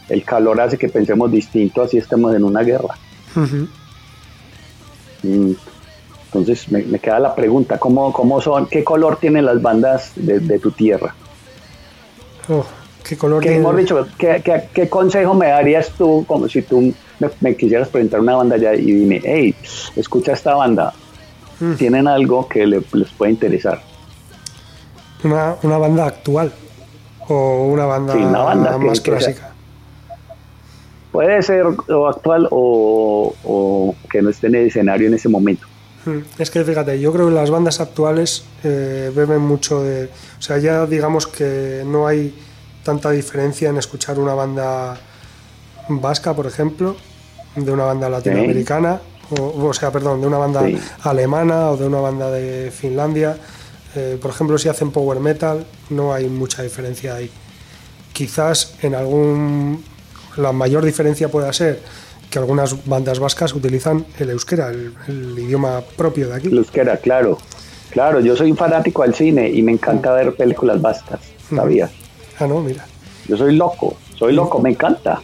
el 0.09 0.23
calor 0.23 0.59
hace 0.59 0.77
que 0.77 0.89
pensemos 0.89 1.31
distinto 1.31 1.81
así 1.81 1.97
estemos 1.97 2.35
en 2.35 2.43
una 2.43 2.61
guerra. 2.61 2.95
Mm. 5.23 5.51
Entonces 6.25 6.71
me, 6.71 6.83
me 6.83 6.99
queda 6.99 7.19
la 7.19 7.33
pregunta, 7.33 7.79
¿cómo, 7.79 8.13
cómo 8.13 8.39
son, 8.39 8.67
qué 8.67 8.83
color 8.83 9.17
tienen 9.17 9.45
las 9.45 9.61
bandas 9.61 10.11
de, 10.15 10.39
de 10.39 10.59
tu 10.59 10.71
tierra? 10.71 11.15
Oh, 12.47 12.65
qué 13.03 13.17
color 13.17 13.41
¿Qué, 13.41 13.59
dicho, 13.77 14.07
¿qué, 14.17 14.41
qué, 14.43 14.63
qué 14.71 14.89
consejo 14.89 15.33
me 15.33 15.47
darías 15.47 15.89
tú 15.97 16.23
como 16.27 16.47
si 16.47 16.61
tú 16.61 16.93
me, 17.19 17.29
me 17.41 17.55
quisieras 17.55 17.89
presentar 17.89 18.19
una 18.19 18.35
banda 18.35 18.57
ya 18.57 18.75
y 18.75 18.91
dime, 18.91 19.21
hey, 19.23 19.55
escucha 19.95 20.33
esta 20.33 20.53
banda, 20.53 20.93
Mm. 21.59 21.73
tienen 21.75 22.07
algo 22.07 22.47
que 22.47 22.65
le- 22.65 22.83
les 22.93 23.09
puede 23.11 23.31
interesar? 23.31 23.81
una, 25.23 25.55
una 25.63 25.77
banda 25.77 26.05
actual 26.05 26.53
o 27.27 27.65
una 27.65 27.85
banda, 27.85 28.13
Sí, 28.13 28.19
una 28.19 28.39
banda 28.39 28.77
más 28.77 29.01
que 29.01 29.11
clásica. 29.11 29.51
Puede 31.11 31.41
ser 31.41 31.65
o 31.65 32.07
actual 32.07 32.47
o, 32.51 33.33
o 33.43 33.95
que 34.09 34.21
no 34.21 34.29
esté 34.29 34.47
en 34.47 34.55
el 34.55 34.67
escenario 34.67 35.07
en 35.07 35.15
ese 35.15 35.27
momento. 35.27 35.65
Mm, 36.05 36.19
Es 36.37 36.49
que 36.51 36.63
fíjate, 36.63 36.99
yo 37.01 37.11
creo 37.11 37.27
que 37.27 37.33
las 37.33 37.49
bandas 37.49 37.81
actuales 37.81 38.45
eh, 38.63 39.11
beben 39.13 39.41
mucho 39.41 39.81
de. 39.83 40.05
O 40.37 40.41
sea, 40.41 40.59
ya 40.59 40.85
digamos 40.85 41.27
que 41.27 41.83
no 41.85 42.07
hay 42.07 42.33
tanta 42.83 43.09
diferencia 43.11 43.69
en 43.69 43.77
escuchar 43.77 44.19
una 44.19 44.33
banda 44.35 44.97
vasca, 45.89 46.33
por 46.33 46.45
ejemplo, 46.47 46.95
de 47.55 47.71
una 47.71 47.83
banda 47.85 48.07
latinoamericana, 48.07 49.01
o, 49.37 49.67
o 49.67 49.73
sea, 49.73 49.91
perdón, 49.91 50.21
de 50.21 50.27
una 50.27 50.37
banda 50.37 50.65
Sí. 50.65 50.77
alemana 51.03 51.71
o 51.71 51.77
de 51.77 51.85
una 51.87 51.99
banda 51.99 52.29
de 52.31 52.71
Finlandia. 52.71 53.37
Eh, 53.95 54.17
por 54.21 54.31
ejemplo, 54.31 54.57
si 54.57 54.69
hacen 54.69 54.91
power 54.91 55.19
metal, 55.19 55.65
no 55.89 56.13
hay 56.13 56.27
mucha 56.29 56.61
diferencia 56.63 57.15
ahí. 57.15 57.29
Quizás 58.13 58.75
en 58.81 58.95
algún. 58.95 59.83
La 60.37 60.51
mayor 60.51 60.85
diferencia 60.85 61.29
pueda 61.29 61.51
ser 61.53 61.81
que 62.29 62.37
algunas 62.39 62.85
bandas 62.85 63.19
vascas 63.19 63.53
utilizan 63.53 64.05
el 64.19 64.29
euskera, 64.29 64.69
el, 64.69 64.93
el 65.07 65.37
idioma 65.39 65.81
propio 65.97 66.29
de 66.29 66.35
aquí. 66.35 66.47
El 66.47 66.57
euskera, 66.59 66.97
claro. 66.97 67.37
Claro, 67.89 68.19
yo 68.19 68.35
soy 68.35 68.51
un 68.51 68.57
fanático 68.57 69.01
al 69.01 69.15
cine 69.15 69.49
y 69.49 69.63
me 69.63 69.71
encanta 69.71 70.13
ver 70.13 70.35
películas 70.35 70.79
vascas, 70.79 71.19
¿sabías? 71.53 71.89
Ah, 72.39 72.45
no, 72.45 72.59
mira. 72.61 72.85
Yo 73.27 73.35
soy 73.35 73.55
loco, 73.55 73.97
soy 74.15 74.33
loco, 74.33 74.59
me 74.59 74.69
encanta. 74.69 75.19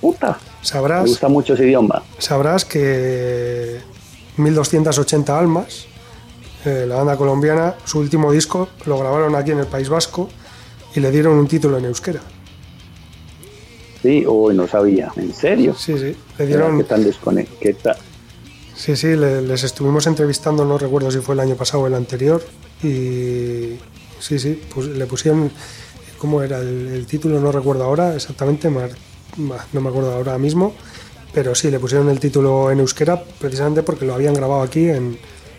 Puta, 0.00 0.38
me 0.62 0.66
Sabrás, 0.68 1.08
gusta 1.08 1.28
mucho 1.28 1.54
ese 1.54 1.64
idioma. 1.64 2.02
sabrás 2.18 2.64
que 2.64 3.80
1280 4.36 5.38
Almas, 5.38 5.86
eh, 6.64 6.84
la 6.88 6.96
banda 6.96 7.16
colombiana, 7.16 7.74
su 7.84 7.98
último 7.98 8.30
disco 8.32 8.68
lo 8.86 8.98
grabaron 8.98 9.34
aquí 9.34 9.50
en 9.50 9.58
el 9.58 9.66
País 9.66 9.88
Vasco 9.88 10.28
y 10.94 11.00
le 11.00 11.10
dieron 11.10 11.36
un 11.36 11.48
título 11.48 11.78
en 11.78 11.86
euskera. 11.86 12.20
Sí, 14.02 14.24
uy, 14.26 14.54
no 14.54 14.66
sabía, 14.66 15.12
¿en 15.16 15.32
serio? 15.32 15.74
Sí, 15.78 15.96
sí, 15.98 16.04
le 16.06 16.16
¿Qué 16.36 16.46
dieron, 16.46 16.82
tan? 16.84 17.02
¿Qué 17.60 17.74
tal? 17.74 17.96
sí, 18.74 18.96
sí, 18.96 19.14
le- 19.16 19.42
les 19.42 19.62
estuvimos 19.64 20.06
entrevistando, 20.06 20.64
no 20.64 20.76
recuerdo 20.78 21.10
si 21.10 21.18
fue 21.18 21.34
el 21.34 21.40
año 21.40 21.54
pasado 21.56 21.84
o 21.84 21.86
el 21.86 21.94
anterior, 21.94 22.42
y 22.82 23.76
sí, 24.18 24.38
sí, 24.38 24.60
pues 24.74 24.88
le 24.88 25.06
pusieron, 25.06 25.50
¿cómo 26.18 26.42
era 26.42 26.58
el, 26.58 26.88
el 26.88 27.06
título? 27.06 27.38
No 27.40 27.52
recuerdo 27.52 27.84
ahora 27.84 28.14
exactamente, 28.16 28.68
mar- 28.70 28.90
bah, 28.90 28.96
no 29.36 29.80
me 29.80 29.88
acuerdo 29.88 30.12
ahora 30.12 30.38
mismo, 30.38 30.74
pero 31.32 31.54
sí, 31.54 31.70
le 31.70 31.78
pusieron 31.80 32.08
el 32.10 32.20
título 32.20 32.70
en 32.70 32.80
euskera 32.80 33.22
precisamente 33.40 33.82
porque 33.82 34.04
lo 34.04 34.14
habían 34.14 34.34
grabado 34.34 34.62
aquí 34.62 34.88
en, 34.88 35.16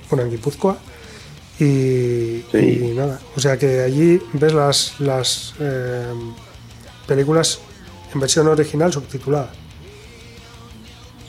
bueno, 0.10 0.24
en 0.26 0.32
Guipúzcoa. 0.32 0.78
Y, 1.60 2.44
Sí. 2.52 2.58
y 2.92 2.94
nada, 2.96 3.20
o 3.36 3.40
sea 3.40 3.58
que 3.58 3.82
allí 3.82 4.20
ves 4.34 4.54
las, 4.54 5.00
las 5.00 5.54
eh, 5.60 6.04
películas 7.08 7.60
en 8.14 8.20
versión 8.20 8.48
original 8.48 8.92
subtitulada. 8.92 9.52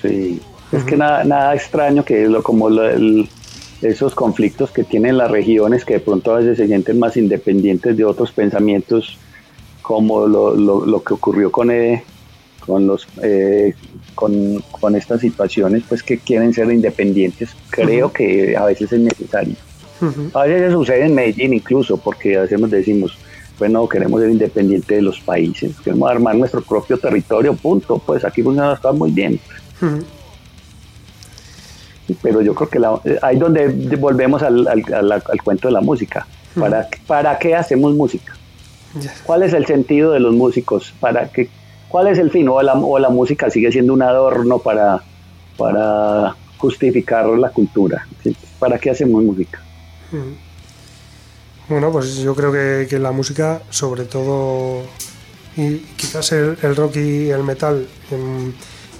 Sí, 0.01 0.40
es 0.72 0.84
que 0.84 0.97
nada, 0.97 1.24
nada 1.24 1.55
extraño 1.55 2.05
que 2.05 2.26
lo, 2.26 2.42
como 2.42 2.68
lo- 2.70 2.88
el- 2.88 3.28
esos 3.82 4.14
conflictos 4.14 4.70
que 4.70 4.82
tienen 4.84 5.18
las 5.18 5.30
regiones 5.30 5.84
que 5.84 5.95
de 5.95 6.01
pronto 6.01 6.32
a 6.34 6.38
veces 6.38 6.57
se 6.57 6.66
sienten 6.66 6.99
más 6.99 7.16
independientes 7.18 7.95
de 7.97 8.05
otros 8.05 8.32
pensamientos, 8.32 9.18
como 9.82 10.26
lo, 10.26 10.55
lo- 10.57 10.86
lo 10.86 11.03
que 11.05 11.14
ocurrió 11.14 11.53
con, 11.53 11.70
eh, 11.70 12.03
con, 12.67 12.87
los, 12.87 13.07
eh, 13.23 13.75
con, 14.15 14.61
con 14.81 14.95
estas 14.97 15.21
situaciones, 15.21 15.83
pues 15.89 16.03
que 16.03 16.19
quieren 16.19 16.53
ser 16.55 16.71
independientes. 16.73 17.51
Creo 17.71 18.12
que 18.12 18.57
a 18.57 18.65
veces 18.65 18.93
es 18.93 19.01
necesario. 19.01 19.55
Ujú. 20.01 20.31
A 20.39 20.45
veces 20.45 20.73
sucede 20.73 21.07
en 21.07 21.15
Medellín 21.15 21.53
incluso, 21.55 21.97
porque 21.97 22.37
a 22.37 22.43
veces 22.43 22.59
nos 22.61 22.71
decimos, 22.71 23.17
bueno, 23.59 23.89
queremos 23.89 24.21
ser 24.21 24.31
independientes 24.31 24.89
de 24.97 25.03
los 25.03 25.21
países, 25.21 25.73
queremos 25.85 26.11
armar 26.11 26.35
nuestro 26.37 26.61
propio 26.62 26.99
territorio, 26.99 27.55
punto. 27.55 27.99
Pues 28.05 28.25
aquí 28.25 28.43
funciona 28.43 28.79
las 28.83 28.95
muy 28.95 29.11
bien. 29.12 29.39
Pero 32.23 32.43
yo 32.43 32.55
creo 32.55 32.69
que 32.69 32.79
la- 32.79 33.01
eh, 33.05 33.19
ahí 33.23 33.37
donde 33.39 33.69
volvemos 33.97 34.43
al, 34.43 34.67
al- 34.69 34.95
al- 34.95 35.12
al 35.12 35.43
cuento 35.43 35.69
de 35.69 35.73
la 35.73 35.81
música. 35.81 36.27
¿Para, 36.59 36.87
¿Para 37.07 37.39
qué 37.39 37.55
hacemos 37.55 37.95
música? 37.95 38.35
¿Cuál 39.25 39.43
es 39.43 39.53
el 39.55 39.67
sentido 39.67 40.12
de 40.12 40.21
los 40.21 40.35
músicos? 40.35 40.95
¿Para 41.01 41.29
qué? 41.29 41.49
¿Cuál 41.95 42.09
es 42.09 42.18
el 42.18 42.32
fin? 42.32 42.49
¿O 42.49 42.61
la, 42.61 42.72
o 42.74 42.99
la 42.99 43.09
música 43.09 43.49
sigue 43.51 43.70
siendo 43.70 43.92
un 43.92 44.03
adorno 44.03 44.59
para, 44.59 45.01
para 45.57 46.34
justificar 46.59 47.24
la 47.26 47.51
cultura? 47.51 48.05
¿Para 48.59 48.80
qué 48.80 48.90
hacemos 48.90 49.22
música? 49.22 49.62
Bueno, 51.68 51.92
pues 51.92 52.16
yo 52.16 52.34
creo 52.34 52.51
que, 52.51 52.88
que 52.90 52.99
la 52.99 53.12
música, 53.12 53.62
sobre 53.70 54.07
todo, 54.07 54.82
y 55.57 55.76
quizás 55.97 56.32
el, 56.32 56.74
rock 56.74 56.97
y 56.97 57.30
el 57.30 57.45
metal, 57.45 57.86
en, 58.11 58.53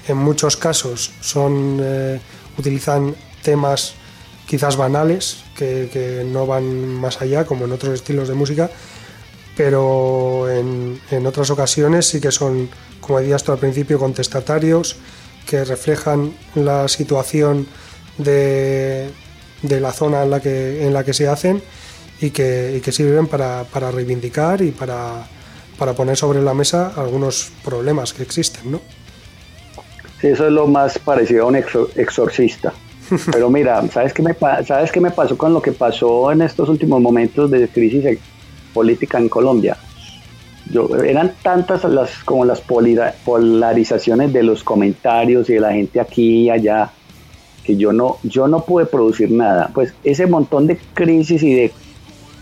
en 0.07 0.16
muchos 0.16 0.57
casos, 0.57 1.11
son 1.20 1.80
eh, 1.82 2.20
utilizan 2.59 3.16
temas 3.42 3.95
quizás 4.47 4.76
banales, 4.76 5.42
que, 5.57 5.90
que 5.92 6.24
no 6.24 6.47
van 6.47 6.86
más 7.01 7.20
allá, 7.20 7.45
como 7.45 7.64
en 7.64 7.72
otros 7.72 7.92
estilos 7.92 8.28
de 8.28 8.34
música, 8.34 8.70
pero 9.57 10.48
en, 10.50 11.00
en 11.11 11.26
otras 11.26 11.50
ocasiones 11.50 12.07
sí 12.07 12.20
que 12.20 12.30
son, 12.32 12.68
como 13.00 13.20
decías 13.20 13.42
tú 13.44 13.52
al 13.52 13.59
principio, 13.59 13.98
contestatarios, 13.98 14.96
que 15.46 15.64
reflejan 15.64 16.32
la 16.55 16.88
situación 16.88 17.66
de, 18.18 19.11
de 19.62 19.80
la 19.80 19.92
zona 19.92 20.22
en 20.22 20.30
la 20.30 20.40
que, 20.40 20.86
en 20.86 20.92
la 20.92 21.05
que 21.05 21.12
se 21.12 21.28
hacen 21.28 21.62
y 22.20 22.30
que, 22.30 22.74
y 22.76 22.80
que 22.80 22.92
sirven 22.92 23.26
para, 23.26 23.64
para 23.64 23.90
reivindicar 23.90 24.62
y 24.62 24.70
para, 24.70 25.26
para 25.78 25.92
poner 25.92 26.16
sobre 26.16 26.40
la 26.42 26.55
mesa 26.55 26.92
algunos 26.96 27.50
problemas 27.64 28.12
que 28.12 28.22
existen, 28.22 28.72
¿no? 28.72 28.80
Sí, 30.20 30.28
eso 30.28 30.46
es 30.46 30.52
lo 30.52 30.66
más 30.66 30.98
parecido 30.98 31.44
a 31.44 31.48
un 31.48 31.55
exor- 31.57 31.90
exorcista. 31.96 32.72
Pero 33.32 33.50
mira, 33.50 33.86
¿sabes 33.92 34.14
qué, 34.14 34.22
me, 34.22 34.34
¿sabes 34.66 34.90
qué 34.90 35.00
me 35.00 35.11
pasó 35.11 35.36
con 35.36 35.52
lo 35.52 35.61
que 35.61 35.72
pasó 35.72 36.32
en 36.32 36.40
estos 36.40 36.70
últimos 36.70 37.02
momentos 37.02 37.50
de 37.50 37.68
crisis 37.68 38.07
política 38.75 39.18
en 39.18 39.29
Colombia? 39.29 39.77
Yo, 40.70 40.89
eran 40.97 41.35
tantas 41.43 41.85
las 41.85 42.25
como 42.25 42.45
las 42.45 42.61
polarizaciones 42.61 44.33
de 44.33 44.43
los 44.43 44.64
comentarios 44.64 45.49
y 45.49 45.55
de 45.55 45.61
la 45.61 45.72
gente 45.72 46.01
aquí 46.01 46.45
y 46.45 46.51
allá 46.51 46.91
que 47.64 47.77
yo 47.77 47.93
no, 47.93 48.18
yo 48.22 48.49
no 48.49 48.61
pude 48.61 48.85
producir 48.87 49.31
nada. 49.31 49.70
Pues 49.72 49.95
ese 50.05 50.27
montón 50.27 50.66
de 50.66 50.79
crisis 50.93 51.43
y 51.43 51.55
de, 51.55 51.72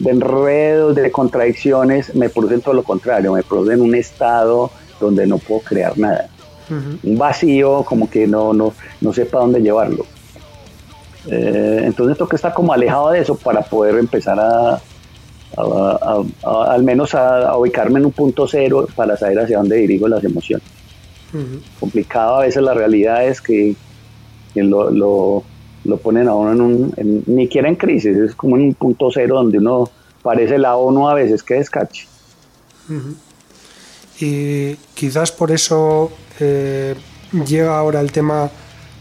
de 0.01 0.11
enredos, 0.11 0.97
de 0.97 1.11
contradicciones, 1.13 2.15
me 2.15 2.29
producen 2.29 2.61
todo 2.61 2.75
lo 2.75 2.83
contrario, 2.83 3.33
me 3.33 3.43
producen 3.43 3.81
un 3.81 3.95
estado 3.95 4.71
donde 4.99 5.27
no 5.27 5.39
puedo 5.39 5.61
crear 5.61 5.97
nada 5.99 6.29
un 7.03 7.19
vacío, 7.19 7.85
como 7.85 8.09
que 8.09 8.27
no, 8.27 8.53
no, 8.53 8.73
no 9.01 9.13
sé 9.13 9.27
para 9.27 9.45
dónde 9.45 9.61
llevarlo. 9.61 10.07
Eh, 11.27 11.83
entonces 11.85 12.17
tengo 12.17 12.29
que 12.29 12.37
estar 12.37 12.53
como 12.53 12.73
alejado 12.73 13.11
de 13.11 13.21
eso 13.21 13.37
para 13.37 13.63
poder 13.63 13.97
empezar 13.97 14.39
a, 14.41 14.81
a- 15.57 16.23
a- 16.45 16.73
al 16.75 16.83
menos 16.83 17.15
a, 17.15 17.57
ubicarme 17.57 17.99
en 17.99 18.07
un 18.07 18.13
punto 18.13 18.47
cero 18.49 18.87
para 18.97 19.17
saber 19.17 19.41
hacia 19.41 19.59
dónde 19.59 19.77
dirijo 19.77 20.09
las 20.09 20.23
emociones. 20.25 20.67
Complicado 21.81 22.37
a 22.37 22.41
veces 22.43 22.63
la 22.63 22.75
realidad 22.75 23.27
es 23.27 23.41
que, 23.41 23.75
que 24.55 24.63
lo, 24.63 24.91
lo, 24.91 25.43
lo 25.85 25.97
ponen 25.99 26.29
a 26.29 26.35
uno 26.35 26.53
en 26.53 26.61
un, 26.61 26.95
en- 26.97 27.23
ni 27.27 27.45
siquiera 27.45 27.69
en 27.69 27.77
crisis, 27.77 28.17
es 28.17 28.35
como 28.35 28.57
en 28.57 28.63
un 28.65 28.75
punto 28.75 29.09
cero 29.13 29.37
donde 29.37 29.59
uno 29.59 29.89
parece 30.23 30.59
la 30.59 30.77
ONU 30.77 31.09
a 31.09 31.15
veces 31.15 31.43
que 31.43 31.55
descache. 31.55 32.07
Y 34.21 34.75
quizás 34.95 35.33
por 35.33 35.51
eso 35.51 36.13
eh, 36.39 36.95
llega 37.47 37.77
ahora 37.79 38.01
el 38.01 38.13
tema 38.13 38.51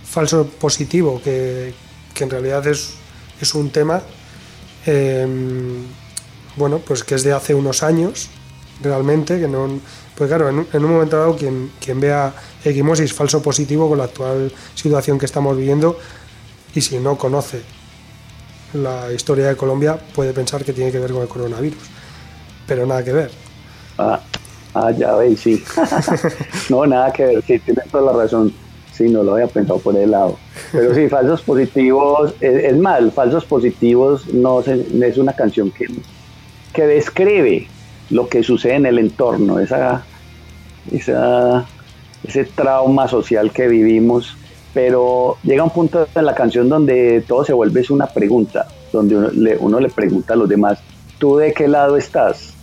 falso 0.04 0.48
positivo, 0.48 1.22
que, 1.24 1.74
que 2.14 2.24
en 2.24 2.30
realidad 2.30 2.66
es, 2.68 2.94
es 3.40 3.54
un 3.54 3.70
tema 3.70 4.02
eh, 4.86 5.28
bueno, 6.56 6.80
pues 6.80 7.04
que 7.04 7.16
es 7.16 7.24
de 7.24 7.34
hace 7.34 7.54
unos 7.56 7.84
años 7.84 8.30
realmente, 8.82 9.40
que 9.40 9.48
no 9.48 9.68
pues 10.18 10.28
claro, 10.28 10.50
en, 10.50 10.60
un- 10.60 10.68
en 10.74 10.86
un 10.86 10.92
momento 10.94 11.18
dado 11.18 11.36
quien, 11.36 11.72
quien 11.84 12.00
vea 12.00 12.34
equimosis 12.64 13.14
falso 13.14 13.42
positivo 13.42 13.88
con 13.90 13.98
la 13.98 14.04
actual 14.06 14.52
situación 14.76 15.18
que 15.18 15.26
estamos 15.26 15.56
viviendo 15.58 15.98
y 16.76 16.82
si 16.82 16.98
no 17.00 17.18
conoce 17.18 17.62
la 18.74 19.12
historia 19.12 19.48
de 19.48 19.56
Colombia 19.56 19.98
puede 20.16 20.34
pensar 20.34 20.64
que 20.64 20.74
tiene 20.74 20.92
que 20.92 21.00
ver 21.00 21.12
con 21.12 21.22
el 21.22 21.28
coronavirus, 21.28 21.82
pero 22.68 22.86
nada 22.86 23.04
que 23.04 23.12
ver. 23.14 23.32
Ah, 23.98 24.20
ah, 24.74 24.92
ya 24.92 25.16
veis, 25.16 25.40
sí. 25.42 25.64
no, 26.70 26.86
nada 26.86 27.12
que 27.12 27.26
ver, 27.26 27.44
sí, 27.46 27.60
tienes 27.60 27.86
toda 27.92 28.14
la 28.14 28.24
razón. 28.24 28.54
Sí, 28.94 29.10
no 29.10 29.24
lo 29.24 29.34
había 29.34 29.48
pensado 29.48 29.80
por 29.80 29.96
el 29.96 30.12
lado. 30.12 30.38
Pero 30.72 30.94
sí, 30.94 31.08
falsos 31.10 31.42
positivos, 31.42 32.34
es, 32.40 32.64
es 32.66 32.78
mal, 32.78 33.12
falsos 33.12 33.46
positivos 33.46 34.28
no 34.34 34.62
se- 34.62 34.86
es 35.06 35.18
una 35.18 35.34
canción 35.34 35.72
que, 35.72 35.86
que 36.74 36.86
describe 36.86 37.68
lo 38.10 38.28
que 38.28 38.44
sucede 38.44 38.76
en 38.76 38.86
el 38.86 39.00
entorno, 39.00 39.60
esa, 39.60 40.04
esa, 40.92 41.66
ese 42.24 42.46
trauma 42.46 43.08
social 43.08 43.52
que 43.52 43.68
vivimos, 43.68 44.36
pero 44.74 45.38
llega 45.44 45.64
un 45.64 45.70
punto 45.70 46.08
en 46.14 46.26
la 46.26 46.36
canción 46.36 46.70
donde 46.70 47.24
todo 47.28 47.44
se 47.46 47.54
vuelve 47.54 47.82
es 47.82 47.90
una 47.90 48.08
pregunta, 48.08 48.68
donde 48.92 49.18
uno 49.18 49.30
le, 49.30 49.58
uno 49.58 49.80
le 49.80 49.90
pregunta 49.90 50.34
a 50.34 50.38
los 50.38 50.50
demás, 50.50 50.80
¿tú 51.20 51.38
de 51.38 51.54
qué 51.54 51.68
lado 51.68 51.98
estás? 51.98 52.54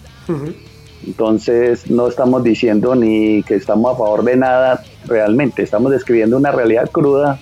Entonces 1.07 1.91
no 1.91 2.09
estamos 2.09 2.43
diciendo 2.43 2.95
ni 2.95 3.43
que 3.45 3.55
estamos 3.55 3.95
a 3.95 3.97
favor 3.97 4.25
de 4.25 4.37
nada 4.37 4.83
realmente, 5.07 5.63
estamos 5.63 5.93
describiendo 5.93 6.37
una 6.37 6.51
realidad 6.51 6.91
cruda 6.91 7.39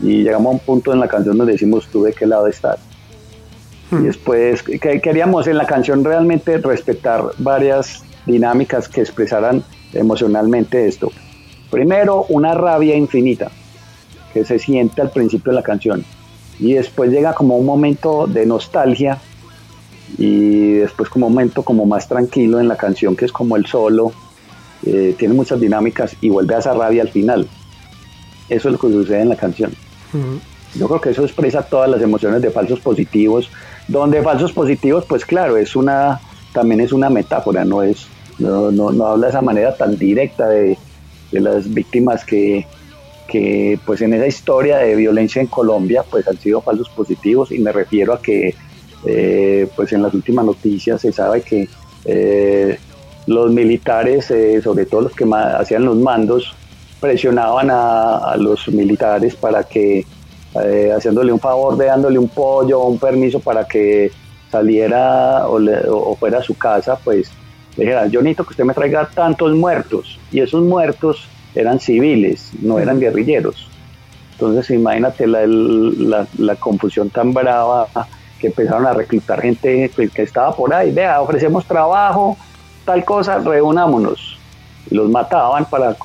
y 0.00 0.22
llegamos 0.22 0.46
a 0.46 0.54
un 0.54 0.58
punto 0.60 0.92
en 0.92 1.00
la 1.00 1.08
canción 1.08 1.36
donde 1.36 1.52
decimos 1.52 1.86
tú 1.88 2.04
de 2.04 2.12
qué 2.12 2.26
lado 2.26 2.46
estás. 2.48 2.78
Y 3.92 3.96
después 4.04 4.62
que 4.62 5.00
queríamos 5.00 5.46
en 5.46 5.58
la 5.58 5.66
canción 5.66 6.02
realmente 6.04 6.58
respetar 6.58 7.22
varias 7.38 8.02
dinámicas 8.26 8.88
que 8.88 9.02
expresaran 9.02 9.62
emocionalmente 9.92 10.88
esto. 10.88 11.12
Primero, 11.70 12.24
una 12.28 12.54
rabia 12.54 12.96
infinita 12.96 13.50
que 14.32 14.44
se 14.44 14.58
siente 14.58 15.00
al 15.00 15.10
principio 15.10 15.52
de 15.52 15.56
la 15.56 15.62
canción 15.62 16.04
y 16.58 16.74
después 16.74 17.10
llega 17.10 17.34
como 17.34 17.56
un 17.56 17.66
momento 17.66 18.26
de 18.26 18.46
nostalgia 18.46 19.18
y 20.18 20.72
después 20.74 21.08
como 21.08 21.26
un 21.26 21.32
momento 21.32 21.62
como 21.62 21.86
más 21.86 22.08
tranquilo 22.08 22.60
en 22.60 22.68
la 22.68 22.76
canción 22.76 23.16
que 23.16 23.24
es 23.24 23.32
como 23.32 23.56
el 23.56 23.66
solo, 23.66 24.12
eh, 24.86 25.14
tiene 25.18 25.34
muchas 25.34 25.60
dinámicas 25.60 26.16
y 26.20 26.30
vuelve 26.30 26.54
a 26.54 26.58
esa 26.58 26.74
rabia 26.74 27.02
al 27.02 27.08
final. 27.08 27.48
Eso 28.48 28.68
es 28.68 28.72
lo 28.72 28.78
que 28.78 28.88
sucede 28.88 29.22
en 29.22 29.30
la 29.30 29.36
canción. 29.36 29.72
Yo 30.74 30.88
creo 30.88 31.00
que 31.00 31.10
eso 31.10 31.24
expresa 31.24 31.62
todas 31.62 31.88
las 31.88 32.02
emociones 32.02 32.42
de 32.42 32.50
falsos 32.50 32.80
positivos, 32.80 33.50
donde 33.86 34.22
falsos 34.22 34.52
positivos, 34.52 35.04
pues 35.08 35.24
claro, 35.24 35.56
es 35.56 35.76
una, 35.76 36.20
también 36.52 36.80
es 36.80 36.92
una 36.92 37.10
metáfora, 37.10 37.64
no 37.64 37.82
es, 37.82 38.06
no, 38.38 38.70
no, 38.72 38.90
no 38.90 39.06
habla 39.06 39.26
de 39.26 39.30
esa 39.30 39.42
manera 39.42 39.76
tan 39.76 39.96
directa 39.96 40.48
de, 40.48 40.76
de 41.30 41.40
las 41.40 41.72
víctimas 41.72 42.24
que, 42.24 42.66
que 43.28 43.78
pues 43.84 44.00
en 44.02 44.14
esa 44.14 44.26
historia 44.26 44.78
de 44.78 44.94
violencia 44.96 45.40
en 45.40 45.48
Colombia 45.48 46.04
pues 46.08 46.26
han 46.28 46.38
sido 46.38 46.60
falsos 46.60 46.88
positivos 46.90 47.52
y 47.52 47.58
me 47.58 47.72
refiero 47.72 48.12
a 48.14 48.20
que 48.20 48.54
eh, 49.06 49.68
pues 49.76 49.92
en 49.92 50.02
las 50.02 50.14
últimas 50.14 50.44
noticias 50.44 51.00
se 51.00 51.12
sabe 51.12 51.42
que 51.42 51.68
eh, 52.04 52.78
los 53.26 53.50
militares, 53.50 54.30
eh, 54.30 54.60
sobre 54.62 54.86
todo 54.86 55.02
los 55.02 55.14
que 55.14 55.24
hacían 55.58 55.84
los 55.84 55.96
mandos, 55.96 56.54
presionaban 57.00 57.68
a 57.70 58.34
los 58.38 58.68
militares 58.68 59.34
para 59.34 59.64
que, 59.64 60.06
eh, 60.62 60.92
haciéndole 60.96 61.32
un 61.32 61.40
favor 61.40 61.76
de 61.76 61.86
dándole 61.86 62.18
un 62.18 62.28
pollo 62.28 62.80
o 62.80 62.88
un 62.88 62.98
permiso 62.98 63.40
para 63.40 63.64
que 63.64 64.10
saliera 64.50 65.48
o, 65.48 65.58
le- 65.58 65.82
o 65.88 66.14
fuera 66.16 66.38
a 66.38 66.42
su 66.42 66.54
casa, 66.56 66.96
pues 67.02 67.30
le 67.76 67.84
dijera, 67.84 68.06
yo 68.06 68.20
necesito 68.22 68.44
que 68.44 68.50
usted 68.52 68.64
me 68.64 68.74
traiga 68.74 69.08
tantos 69.12 69.52
muertos. 69.54 70.18
Y 70.30 70.40
esos 70.40 70.62
muertos 70.62 71.28
eran 71.54 71.80
civiles, 71.80 72.50
no 72.62 72.78
eran 72.78 73.00
guerrilleros. 73.00 73.68
Entonces 74.32 74.70
imagínate 74.70 75.26
la, 75.26 75.44
la- 75.46 76.26
la 76.38 76.56
confusión 76.56 77.10
tan 77.10 77.32
brava 77.32 77.88
que 78.38 78.48
empezaron 78.48 78.86
a 78.86 78.92
reclutar 78.92 79.40
gente 79.40 79.90
que, 79.94 80.08
que 80.08 80.22
estaba 80.22 80.54
por 80.54 80.72
ahí. 80.72 80.92
Vea, 80.92 81.20
ofrecemos 81.20 81.64
trabajo, 81.66 82.36
tal 82.84 83.04
cosa, 83.04 83.38
reunámonos. 83.38 84.38
Y 84.90 84.94
los 84.94 85.08
mataban 85.10 85.64
para 85.64 85.96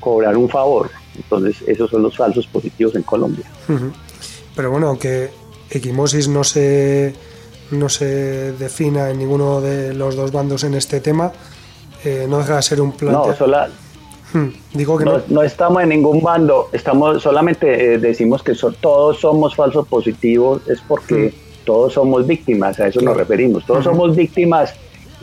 cobrar 0.00 0.36
un 0.36 0.48
favor. 0.48 0.90
Entonces 1.16 1.56
esos 1.66 1.90
son 1.90 2.02
los 2.02 2.16
falsos 2.16 2.46
positivos 2.46 2.94
en 2.94 3.02
Colombia. 3.02 3.44
Pero 4.54 4.70
bueno, 4.70 4.88
aunque 4.88 5.30
equimosis 5.70 6.28
no 6.28 6.44
se, 6.44 7.14
no 7.70 7.88
se 7.88 8.52
defina 8.52 9.10
en 9.10 9.18
ninguno 9.18 9.60
de 9.60 9.94
los 9.94 10.16
dos 10.16 10.32
bandos 10.32 10.64
en 10.64 10.74
este 10.74 11.00
tema, 11.00 11.32
eh, 12.04 12.26
no 12.28 12.38
deja 12.38 12.56
de 12.56 12.62
ser 12.62 12.80
un 12.80 12.92
plan. 12.92 13.12
No, 13.12 13.34
sola- 13.34 13.68
Digo 14.74 14.98
que 14.98 15.04
no, 15.06 15.12
no. 15.18 15.22
no 15.28 15.42
estamos 15.42 15.82
en 15.82 15.88
ningún 15.88 16.20
bando, 16.22 16.68
estamos 16.72 17.22
solamente 17.22 17.94
eh, 17.94 17.98
decimos 17.98 18.42
que 18.42 18.54
so- 18.54 18.72
todos 18.72 19.18
somos 19.20 19.54
falsos 19.56 19.86
positivos, 19.88 20.60
es 20.68 20.80
porque 20.86 21.32
todos 21.64 21.94
somos 21.94 22.26
víctimas, 22.26 22.78
a 22.78 22.88
eso 22.88 23.00
nos 23.00 23.16
referimos, 23.16 23.64
todos 23.64 23.84
somos 23.84 24.14
víctimas 24.14 24.74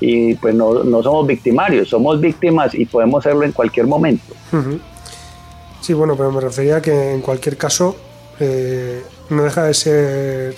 y 0.02 0.34
pues 0.36 0.56
no, 0.56 0.84
no 0.84 1.04
somos 1.04 1.28
victimarios, 1.28 1.90
somos 1.90 2.20
víctimas 2.20 2.74
y 2.74 2.86
podemos 2.86 3.24
serlo 3.24 3.44
en 3.44 3.52
cualquier 3.52 3.86
momento. 3.88 4.34
Ujú. 4.52 4.80
Sí, 5.84 5.92
bueno, 5.92 6.16
pero 6.16 6.32
me 6.32 6.40
refería 6.40 6.78
a 6.78 6.82
que 6.82 7.12
en 7.12 7.20
cualquier 7.20 7.58
caso 7.58 7.98
eh, 8.40 9.04
no 9.30 9.44
deja 9.44 9.66
de 9.66 9.74
ser, 9.74 10.56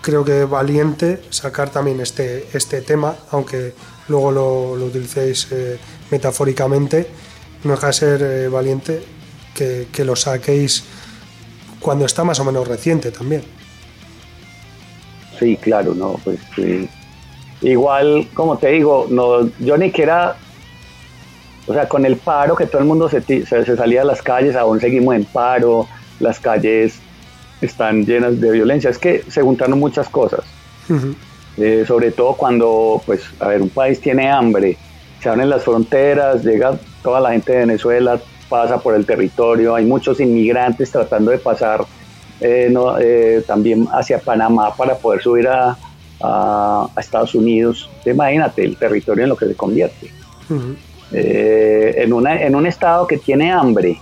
creo 0.00 0.24
que 0.24 0.44
valiente 0.44 1.22
sacar 1.30 1.70
también 1.70 1.98
este, 2.00 2.46
este 2.52 2.80
tema, 2.80 3.16
aunque 3.32 3.74
luego 4.06 4.30
lo, 4.30 4.76
lo 4.76 4.86
utilicéis 4.86 5.48
eh, 5.50 5.76
metafóricamente, 6.12 7.08
no 7.64 7.72
deja 7.72 7.88
de 7.88 7.92
ser 7.92 8.22
eh, 8.22 8.48
valiente 8.48 9.02
que, 9.56 9.88
que 9.90 10.04
lo 10.04 10.14
saquéis 10.14 10.84
cuando 11.80 12.06
está 12.06 12.22
más 12.22 12.38
o 12.38 12.44
menos 12.44 12.68
reciente 12.68 13.10
también. 13.10 13.42
Sí, 15.36 15.56
claro, 15.56 15.96
no, 15.96 16.20
pues 16.22 16.38
sí. 16.54 16.88
Igual, 17.60 18.28
como 18.34 18.56
te 18.56 18.68
digo, 18.68 19.08
no, 19.10 19.50
yo 19.58 19.76
ni 19.76 19.90
quiera, 19.90 20.36
o 21.66 21.72
sea, 21.74 21.88
con 21.88 22.04
el 22.04 22.16
paro 22.18 22.54
que 22.56 22.66
todo 22.66 22.80
el 22.80 22.86
mundo 22.86 23.08
se, 23.08 23.20
se, 23.22 23.44
se 23.46 23.76
salía 23.76 24.02
a 24.02 24.04
las 24.04 24.22
calles, 24.22 24.56
aún 24.56 24.80
seguimos 24.80 25.14
en 25.14 25.24
paro, 25.24 25.86
las 26.20 26.38
calles 26.40 27.00
están 27.60 28.04
llenas 28.04 28.40
de 28.40 28.50
violencia, 28.50 28.90
es 28.90 28.98
que 28.98 29.22
se 29.28 29.40
juntaron 29.42 29.78
muchas 29.78 30.08
cosas, 30.08 30.40
eh, 31.56 31.84
sobre 31.86 32.10
todo 32.12 32.34
cuando, 32.36 33.00
pues, 33.06 33.22
a 33.40 33.48
ver, 33.48 33.62
un 33.62 33.70
país 33.70 34.00
tiene 34.00 34.30
hambre, 34.30 34.76
se 35.20 35.28
abren 35.28 35.48
las 35.48 35.64
fronteras, 35.64 36.44
llega 36.44 36.78
toda 37.02 37.20
la 37.20 37.30
gente 37.32 37.52
de 37.52 37.58
Venezuela, 37.60 38.20
pasa 38.48 38.78
por 38.78 38.94
el 38.94 39.06
territorio, 39.06 39.74
hay 39.74 39.84
muchos 39.86 40.20
inmigrantes 40.20 40.90
tratando 40.90 41.30
de 41.30 41.38
pasar 41.38 41.80
eh, 42.40 42.68
no, 42.70 42.98
eh, 42.98 43.42
también 43.46 43.86
hacia 43.92 44.18
Panamá 44.18 44.74
para 44.76 44.96
poder 44.98 45.22
subir 45.22 45.48
a, 45.48 45.78
a- 46.20 46.86
a 46.94 47.00
Estados 47.00 47.34
Unidos. 47.34 47.88
Imagínate 48.04 48.64
el 48.64 48.76
territorio 48.76 49.22
en 49.24 49.30
lo 49.30 49.36
que 49.36 49.46
se 49.46 49.54
convierte. 49.54 50.10
Ujú. 50.50 50.76
Eh, 51.16 51.94
en, 52.02 52.12
una, 52.12 52.40
en 52.42 52.54
un 52.56 52.66
estado 52.66 53.06
que 53.06 53.18
tiene 53.18 53.52
hambre 53.52 53.98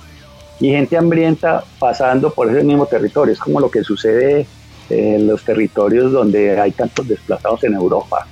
y 0.60 0.70
gente 0.70 0.96
hambrienta 0.96 1.62
pasando 1.78 2.32
por 2.32 2.48
ese 2.50 2.64
mismo 2.64 2.86
territorio. 2.86 3.32
Es 3.34 3.38
como 3.40 3.60
lo 3.60 3.70
que 3.70 3.82
sucede 3.84 4.46
en 4.88 5.26
los 5.26 5.44
territorios 5.44 6.12
donde 6.12 6.58
hay 6.58 6.70
tantos 6.72 7.06
desplazados 7.08 7.62
en 7.64 7.74
Europa. 7.74 8.26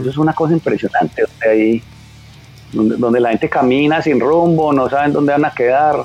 Eso 0.00 0.08
es 0.10 0.16
una 0.16 0.32
cosa 0.32 0.54
impresionante. 0.54 1.22
donde, 1.22 1.48
hay- 1.50 1.82
donde, 2.72 2.96
donde 2.96 3.20
la 3.20 3.28
gente 3.30 3.48
camina 3.50 4.00
sin 4.02 4.18
rumbo, 4.20 4.72
no 4.72 4.88
saben 4.88 5.12
dónde 5.12 5.32
van 5.32 5.44
a 5.44 5.52
quedar. 5.52 5.96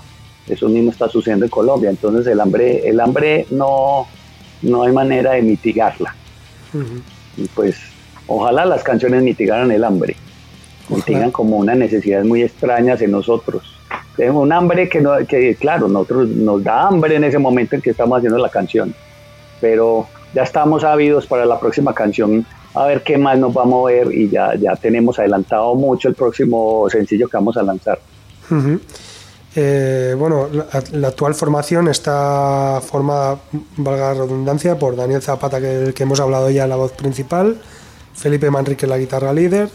Eso 0.47 0.67
mismo 0.67 0.91
está 0.91 1.07
sucediendo 1.07 1.45
en 1.45 1.51
Colombia. 1.51 1.89
Entonces 1.89 2.27
el 2.27 2.39
hambre, 2.41 2.87
el 2.89 2.99
hambre 2.99 3.45
no, 3.51 4.07
no 4.63 4.83
hay 4.83 4.91
manera 4.91 5.31
de 5.33 5.41
mitigarla. 5.43 6.13
Ujú. 6.73 7.01
Y 7.37 7.47
pues 7.49 7.77
ojalá 8.27 8.65
las 8.65 8.83
canciones 8.83 9.23
mitigaran 9.23 9.71
el 9.71 9.83
hambre, 9.83 10.15
mitigan 10.89 11.31
como 11.31 11.57
unas 11.57 11.77
necesidades 11.77 12.25
muy 12.25 12.43
extrañas 12.43 13.01
en 13.01 13.11
nosotros. 13.11 13.75
Es 14.17 14.31
un 14.31 14.51
hambre 14.51 14.89
que, 14.89 14.99
no, 14.99 15.11
que 15.25 15.55
claro, 15.55 15.87
nosotros 15.87 16.27
nos 16.27 16.63
da 16.63 16.87
hambre 16.87 17.15
en 17.15 17.23
ese 17.23 17.37
momento 17.37 17.75
en 17.75 17.81
que 17.81 17.91
estamos 17.91 18.17
haciendo 18.17 18.37
la 18.37 18.49
canción, 18.49 18.93
pero 19.61 20.07
ya 20.33 20.43
estamos 20.43 20.83
ávidos 20.83 21.25
para 21.25 21.45
la 21.45 21.59
próxima 21.59 21.93
canción 21.93 22.45
a 22.73 22.85
ver 22.85 23.01
qué 23.01 23.17
más 23.17 23.37
nos 23.39 23.55
va 23.55 23.63
a 23.63 23.65
mover 23.65 24.13
y 24.13 24.29
ya, 24.29 24.55
ya 24.55 24.75
tenemos 24.75 25.17
adelantado 25.19 25.73
mucho 25.75 26.09
el 26.09 26.15
próximo 26.15 26.87
sencillo 26.89 27.27
que 27.27 27.37
vamos 27.37 27.57
a 27.57 27.63
lanzar. 27.63 27.99
Ujú. 28.51 28.79
Eh, 29.55 30.15
bueno, 30.17 30.47
la, 30.51 30.67
la 30.91 31.07
actual 31.07 31.33
formación 31.33 31.87
está 31.87 32.79
formada, 32.85 33.39
valga 33.77 34.13
la 34.13 34.21
redundancia, 34.21 34.77
por 34.77 34.95
Daniel 34.95 35.21
Zapata, 35.21 35.59
que, 35.59 35.93
que 35.95 36.03
hemos 36.03 36.19
hablado 36.19 36.49
ya 36.49 36.63
en 36.63 36.69
la 36.69 36.75
voz 36.75 36.91
principal, 36.91 37.59
Felipe 38.13 38.51
Manrique 38.51 38.85
la 38.85 38.97
guitarra 38.97 39.33
líder, 39.33 39.69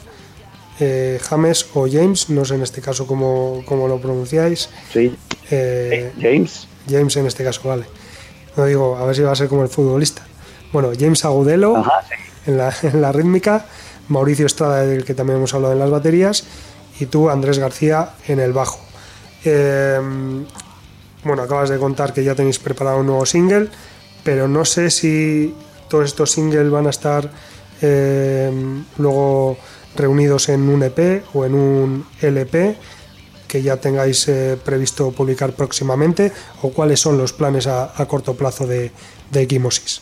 eh, 0.81 1.20
James 1.22 1.66
o 1.75 1.87
James, 1.91 2.31
no 2.31 2.45
sé 2.45 2.55
en 2.55 2.62
este 2.62 2.81
caso 2.81 3.07
cómo, 3.07 3.62
cómo 3.66 3.89
lo 3.89 4.01
pronunciáis, 4.01 4.68
¿Sí? 4.93 5.14
eh, 5.51 6.12
James, 6.20 6.66
James 6.89 7.16
en 7.16 7.27
este 7.27 7.45
caso, 7.45 7.61
vale. 7.68 7.85
No 8.57 8.64
digo, 8.66 8.97
a 8.97 9.05
ver 9.07 9.16
si 9.16 9.22
va 9.22 9.33
a 9.33 9.37
ser 9.37 9.49
como 9.49 9.62
el 9.62 9.68
futbolista. 9.68 10.22
Bueno, 10.72 10.91
James 10.99 11.25
Agudelo 11.25 11.77
ajá, 11.77 12.03
sí. 12.09 12.14
en 12.47 12.59
la, 12.59 12.75
en 12.83 13.01
la 13.01 13.12
rítmica, 13.12 13.66
Mauricio 14.09 14.47
Estrada, 14.47 14.83
del 14.83 15.05
que 15.05 15.14
también 15.14 15.39
hemos 15.39 15.55
hablado 15.55 15.72
en 15.72 15.79
las 15.79 15.91
baterías, 15.91 16.45
y 17.01 17.07
tú, 17.07 17.31
Andrés 17.31 17.59
García, 17.59 18.11
en 18.29 18.39
el 18.41 18.53
bajo. 18.53 18.79
Eh, 19.45 20.01
bueno, 21.25 21.43
acabas 21.43 21.70
de 21.70 21.79
contar 21.79 22.12
que 22.12 22.22
ya 22.22 22.35
tenéis 22.35 22.59
preparado 22.59 22.99
un 22.99 23.07
nuevo 23.07 23.27
single, 23.27 23.68
pero 24.22 24.47
no 24.47 24.64
sé 24.64 24.91
si 24.91 25.55
todos 25.89 26.05
estos 26.07 26.31
singles 26.33 26.70
van 26.70 26.87
a 26.87 26.91
estar 26.91 27.31
eh, 27.81 28.51
luego 28.99 29.57
reunidos 29.97 30.49
en 30.49 30.69
un 30.69 30.83
EP 30.83 31.23
o 31.35 31.45
en 31.45 31.55
un 31.55 32.07
LP 32.21 32.77
que 33.49 33.63
ya 33.63 33.77
tengáis 33.77 34.27
eh, 34.29 34.57
previsto 34.65 35.13
publicar 35.13 35.53
próximamente, 35.53 36.33
o 36.63 36.71
cuáles 36.71 36.99
son 36.99 37.17
los 37.19 37.33
planes 37.33 37.67
a, 37.69 37.93
a 38.01 38.07
corto 38.07 38.35
plazo 38.35 38.67
de, 38.67 38.91
de 39.31 39.43
Equimosis. 39.43 40.01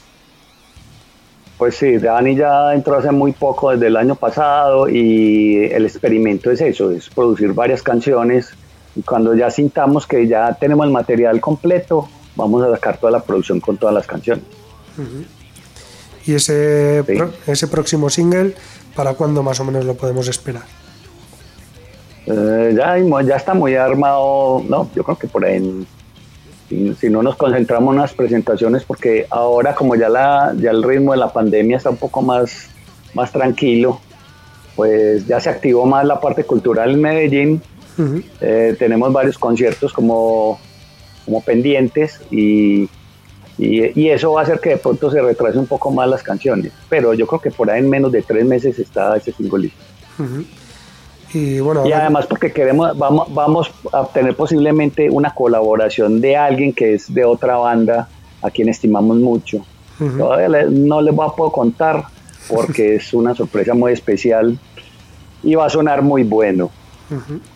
Pues 1.58 1.76
sí, 1.76 1.98
Dani 1.98 2.34
ya 2.34 2.72
entró 2.74 2.96
hace 2.96 3.10
muy 3.10 3.32
poco, 3.32 3.70
desde 3.70 3.88
el 3.88 3.96
año 3.96 4.14
pasado, 4.14 4.88
y 4.88 5.64
el 5.70 5.84
experimento 5.84 6.50
es 6.50 6.60
eso, 6.62 6.90
es 6.90 7.08
producir 7.10 7.52
varias 7.52 7.82
canciones. 7.82 8.48
Y 8.96 9.02
cuando 9.02 9.34
ya 9.34 9.50
sintamos 9.50 10.06
que 10.06 10.26
ya 10.26 10.54
tenemos 10.58 10.86
el 10.86 10.92
material 10.92 11.40
completo, 11.40 12.08
vamos 12.36 12.62
a 12.64 12.70
sacar 12.70 12.96
toda 12.98 13.12
la 13.12 13.20
producción 13.22 13.60
con 13.60 13.76
todas 13.76 13.94
las 13.94 14.06
canciones. 14.06 14.44
Y 16.26 16.34
ese, 16.34 17.02
Sí. 17.06 17.14
pro- 17.16 17.32
ese 17.46 17.66
próximo 17.68 18.08
single, 18.08 18.54
¿para 18.94 19.14
cuándo 19.14 19.42
más 19.42 19.60
o 19.60 19.64
menos 19.64 19.84
lo 19.84 19.94
podemos 19.94 20.28
esperar? 20.28 20.62
Eh, 22.26 22.74
ya, 22.76 23.36
está 23.36 23.54
muy 23.54 23.74
armado, 23.74 24.62
no, 24.68 24.88
yo 24.94 25.02
creo 25.02 25.18
que 25.18 25.26
por 25.26 25.44
ahí, 25.44 25.86
si, 26.68 26.94
si 26.94 27.10
no 27.10 27.22
nos 27.22 27.36
concentramos 27.36 27.94
en 27.94 28.00
las 28.00 28.12
presentaciones, 28.14 28.84
porque 28.84 29.26
ahora 29.30 29.74
como 29.74 29.96
ya, 29.96 30.08
la, 30.08 30.54
ya 30.56 30.70
el 30.70 30.82
ritmo 30.82 31.12
de 31.12 31.18
la 31.18 31.32
pandemia 31.32 31.78
está 31.78 31.90
un 31.90 31.96
poco 31.96 32.22
más, 32.22 32.68
más 33.14 33.32
tranquilo, 33.32 34.00
pues 34.76 35.26
ya 35.26 35.40
se 35.40 35.50
activó 35.50 35.84
más 35.84 36.06
la 36.06 36.20
parte 36.20 36.44
cultural 36.44 36.92
en 36.92 37.00
Medellín, 37.00 37.62
Ujú. 37.98 38.22
Eh, 38.40 38.74
tenemos 38.78 39.12
varios 39.12 39.38
conciertos 39.38 39.92
como, 39.92 40.58
como 41.24 41.42
pendientes 41.42 42.20
y, 42.30 42.88
y, 43.58 44.00
y 44.00 44.10
eso 44.10 44.32
va 44.32 44.40
a 44.40 44.44
hacer 44.44 44.60
que 44.60 44.70
de 44.70 44.76
pronto 44.78 45.10
se 45.10 45.20
retrase 45.20 45.58
un 45.58 45.66
poco 45.66 45.90
más 45.90 46.08
las 46.08 46.22
canciones. 46.22 46.72
Pero 46.88 47.14
yo 47.14 47.26
creo 47.26 47.40
que 47.40 47.50
por 47.50 47.70
ahí 47.70 47.80
en 47.80 47.88
menos 47.90 48.10
de 48.12 48.22
tres 48.22 48.44
meses 48.44 48.78
está 48.78 49.16
ese 49.16 49.32
single 49.32 49.60
listo. 49.64 49.82
Y 51.34 51.60
bueno, 51.60 51.86
Y 51.86 51.92
además 51.92 52.26
porque 52.26 52.52
queremos, 52.52 52.96
vamos, 52.98 53.32
vamos 53.32 53.70
a 53.92 54.02
obtener 54.02 54.34
posiblemente 54.36 55.08
una 55.10 55.34
colaboración 55.34 56.20
de 56.20 56.36
alguien 56.36 56.72
que 56.74 56.94
es 56.94 57.12
de 57.12 57.24
otra 57.24 57.56
banda 57.56 58.08
a 58.42 58.50
quien 58.50 58.68
estimamos 58.68 59.16
mucho. 59.16 59.64
Todavía 60.18 60.48
le- 60.48 60.70
no 60.70 61.00
les 61.00 61.14
voy 61.14 61.26
a 61.26 61.30
poder 61.34 61.52
contar 61.52 62.04
porque 62.48 62.96
es 62.96 63.14
una 63.14 63.34
sorpresa 63.34 63.72
muy 63.74 63.92
especial 63.92 64.58
y 65.42 65.54
va 65.54 65.66
a 65.66 65.70
sonar 65.70 66.02
muy 66.02 66.22
bueno 66.24 66.70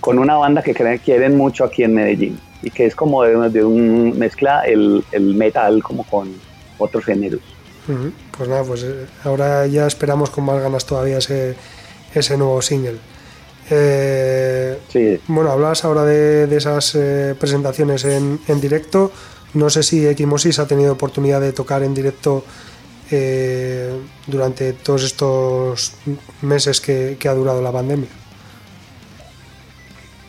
con 0.01 0.19
una 0.19 0.37
banda 0.37 0.63
que 0.63 0.75
creen- 0.75 1.01
quieren 1.05 1.37
mucho 1.37 1.65
aquí 1.65 1.83
en 1.83 1.95
Medellín 1.95 2.39
y 2.67 2.71
que 2.73 2.85
es 2.85 2.97
como 2.97 3.23
de, 3.23 3.49
de 3.51 3.65
un 3.65 4.19
mezcla 4.19 4.63
el, 4.63 5.05
el 5.13 5.35
metal 5.37 5.85
como 5.85 6.03
con 6.03 6.35
otros 6.79 7.05
géneros. 7.05 7.41
Pues 8.37 8.49
nada, 8.49 8.65
pues 8.65 8.83
eh, 8.83 9.07
ahora 9.23 9.65
ya 9.69 9.87
esperamos 9.87 10.31
con 10.31 10.45
más 10.45 10.61
ganas 10.61 10.85
todavía 10.85 11.19
ese, 11.19 11.55
ese 12.13 12.37
nuevo 12.37 12.61
single. 12.61 12.99
Eh, 13.71 14.79
Sí, 14.89 15.21
bueno, 15.29 15.53
hablabas 15.53 15.85
ahora 15.85 16.05
de, 16.05 16.49
de 16.49 16.57
esas 16.57 16.97
eh, 16.97 17.37
presentaciones 17.39 18.05
en, 18.05 18.41
en 18.49 18.61
directo. 18.61 19.13
No 19.55 19.71
sé 19.71 19.85
si 19.85 20.05
Equimosis 20.05 20.59
ha 20.59 20.67
tenido 20.67 20.93
oportunidad 20.93 21.41
de 21.41 21.53
tocar 21.53 21.85
en 21.85 21.95
directo 21.95 22.45
eh, 23.13 23.93
durante 24.27 24.73
todos 24.73 25.05
estos 25.05 25.93
meses 26.43 26.81
que, 26.81 27.17
que 27.19 27.29
ha 27.29 27.35
durado 27.35 27.63
la 27.63 27.71
pandemia. 27.71 28.09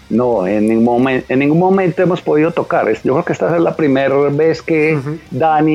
No, 0.10 0.47
en 0.47 0.68
ningún, 0.68 0.86
momento, 0.86 1.26
en 1.34 1.39
ningún 1.39 1.60
momento 1.60 2.01
hemos 2.01 2.22
podido 2.22 2.51
tocar. 2.51 2.88
Yo 3.03 3.14
creo 3.14 3.26
que 3.26 3.34
esta 3.34 3.53
es 3.55 3.62
la 3.62 3.76
primera 3.76 4.16
vez 4.30 4.62
que 4.62 4.93
Dani 5.32 5.74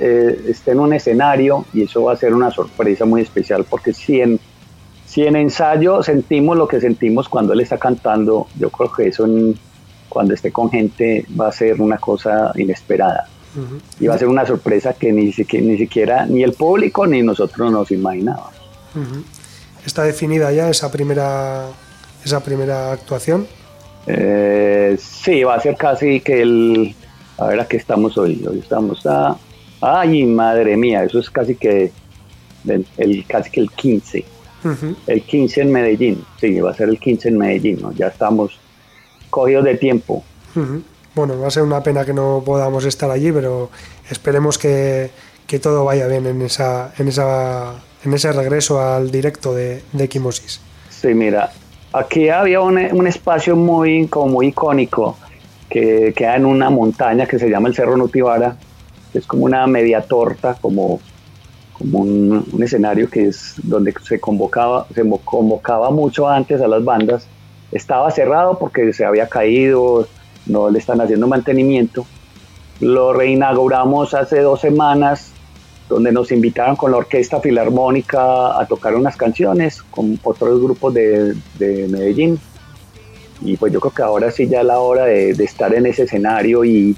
eh, 0.00 0.40
esté 0.48 0.72
en 0.72 0.80
un 0.80 0.92
escenario 0.92 1.64
y 1.72 1.82
eso 1.82 2.02
va 2.04 2.12
a 2.14 2.16
ser 2.16 2.34
una 2.34 2.50
sorpresa 2.50 3.04
muy 3.04 3.22
especial 3.22 3.64
porque 3.70 3.92
si 3.92 4.20
en, 4.20 4.40
si 5.06 5.22
en 5.24 5.36
ensayo 5.36 6.02
sentimos 6.02 6.56
lo 6.56 6.66
que 6.66 6.80
sentimos 6.80 7.28
cuando 7.28 7.52
él 7.52 7.60
está 7.60 7.78
cantando, 7.78 8.48
yo 8.58 8.68
creo 8.70 8.92
que 8.92 9.08
eso 9.08 9.24
en- 9.26 9.56
cuando 10.08 10.34
esté 10.34 10.50
con 10.50 10.70
gente 10.70 11.24
va 11.40 11.48
a 11.48 11.52
ser 11.52 11.80
una 11.80 11.98
cosa 11.98 12.50
inesperada. 12.56 13.28
Y 14.00 14.06
va 14.08 14.14
a 14.14 14.18
ser 14.18 14.26
una 14.28 14.44
sorpresa 14.46 14.92
que 14.94 15.12
ni 15.12 15.32
siquiera, 15.32 15.64
ni 15.66 15.76
siquiera 15.78 16.26
ni 16.26 16.42
el 16.42 16.52
público 16.52 17.06
ni 17.06 17.22
nosotros 17.22 17.70
nos 17.70 17.90
imaginábamos. 17.92 18.50
¿Está 19.86 20.02
definida 20.02 20.50
ya 20.52 20.68
esa 20.68 20.90
primera, 20.90 21.66
esa 22.24 22.40
primera 22.42 22.92
actuación? 22.92 23.46
Eh, 24.06 24.96
sí, 25.00 25.42
va 25.44 25.56
a 25.56 25.60
ser 25.60 25.76
casi 25.76 26.20
que 26.20 26.42
el... 26.42 26.94
A 27.38 27.46
ver, 27.46 27.60
¿a 27.60 27.66
qué 27.68 27.76
estamos 27.76 28.16
hoy? 28.18 28.44
Hoy 28.48 28.58
estamos 28.60 29.04
a... 29.06 29.36
Ay, 29.80 30.24
madre 30.24 30.76
mía, 30.76 31.04
eso 31.04 31.20
es 31.20 31.30
casi 31.30 31.54
que 31.54 31.92
el, 32.66 32.86
el- 32.96 33.24
casi 33.26 33.50
que 33.50 33.60
el 33.60 33.70
15. 33.70 34.24
Ujú. 34.64 34.96
El 35.06 35.22
15 35.22 35.60
en 35.60 35.72
Medellín. 35.72 36.24
Sí, 36.40 36.58
va 36.60 36.72
a 36.72 36.74
ser 36.74 36.88
el 36.88 36.98
15 36.98 37.28
en 37.28 37.38
Medellín. 37.38 37.78
¿no? 37.80 37.92
Ya 37.92 38.08
estamos 38.08 38.58
cogidos 39.30 39.64
de 39.64 39.76
tiempo. 39.76 40.24
Bueno, 41.14 41.38
va 41.38 41.46
a 41.46 41.50
ser 41.50 41.62
una 41.62 41.82
pena 41.82 42.04
que 42.04 42.12
no 42.12 42.42
podamos 42.44 42.84
estar 42.84 43.08
allí, 43.10 43.30
pero 43.30 43.70
esperemos 44.10 44.58
que, 44.58 45.10
que 45.46 45.60
todo 45.60 45.84
vaya 45.84 46.08
bien 46.08 46.26
en, 46.26 46.42
esa, 46.42 46.92
en, 46.98 47.06
esa, 47.08 47.74
en 48.04 48.14
ese 48.14 48.32
regreso 48.32 48.80
al 48.80 49.10
directo 49.12 49.54
de, 49.54 49.82
de 49.92 50.04
Equimosis. 50.04 50.60
Sí, 50.90 51.08
mira, 51.14 51.52
aquí 51.92 52.28
había 52.28 52.60
un, 52.60 53.06
espacio 53.06 53.56
muy, 53.56 54.06
como 54.08 54.28
muy 54.28 54.48
icónico 54.48 55.16
que 55.68 56.12
queda 56.16 56.36
en 56.36 56.46
una 56.46 56.70
montaña 56.70 57.26
que 57.26 57.38
se 57.38 57.48
llama 57.48 57.68
el 57.68 57.74
Cerro 57.74 57.96
Nutibara, 57.96 58.56
es 59.14 59.26
como 59.26 59.44
una 59.44 59.66
media 59.66 60.00
torta, 60.00 60.54
como, 60.60 61.00
como 61.72 62.00
un, 62.00 62.46
un 62.50 62.62
escenario 62.62 63.10
que 63.10 63.26
es 63.26 63.54
donde 63.62 63.92
se 64.02 64.18
convocaba, 64.20 64.86
se 64.94 65.02
convocaba 65.24 65.90
mucho 65.90 66.28
antes 66.28 66.60
a 66.60 66.68
las 66.68 66.84
bandas. 66.84 67.26
Estaba 67.70 68.10
cerrado 68.10 68.58
porque 68.58 68.92
se 68.92 69.04
había 69.04 69.28
caído, 69.28 70.06
no 70.46 70.70
le 70.70 70.78
están 70.78 71.00
haciendo 71.00 71.26
mantenimiento. 71.26 72.06
Lo 72.80 73.12
reinauguramos 73.12 74.14
hace 74.14 74.40
dos 74.40 74.60
semanas, 74.60 75.32
donde 75.88 76.12
nos 76.12 76.30
invitaron 76.32 76.76
con 76.76 76.90
la 76.90 76.98
Orquesta 76.98 77.40
Filarmónica 77.40 78.58
a 78.60 78.66
tocar 78.66 78.94
unas 78.94 79.16
canciones 79.16 79.82
con 79.82 80.18
otros 80.22 80.60
grupos 80.62 80.92
de, 80.94 81.34
de 81.58 81.88
Medellín. 81.88 82.38
Y 83.40 83.56
pues 83.56 83.72
yo 83.72 83.80
creo 83.80 83.94
que 83.94 84.02
ahora 84.02 84.30
sí 84.30 84.48
ya 84.48 84.60
es 84.60 84.66
la 84.66 84.80
hora 84.80 85.04
de, 85.04 85.32
de 85.34 85.44
estar 85.44 85.72
en 85.72 85.86
ese 85.86 86.02
escenario 86.02 86.64
y, 86.64 86.96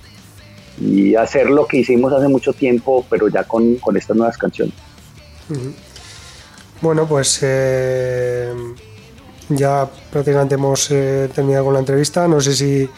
y 0.81 1.15
hacer 1.15 1.51
lo 1.51 1.67
que 1.67 1.79
hicimos 1.79 2.13
hace 2.13 2.29
mucho 2.29 2.53
tiempo, 2.53 3.05
pero 3.11 3.29
ya 3.29 3.45
con, 3.45 3.77
con 3.77 3.97
estas 3.97 4.17
nuevas 4.17 4.39
canciones. 4.39 4.75
Bueno, 6.81 7.07
pues 7.07 7.41
eh, 7.43 8.55
ya 9.51 9.87
prácticamente 10.11 10.55
hemos 10.55 10.91
eh, 10.91 11.29
terminado 11.35 11.67
con 11.67 11.75
la 11.75 11.81
entrevista. 11.81 12.27
No 12.27 12.41
sé 12.41 12.55
si, 12.55 12.89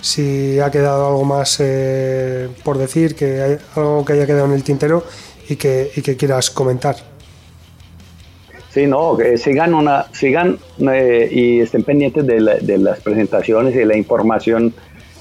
si 0.00 0.60
ha 0.60 0.70
quedado 0.70 1.08
algo 1.08 1.24
más 1.24 1.56
eh, 1.58 2.48
por 2.62 2.78
decir, 2.78 3.16
que 3.16 3.42
hay 3.42 3.58
algo 3.74 4.04
que 4.04 4.12
haya 4.12 4.26
quedado 4.26 4.44
en 4.46 4.52
el 4.52 4.62
tintero 4.62 5.04
y 5.48 5.56
que, 5.56 5.90
y 5.96 6.02
que 6.02 6.16
quieras 6.16 6.50
comentar. 6.50 6.96
Sí, 8.70 8.86
no, 8.86 9.16
que 9.16 9.36
sigan, 9.36 9.74
una, 9.74 10.06
sigan 10.12 10.58
eh, 10.90 11.28
y 11.30 11.60
estén 11.60 11.82
pendientes 11.84 12.26
de, 12.26 12.40
la- 12.40 12.56
de 12.56 12.78
las 12.78 13.00
presentaciones 13.00 13.74
y 13.74 13.78
de 13.78 13.86
la 13.86 13.96
información 13.96 14.72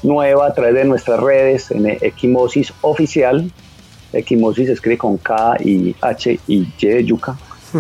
nueva 0.04 0.48
a 0.48 0.54
través 0.54 0.74
de 0.76 0.86
nuestras 0.86 1.20
redes 1.20 1.70
en 1.72 1.86
Equimosis 1.88 2.72
Oficial. 2.82 3.52
Equimosis 4.14 4.70
escribe 4.70 4.98
con 4.98 5.18
K 5.18 5.58
y 5.64 5.96
H 6.02 6.40
y 6.48 6.68
Y, 6.80 7.04
yuca. 7.04 7.38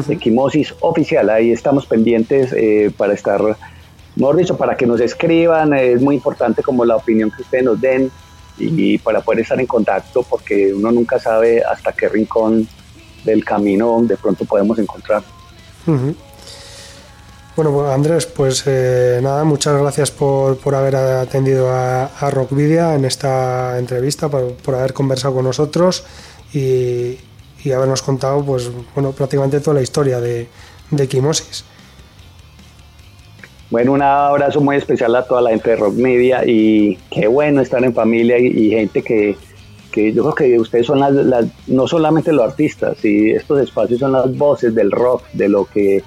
Equimosis 0.10 0.74
Oficial, 0.82 1.30
ahí 1.30 1.52
estamos 1.52 1.86
pendientes 1.86 2.54
eh, 2.54 2.92
para 2.96 3.14
estar, 3.14 3.42
mejor 4.16 4.36
dicho, 4.38 4.58
para 4.58 4.76
que 4.76 4.86
nos 4.86 5.00
escriban. 5.02 5.74
eh, 5.74 5.94
Es 5.94 6.02
muy 6.02 6.16
importante 6.16 6.64
como 6.64 6.84
la 6.86 6.98
opinión 6.98 7.32
que 7.32 7.42
ustedes 7.44 7.64
nos 7.64 7.80
den 7.80 8.12
y 8.58 8.98
para 8.98 9.22
poder 9.22 9.42
estar 9.42 9.60
en 9.60 9.68
contacto 9.68 10.24
porque 10.24 10.74
uno 10.74 10.92
nunca 10.92 11.20
sabe 11.20 11.64
hasta 11.64 11.94
qué 11.94 12.10
rincón 12.10 12.68
del 13.24 13.44
camino 13.44 14.00
de 14.04 14.18
pronto 14.18 14.46
podemos 14.46 14.78
encontrar. 14.80 15.24
Ujú. 15.88 16.16
Bueno, 17.56 17.74
pues, 17.74 17.92
Andrés, 17.92 18.26
pues 18.28 18.64
eh, 18.66 19.20
nada, 19.22 19.44
muchas 19.44 19.80
gracias 19.80 20.10
por, 20.10 20.58
por 20.58 20.74
haber 20.74 20.96
atendido 20.96 21.70
a, 21.70 22.06
a 22.06 22.30
Rockvidia 22.30 22.96
en 22.96 23.06
esta 23.06 23.78
entrevista, 23.78 24.30
por, 24.30 24.54
por 24.54 24.76
haber 24.76 24.94
conversado 24.94 25.36
con 25.36 25.46
nosotros 25.46 26.04
y, 26.54 27.18
y 27.64 27.72
habernos 27.74 28.02
contado, 28.02 28.44
pues, 28.46 28.70
bueno, 28.96 29.12
prácticamente 29.12 29.60
toda 29.60 29.76
la 29.76 29.82
historia 29.82 30.22
de, 30.22 30.48
de 30.92 31.04
Equimosis. 31.04 31.66
Bueno, 33.72 33.94
un 33.94 34.02
abrazo 34.02 34.60
muy 34.62 34.76
especial 34.76 35.16
a 35.16 35.24
toda 35.26 35.42
la 35.42 35.50
gente 35.52 35.70
de 35.72 35.76
Rock 35.78 35.96
Media 35.96 36.44
y 36.46 36.98
qué 37.10 37.28
bueno 37.28 37.62
estar 37.62 37.82
en 37.84 37.94
familia 37.94 38.38
y, 38.38 38.70
gente 38.70 39.02
que, 39.02 39.38
que 39.92 40.12
yo 40.12 40.24
creo 40.24 40.36
que 40.36 40.60
ustedes 40.60 40.86
son 40.86 41.00
las, 41.00 41.14
las- 41.14 41.46
no 41.68 41.88
solamente 41.88 42.34
los 42.34 42.44
artistas, 42.46 43.04
y 43.06 43.32
estos 43.32 43.62
espacios 43.62 44.00
son 44.02 44.12
las 44.12 44.38
voces 44.38 44.76
del 44.76 44.92
rock, 44.92 45.24
de 45.32 45.48
lo 45.48 45.64
que 45.66 46.04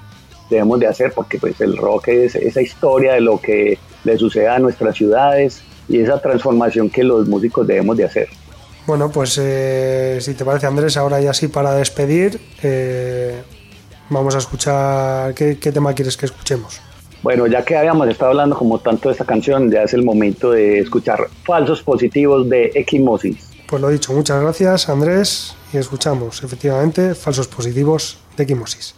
debemos 0.51 0.78
de 0.78 0.86
hacer, 0.89 1.12
porque 1.15 1.39
pues 1.39 1.59
el 1.62 1.74
rock 1.78 2.09
es 2.09 2.35
esa 2.35 2.61
historia 2.61 3.15
de 3.15 3.23
lo 3.23 3.41
que 3.41 3.78
le 4.05 4.19
sucede 4.19 4.47
a 4.47 4.59
nuestras 4.59 4.95
ciudades 4.95 5.62
y 5.89 6.01
esa 6.01 6.20
transformación 6.20 6.91
que 6.91 7.03
los 7.03 7.27
músicos 7.27 7.66
debemos 7.66 7.97
de 7.97 8.05
hacer. 8.05 8.28
Bueno, 8.86 9.11
pues 9.11 9.39
eh, 9.43 10.19
si 10.20 10.35
te 10.35 10.45
parece, 10.45 10.66
Andrés, 10.66 10.99
ahora 10.99 11.19
ya 11.19 11.32
sí 11.32 11.49
para 11.49 11.73
despedir, 11.74 12.39
eh, 12.62 13.41
vamos 14.11 14.35
a 14.35 14.39
escuchar. 14.39 15.32
¿qué, 15.32 15.59
qué 15.59 15.73
tema 15.73 15.95
quieres 15.95 16.19
que 16.19 16.27
escuchemos? 16.27 16.78
Bueno, 17.24 17.46
ya 17.46 17.64
que 17.64 17.74
habíamos 17.74 18.06
estado 18.09 18.32
hablando 18.32 18.55
como 18.55 18.80
tanto 18.80 19.09
de 19.09 19.12
esta 19.12 19.24
canción, 19.24 19.70
ya 19.70 19.84
es 19.84 19.94
el 19.94 20.05
momento 20.05 20.51
de 20.51 20.80
escuchar 20.80 21.30
Falsos 21.42 21.82
Positivos 21.82 22.46
de 22.51 22.70
Equimosis. 22.74 23.48
Pues 23.66 23.80
lo 23.80 23.88
dicho, 23.88 24.12
muchas 24.12 24.42
gracias, 24.42 24.90
Andrés, 24.90 25.56
y 25.72 25.78
escuchamos, 25.78 26.44
efectivamente, 26.44 27.14
falsos 27.14 27.48
positivos 27.48 28.18
de 28.36 28.44
Equimosis. 28.44 28.94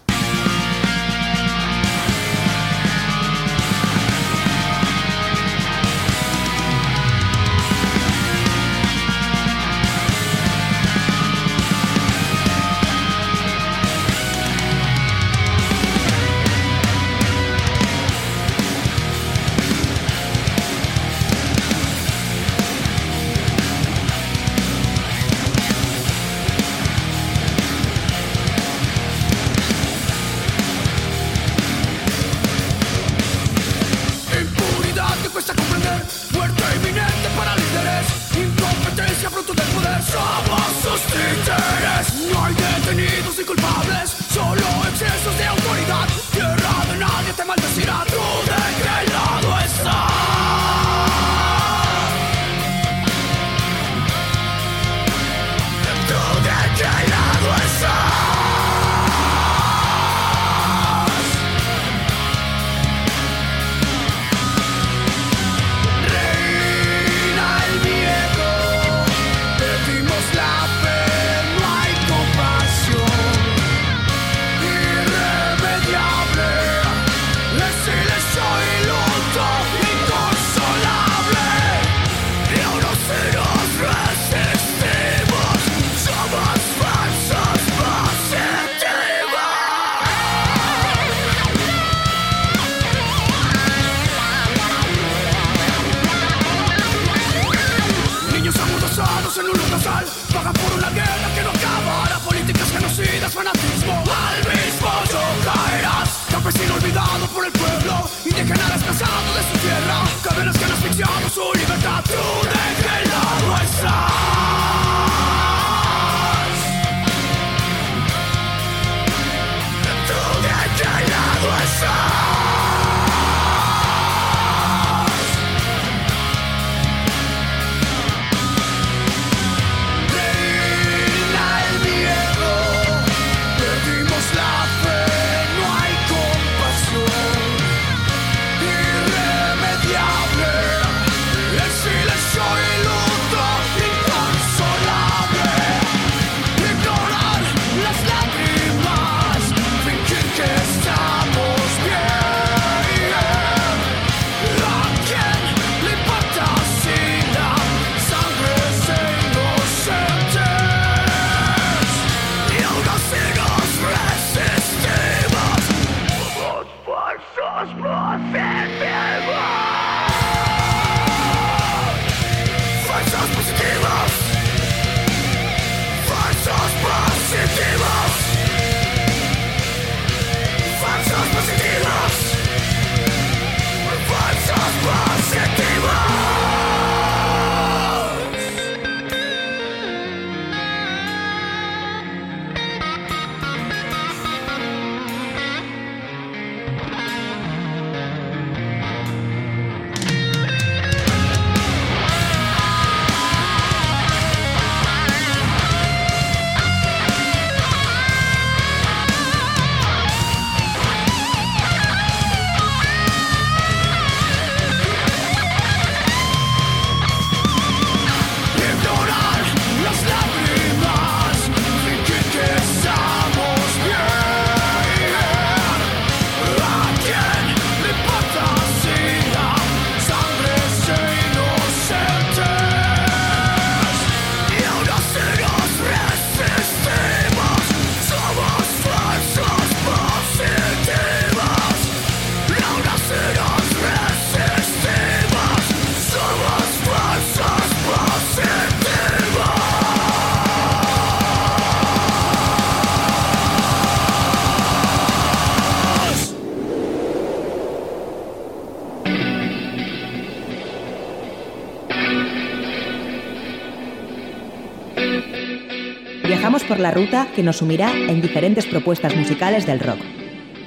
La 266.80 266.90
ruta 266.90 267.28
que 267.34 267.42
nos 267.42 267.58
sumirá 267.58 267.92
en 267.92 268.20
diferentes 268.20 268.66
propuestas 268.66 269.14
musicales 269.16 269.66
del 269.66 269.80
rock, 269.80 269.98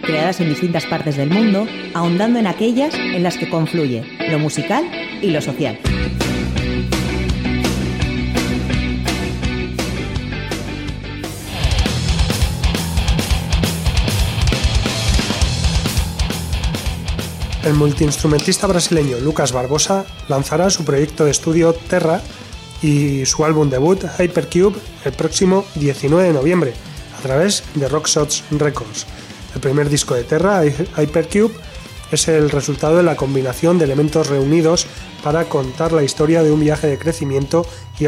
creadas 0.01 0.39
en 0.39 0.49
distintas 0.49 0.85
partes 0.85 1.17
del 1.17 1.29
mundo, 1.29 1.67
ahondando 1.93 2.39
en 2.39 2.47
aquellas 2.47 2.93
en 2.93 3.23
las 3.23 3.37
que 3.37 3.49
confluye 3.49 4.03
lo 4.29 4.39
musical 4.39 4.85
y 5.21 5.31
lo 5.31 5.41
social. 5.41 5.77
El 17.63 17.75
multiinstrumentista 17.75 18.65
brasileño 18.65 19.19
Lucas 19.19 19.51
Barbosa 19.51 20.05
lanzará 20.27 20.69
su 20.71 20.85
proyecto 20.85 21.25
de 21.25 21.31
estudio 21.31 21.73
Terra 21.73 22.21
y 22.81 23.25
su 23.25 23.43
álbum 23.45 23.69
debut 23.69 24.03
Hypercube 24.19 24.77
el 25.05 25.11
próximo 25.13 25.65
19 25.75 26.27
de 26.27 26.33
noviembre 26.33 26.73
a 27.17 27.21
través 27.21 27.63
de 27.75 27.87
Rockshots 27.87 28.43
Records. 28.51 29.05
El 29.55 29.61
primer 29.61 29.89
disco 29.89 30.15
de 30.15 30.23
Terra, 30.23 30.63
Hy- 30.63 30.87
Hypercube, 31.03 31.53
es 32.11 32.27
el 32.27 32.49
resultado 32.49 32.97
de 32.97 33.03
la 33.03 33.15
combinación 33.15 33.77
de 33.77 33.85
elementos 33.85 34.27
reunidos 34.27 34.87
para 35.23 35.45
contar 35.45 35.91
la 35.91 36.03
historia 36.03 36.41
de 36.43 36.51
un 36.51 36.59
viaje 36.59 36.87
de 36.87 36.97
crecimiento 36.97 37.65
y, 37.99 38.05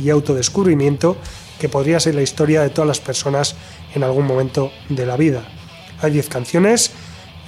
y 0.00 0.10
autodescubrimiento 0.10 1.16
que 1.58 1.68
podría 1.68 2.00
ser 2.00 2.14
la 2.14 2.22
historia 2.22 2.62
de 2.62 2.70
todas 2.70 2.88
las 2.88 3.00
personas 3.00 3.56
en 3.94 4.04
algún 4.04 4.26
momento 4.26 4.70
de 4.88 5.06
la 5.06 5.16
vida. 5.16 5.44
Hay 6.00 6.12
10 6.12 6.28
canciones 6.28 6.90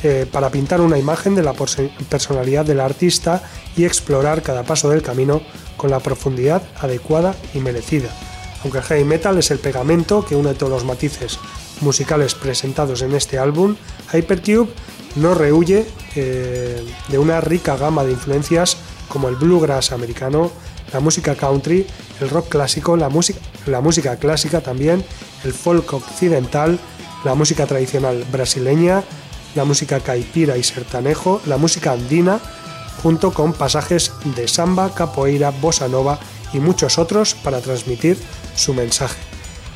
eh, 0.03 0.27
para 0.31 0.51
pintar 0.51 0.81
una 0.81 0.99
imagen 0.99 1.35
de 1.35 1.43
la 1.43 1.55
personalidad 1.55 2.65
del 2.65 2.81
artista 2.81 3.43
y 3.77 3.85
explorar 3.85 4.43
cada 4.43 4.63
paso 4.63 4.91
del 4.91 5.03
camino 5.03 5.41
con 5.77 5.91
la 5.91 6.01
profundidad 6.01 6.63
adecuada 6.81 7.35
y 7.55 7.59
merecida. 7.61 8.09
Aunque 8.63 8.79
el 8.79 8.85
heavy 8.85 9.05
metal 9.05 9.39
es 9.39 9.51
el 9.51 9.59
pegamento 9.59 10.25
que 10.25 10.37
une 10.37 10.55
todos 10.55 10.73
los 10.73 10.85
matices 10.85 11.39
musicales 11.81 12.35
presentados 12.35 13.03
en 13.03 13.15
este 13.15 13.39
álbum, 13.39 13.77
Hypercube 14.13 14.69
no 15.17 15.35
rehuye 15.35 15.87
eh, 16.15 16.83
de 17.09 17.19
una 17.19 17.41
rica 17.41 17.77
gama 17.77 18.05
de 18.05 18.13
influencias 18.13 18.77
como 19.09 19.29
el 19.29 19.37
bluegrass 19.37 19.93
americano, 19.93 20.51
la 20.93 21.01
música 21.01 21.35
country, 21.35 21.87
el 22.21 22.31
rock 22.31 22.49
clásico, 22.49 22.97
la 22.97 23.11
la 23.67 23.81
música 23.81 24.17
clásica 24.17 24.61
también, 24.61 25.05
el 25.45 25.53
folk 25.53 25.93
occidental, 25.93 26.79
la 27.25 27.35
música 27.35 27.67
tradicional 27.67 28.25
brasileña, 28.31 29.03
la 29.57 29.65
música 29.65 29.99
caipira 30.01 30.57
y 30.57 30.63
sertanejo, 30.63 31.41
la 31.47 31.57
música 31.57 31.93
andina, 31.93 32.39
junto 33.03 33.33
con 33.33 33.53
pasajes 33.53 34.13
de 34.37 34.47
samba, 34.47 34.95
capoeira, 34.95 35.51
bossa 35.51 35.89
nova 35.89 36.19
y 36.53 36.61
muchos 36.61 36.99
otros 36.99 37.35
para 37.35 37.61
transmitir 37.61 38.19
su 38.55 38.75
mensaje. 38.75 39.17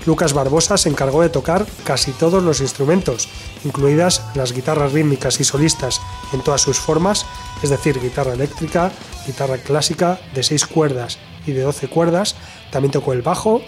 Lucas 0.07 0.33
Barbosa 0.33 0.79
se 0.79 0.89
encargó 0.89 1.21
de 1.21 1.29
tocar 1.29 1.67
casi 1.85 2.13
todos 2.13 2.43
los 2.43 2.61
instrumentos, 2.61 3.29
incluidas 3.65 4.23
las 4.35 4.53
guitarras 4.53 4.93
rítmicas 4.93 5.41
y 5.41 5.45
solistas 5.45 6.01
en 6.33 6.43
todas 6.43 6.63
sus 6.63 6.79
formas, 6.79 7.27
es 7.63 7.69
decir, 7.69 8.01
guitarra 8.01 8.33
eléctrica, 8.33 8.93
guitarra 9.27 9.59
clásica 9.59 10.19
de 10.35 10.43
6 10.43 10.67
cuerdas 10.67 11.19
y 11.47 11.53
de 11.53 11.63
12 11.63 11.89
cuerdas, 11.89 12.37
también 12.71 12.93
tocó 12.93 13.13
el 13.13 13.21
bajo, 13.21 13.61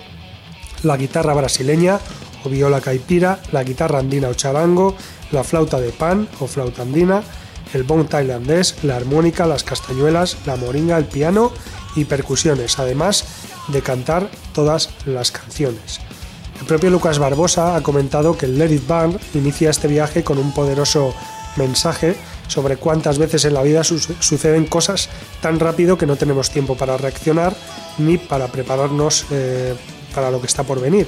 la 0.83 0.97
guitarra 0.97 1.35
brasileña 1.35 2.01
o 2.45 2.49
viola 2.49 2.81
caipira, 2.81 3.41
la 3.53 3.63
guitarra 3.63 3.99
andina 3.99 4.29
o 4.29 4.35
charango, 4.35 4.97
la 5.33 5.43
flauta 5.45 5.81
de 5.81 5.91
pan 5.91 6.29
o 6.41 6.47
flauta 6.47 6.83
andina, 6.83 7.23
el 7.75 7.83
bong 7.85 8.09
tailandés, 8.09 8.77
la 8.85 8.97
armónica, 8.97 9.47
las 9.47 9.65
castañuelas, 9.65 10.37
la 10.47 10.57
moringa, 10.57 10.97
el 10.99 11.07
piano 11.07 11.53
y 11.97 12.05
percusiones, 12.05 12.79
además 12.79 13.25
de 13.69 13.83
cantar 13.83 14.29
todas 14.55 14.91
las 15.07 15.31
canciones. 15.31 16.01
El 16.61 16.67
propio 16.67 16.91
Lucas 16.91 17.19
Barbosa 17.19 17.75
ha 17.77 17.83
comentado 17.83 18.37
que 18.37 18.47
el 18.47 18.59
Let 18.59 18.71
It 18.73 18.87
Burn 18.87 19.19
inicia 19.35 19.71
este 19.71 19.89
viaje 19.89 20.23
con 20.23 20.39
un 20.39 20.53
poderoso 20.53 21.15
mensaje 21.57 22.15
sobre 22.49 22.77
cuántas 22.77 23.19
veces 23.19 23.45
en 23.45 23.55
la 23.55 23.63
vida 23.63 23.85
su- 23.85 23.99
suceden 23.99 24.67
cosas 24.67 25.09
tan 25.41 25.59
rápido 25.59 25.99
que 25.99 26.07
no 26.07 26.17
tenemos 26.17 26.51
tiempo 26.51 26.77
para 26.77 26.97
reaccionar 26.97 27.55
ni 27.99 28.19
para 28.19 28.49
prepararnos 28.49 29.27
eh, 29.31 29.75
para 30.15 30.31
lo 30.31 30.41
que 30.41 30.47
está 30.47 30.63
por 30.63 30.81
venir, 30.81 31.07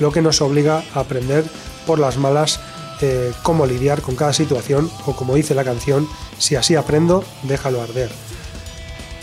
lo 0.00 0.10
que 0.12 0.22
nos 0.22 0.40
obliga 0.40 0.82
a 0.94 1.00
aprender 1.00 1.44
por 1.86 1.98
las 1.98 2.16
malas 2.16 2.60
eh, 3.00 3.32
cómo 3.42 3.66
lidiar 3.66 4.02
con 4.02 4.16
cada 4.16 4.32
situación 4.32 4.90
o 5.06 5.14
como 5.14 5.34
dice 5.34 5.54
la 5.54 5.64
canción, 5.64 6.08
si 6.38 6.56
así 6.56 6.74
aprendo, 6.74 7.24
déjalo 7.42 7.82
arder. 7.82 8.10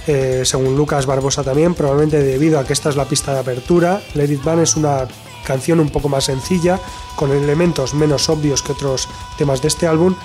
Eh, 0.05 0.41
según 0.43 0.75
Lucas 0.75 1.05
Barbosa 1.05 1.43
también, 1.43 1.75
probablemente 1.75 2.21
debido 2.21 2.59
a 2.59 2.65
que 2.65 2.73
esta 2.73 2.89
es 2.89 2.95
la 2.95 3.05
pista 3.05 3.33
de 3.33 3.39
apertura, 3.39 4.01
Let 4.15 4.31
It 4.31 4.45
es 4.61 4.75
una 4.75 5.07
canción 5.45 5.79
un 5.79 5.89
poco 5.89 6.09
más 6.09 6.25
sencilla, 6.25 6.79
con 7.15 7.31
elementos 7.31 7.93
menos 7.93 8.29
obvios 8.29 8.61
que 8.61 8.73
otros 8.73 9.07
temas 9.37 9.61
de 9.61 9.69
este 9.69 9.87
álbum, 9.87 10.15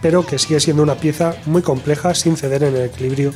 pero 0.00 0.24
que 0.24 0.38
sigue 0.38 0.60
siendo 0.60 0.82
una 0.82 0.96
pieza 0.96 1.36
muy 1.46 1.62
compleja 1.62 2.14
sin 2.14 2.36
ceder 2.36 2.62
en 2.62 2.76
el 2.76 2.86
equilibrio 2.86 3.32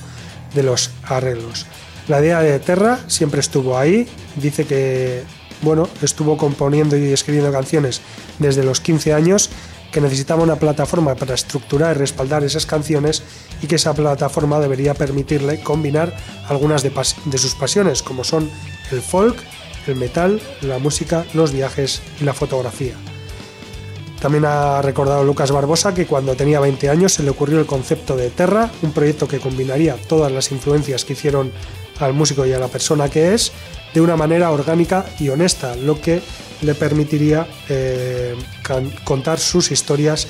de 0.55 0.63
los 0.63 0.91
arreglos. 1.05 1.67
La 2.09 2.21
idea 2.21 2.41
de 2.41 2.59
Terra 2.59 3.01
siempre 3.07 3.41
estuvo 3.41 3.79
ahí, 3.79 4.09
dice 4.37 4.67
que 4.67 5.23
bueno, 5.63 5.89
estuvo 6.03 6.37
componiendo 6.37 6.97
y 6.97 7.13
escribiendo 7.13 7.53
canciones 7.53 8.01
desde 8.39 8.65
los 8.65 8.81
15 8.81 9.13
años, 9.13 9.51
que 9.93 10.01
necesitaba 10.01 10.43
una 10.43 10.57
plataforma 10.57 11.15
para 11.15 11.35
estructurar 11.35 11.97
y 11.97 11.99
respaldar 11.99 12.45
esas 12.45 12.67
canciones 12.67 13.23
y 13.61 13.67
que 13.67 13.77
esa 13.77 13.95
plataforma 13.95 14.61
debería 14.61 14.95
permitirle 14.95 15.61
combinar 15.61 16.17
algunas 16.49 16.83
de, 16.83 16.93
de 17.25 17.39
sus 17.39 17.55
pasiones, 17.55 18.03
como 18.03 18.25
son 18.25 18.49
el 18.93 19.03
folk, 19.03 19.37
el 19.87 19.97
metal, 19.97 20.41
la 20.63 20.79
música, 20.79 21.25
los 21.35 21.53
viajes 21.53 22.03
y 22.21 22.25
la 22.25 22.35
fotografía. 22.35 22.95
También 24.21 24.45
ha 24.45 24.83
recordado 24.83 25.25
Lucas 25.25 25.51
Barbosa 25.51 25.95
que 25.95 26.07
cuando 26.07 26.37
tenía 26.37 26.61
20 26.61 26.91
años 26.91 27.15
se 27.15 27.23
le 27.23 27.31
ocurrió 27.31 27.59
el 27.59 27.67
concepto 27.67 28.17
de 28.17 28.29
Terra, 28.29 28.71
un 28.83 28.93
proyecto 28.93 29.27
que 29.27 29.41
combinaría 29.41 29.97
todas 29.97 30.31
las 30.31 30.53
influencias 30.53 31.07
que 31.07 31.15
hicieron 31.15 31.51
al 31.99 32.13
músico 32.13 32.45
y 32.45 32.53
a 32.53 32.59
la 32.59 32.69
persona 32.69 33.09
que 33.09 33.33
es 33.35 33.51
de 33.95 34.01
una 34.01 34.17
manera 34.17 34.51
orgánica 34.51 35.05
y 35.19 35.29
honesta, 35.29 35.77
lo 35.77 36.01
que 36.01 36.23
le 36.63 36.75
permitiría 36.75 37.47
eh, 37.69 38.37
contar 39.05 39.39
sus 39.39 39.71
historias 39.71 40.27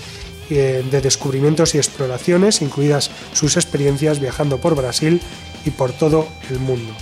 eh, 0.48 0.84
de 0.90 1.00
descubrimientos 1.00 1.74
y 1.74 1.78
exploraciones, 1.78 2.62
incluidas 2.62 3.10
sus 3.32 3.56
experiencias 3.56 4.18
viajando 4.18 4.58
por 4.58 4.74
Brasil 4.74 5.20
y 5.64 5.70
por 5.70 5.92
todo 5.92 6.26
el 6.50 6.58
mundo. 6.58 6.92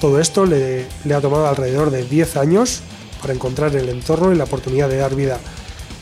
Todo 0.00 0.20
esto 0.20 0.46
le, 0.46 0.86
ha 1.12 1.20
tomado 1.20 1.48
alrededor 1.48 1.90
de 1.90 2.04
10 2.04 2.36
años 2.36 2.82
para 3.20 3.32
encontrar 3.32 3.74
el 3.74 3.88
entorno 3.88 4.32
y 4.32 4.36
la 4.36 4.44
oportunidad 4.44 4.88
de 4.88 4.98
dar 4.98 5.14
vida 5.14 5.38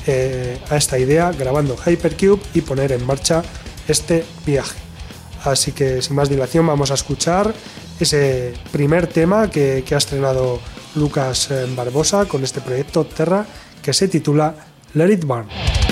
eh, 0.07 0.59
a 0.69 0.77
esta 0.77 0.99
idea 0.99 1.33
grabando 1.33 1.77
Hypercube 1.77 2.41
y 2.55 2.61
poner 2.61 2.93
en 2.93 3.07
marcha 3.07 3.43
este 3.89 4.25
viaje. 4.45 4.79
Así 5.45 5.73
que 5.73 6.03
sin 6.03 6.17
más 6.17 6.29
dilación 6.29 6.67
vamos 6.67 6.91
a 6.91 6.95
escuchar 6.95 7.55
ese 8.01 8.55
primer 8.73 9.07
tema 9.07 9.51
que, 9.51 9.85
que 9.87 9.95
ha 9.95 9.99
estrenado 9.99 10.61
Lucas 10.95 11.51
eh, 11.51 11.67
Barbosa 11.75 12.27
con 12.27 12.43
este 12.43 12.61
proyecto 12.61 13.05
Terra 13.05 13.47
que 13.83 13.93
se 13.93 14.09
titula 14.09 14.55
Let 14.95 15.13
It 15.13 15.25
Burn. 15.25 15.86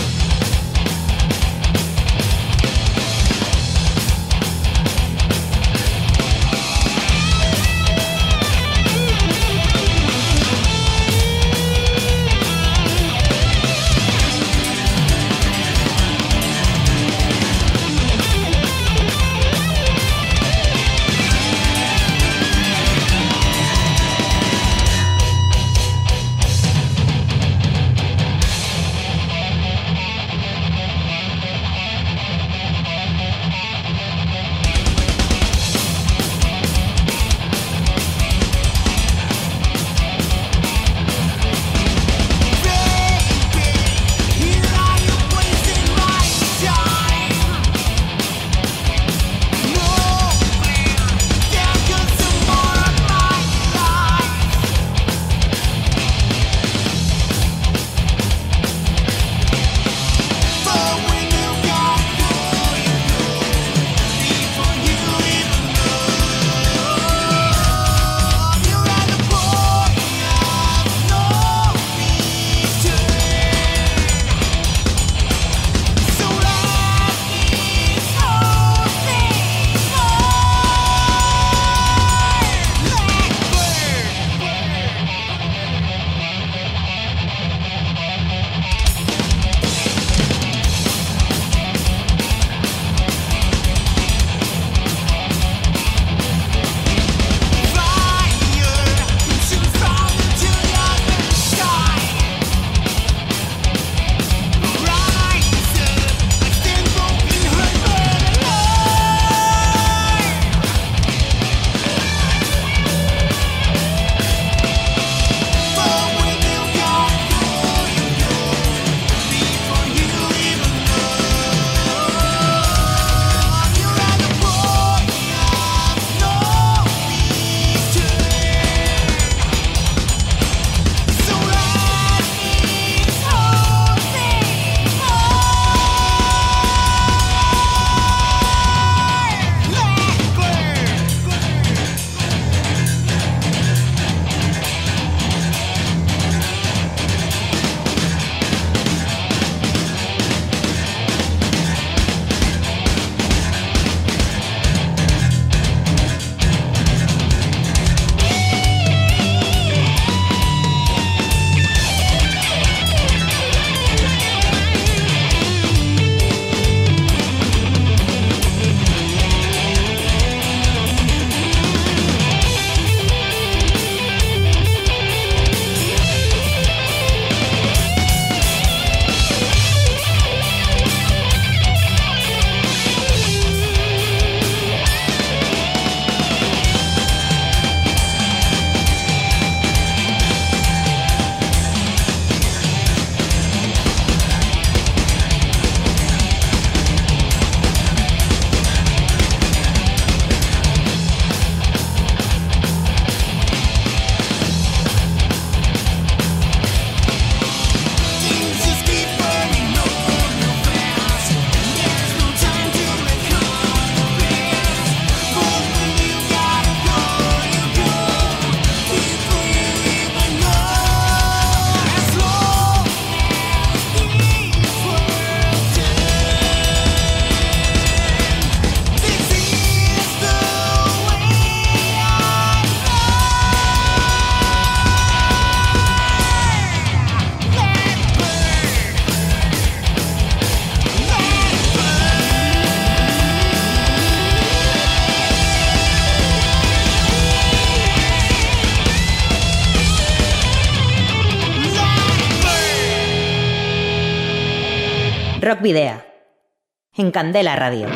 En 256.94 257.10
Candela 257.10 257.56
Radio. 257.56 257.88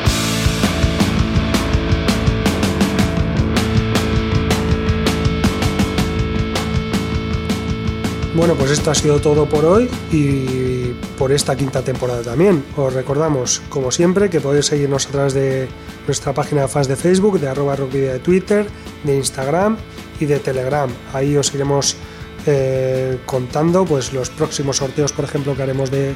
Bueno, 8.33 8.55
pues 8.55 8.71
esto 8.71 8.89
ha 8.89 8.95
sido 8.95 9.21
todo 9.21 9.47
por 9.47 9.65
hoy 9.65 9.87
y 10.11 10.95
por 11.19 11.31
esta 11.31 11.55
quinta 11.55 11.83
temporada 11.83 12.23
también. 12.23 12.63
Os 12.75 12.91
recordamos, 12.91 13.61
como 13.69 13.91
siempre, 13.91 14.31
que 14.31 14.41
podéis 14.41 14.65
seguirnos 14.65 15.05
a 15.05 15.11
través 15.11 15.35
de 15.35 15.67
nuestra 16.07 16.33
página 16.33 16.63
de 16.63 16.69
fans 16.69 16.87
de 16.87 16.95
Facebook, 16.95 17.39
de 17.39 17.49
arroba 17.49 17.75
rockvideo 17.75 18.13
de 18.13 18.19
Twitter, 18.19 18.65
de 19.03 19.15
Instagram 19.15 19.77
y 20.19 20.25
de 20.25 20.39
Telegram. 20.39 20.89
Ahí 21.13 21.37
os 21.37 21.53
iremos 21.53 21.97
eh, 22.47 23.19
contando 23.27 23.85
pues, 23.85 24.11
los 24.11 24.31
próximos 24.31 24.77
sorteos, 24.77 25.13
por 25.13 25.25
ejemplo, 25.25 25.55
que 25.55 25.61
haremos 25.61 25.91
de 25.91 26.15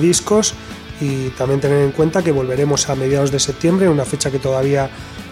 discos 0.00 0.56
y 1.00 1.28
también 1.30 1.60
tener 1.60 1.82
en 1.82 1.92
cuenta 1.92 2.22
que 2.22 2.32
volveremos 2.32 2.88
a 2.88 2.94
mediados 2.94 3.30
de 3.30 3.38
septiembre, 3.38 3.88
una 3.88 4.04
fecha 4.04 4.30
que 4.30 4.38
todavía 4.38 4.90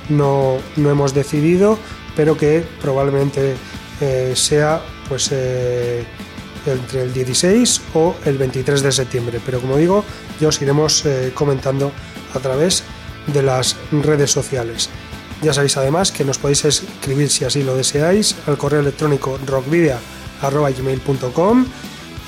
no, 0.09 0.57
no 0.77 0.91
hemos 0.91 1.15
decidido, 1.15 1.79
pero 2.15 2.37
que 2.37 2.65
probablemente 2.81 3.55
eh, 4.01 4.33
sea 4.35 4.81
pues 5.09 5.31
eh, 5.33 6.05
entre 6.67 7.03
el 7.03 7.13
16 7.13 7.81
o 7.95 8.15
el 8.25 8.39
23 8.39 8.83
de 8.83 8.93
septiembre. 8.93 9.41
Pero 9.45 9.61
como 9.61 9.77
digo, 9.77 10.05
ya 10.41 10.49
os 10.49 10.63
iremos 10.63 11.05
eh, 11.07 11.33
comentando 11.35 11.93
a 12.35 12.41
través 12.41 12.83
de 13.27 13.43
las 13.43 13.77
redes 13.91 14.31
sociales. 14.31 14.89
Ya 15.43 15.53
sabéis 15.53 15.77
además 15.77 16.13
que 16.13 16.25
nos 16.25 16.39
podéis 16.39 16.65
escribir 16.65 17.29
si 17.29 17.45
así 17.45 17.63
lo 17.63 17.77
deseáis 17.77 18.37
al 18.47 18.57
correo 18.57 18.81
electrónico 18.81 19.39
rockvidia.gmail.com 19.47 21.67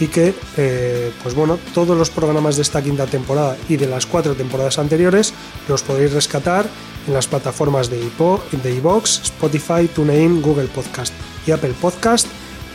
y 0.01 0.07
que 0.07 0.35
eh, 0.57 1.12
pues 1.23 1.35
bueno, 1.35 1.59
todos 1.75 1.97
los 1.97 2.11
programas 2.11 2.57
de 2.57 2.62
esta 2.62 2.83
quinta 2.83 3.07
temporada 3.07 3.57
y 3.69 3.77
de 3.77 3.87
las 3.87 4.07
cuatro 4.07 4.35
temporadas 4.35 4.79
anteriores 4.79 5.35
los 5.69 5.83
podéis 5.83 6.12
rescatar 6.12 6.66
en 7.07 7.15
las 7.15 7.27
plataformas 7.27 7.91
de 7.91 8.01
iVoox, 8.01 9.23
Spotify, 9.23 9.89
TuneIn, 9.93 10.41
Google 10.43 10.69
Podcast 10.69 11.12
y 11.47 11.51
Apple 11.51 11.75
Podcast 11.81 12.27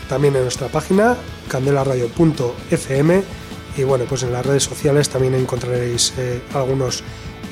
también 0.10 0.36
en 0.36 0.44
nuestra 0.44 0.68
página 0.68 1.16
candelaradio.fm 1.48 3.24
y 3.78 3.84
bueno, 3.84 4.06
pues 4.08 4.24
en 4.24 4.34
las 4.34 4.45
redes 4.45 4.64
sociales 4.64 5.10
también 5.10 5.34
encontraréis 5.34 6.14
eh, 6.18 6.41
algunos 6.54 7.04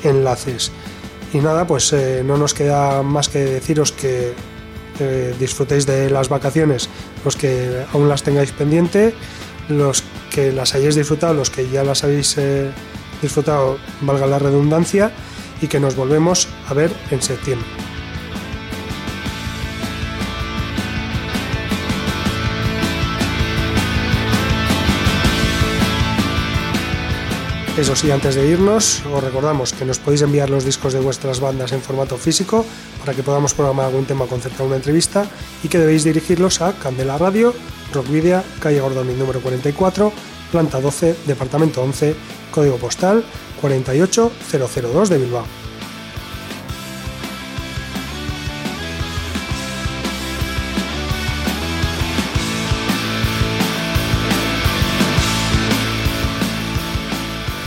enlaces. 0.04 0.70
Y 1.32 1.38
nada, 1.38 1.66
pues 1.66 1.92
eh, 1.92 2.22
no 2.24 2.36
nos 2.36 2.54
queda 2.54 3.02
más 3.02 3.28
que 3.28 3.38
deciros 3.38 3.92
que 3.92 4.34
disfrutéis 5.40 5.84
de 5.84 6.10
las 6.10 6.28
vacaciones, 6.28 6.88
los 7.24 7.34
que 7.34 7.84
aún 7.92 8.08
las 8.08 8.22
tengáis 8.22 8.52
pendiente, 8.52 9.14
los 9.78 10.02
que 10.30 10.52
las 10.52 10.74
hayáis 10.74 10.94
disfrutado, 10.94 11.34
los 11.34 11.50
que 11.50 11.68
ya 11.68 11.84
las 11.84 12.04
habéis 12.04 12.36
disfrutado, 13.20 13.78
valga 14.00 14.26
la 14.26 14.38
redundancia, 14.38 15.12
y 15.60 15.68
que 15.68 15.78
nos 15.80 15.94
volvemos 15.94 16.48
a 16.68 16.74
ver 16.74 16.92
en 17.10 17.22
septiembre. 17.22 17.68
Eso 27.76 27.96
sí, 27.96 28.10
antes 28.10 28.34
de 28.34 28.46
irnos, 28.46 29.02
os 29.06 29.24
recordamos 29.24 29.72
que 29.72 29.86
nos 29.86 29.98
podéis 29.98 30.20
enviar 30.20 30.50
los 30.50 30.66
discos 30.66 30.92
de 30.92 31.00
vuestras 31.00 31.40
bandas 31.40 31.72
en 31.72 31.80
formato 31.80 32.18
físico 32.18 32.66
para 33.00 33.14
que 33.14 33.22
podamos 33.22 33.54
programar 33.54 33.86
algún 33.86 34.04
tema 34.04 34.26
o 34.26 34.28
concertar 34.28 34.66
una 34.66 34.76
entrevista 34.76 35.24
y 35.64 35.68
que 35.68 35.78
debéis 35.78 36.04
dirigirlos 36.04 36.60
a 36.60 36.74
Candela 36.74 37.16
Radio, 37.16 37.54
Rockvidia, 37.94 38.44
calle 38.60 38.78
Gordoni 38.80 39.14
número 39.14 39.40
44, 39.40 40.12
planta 40.52 40.80
12, 40.82 41.16
departamento 41.26 41.82
11, 41.82 42.14
código 42.52 42.76
postal 42.76 43.24
48002 43.62 45.08
de 45.08 45.18
Bilbao. 45.18 45.61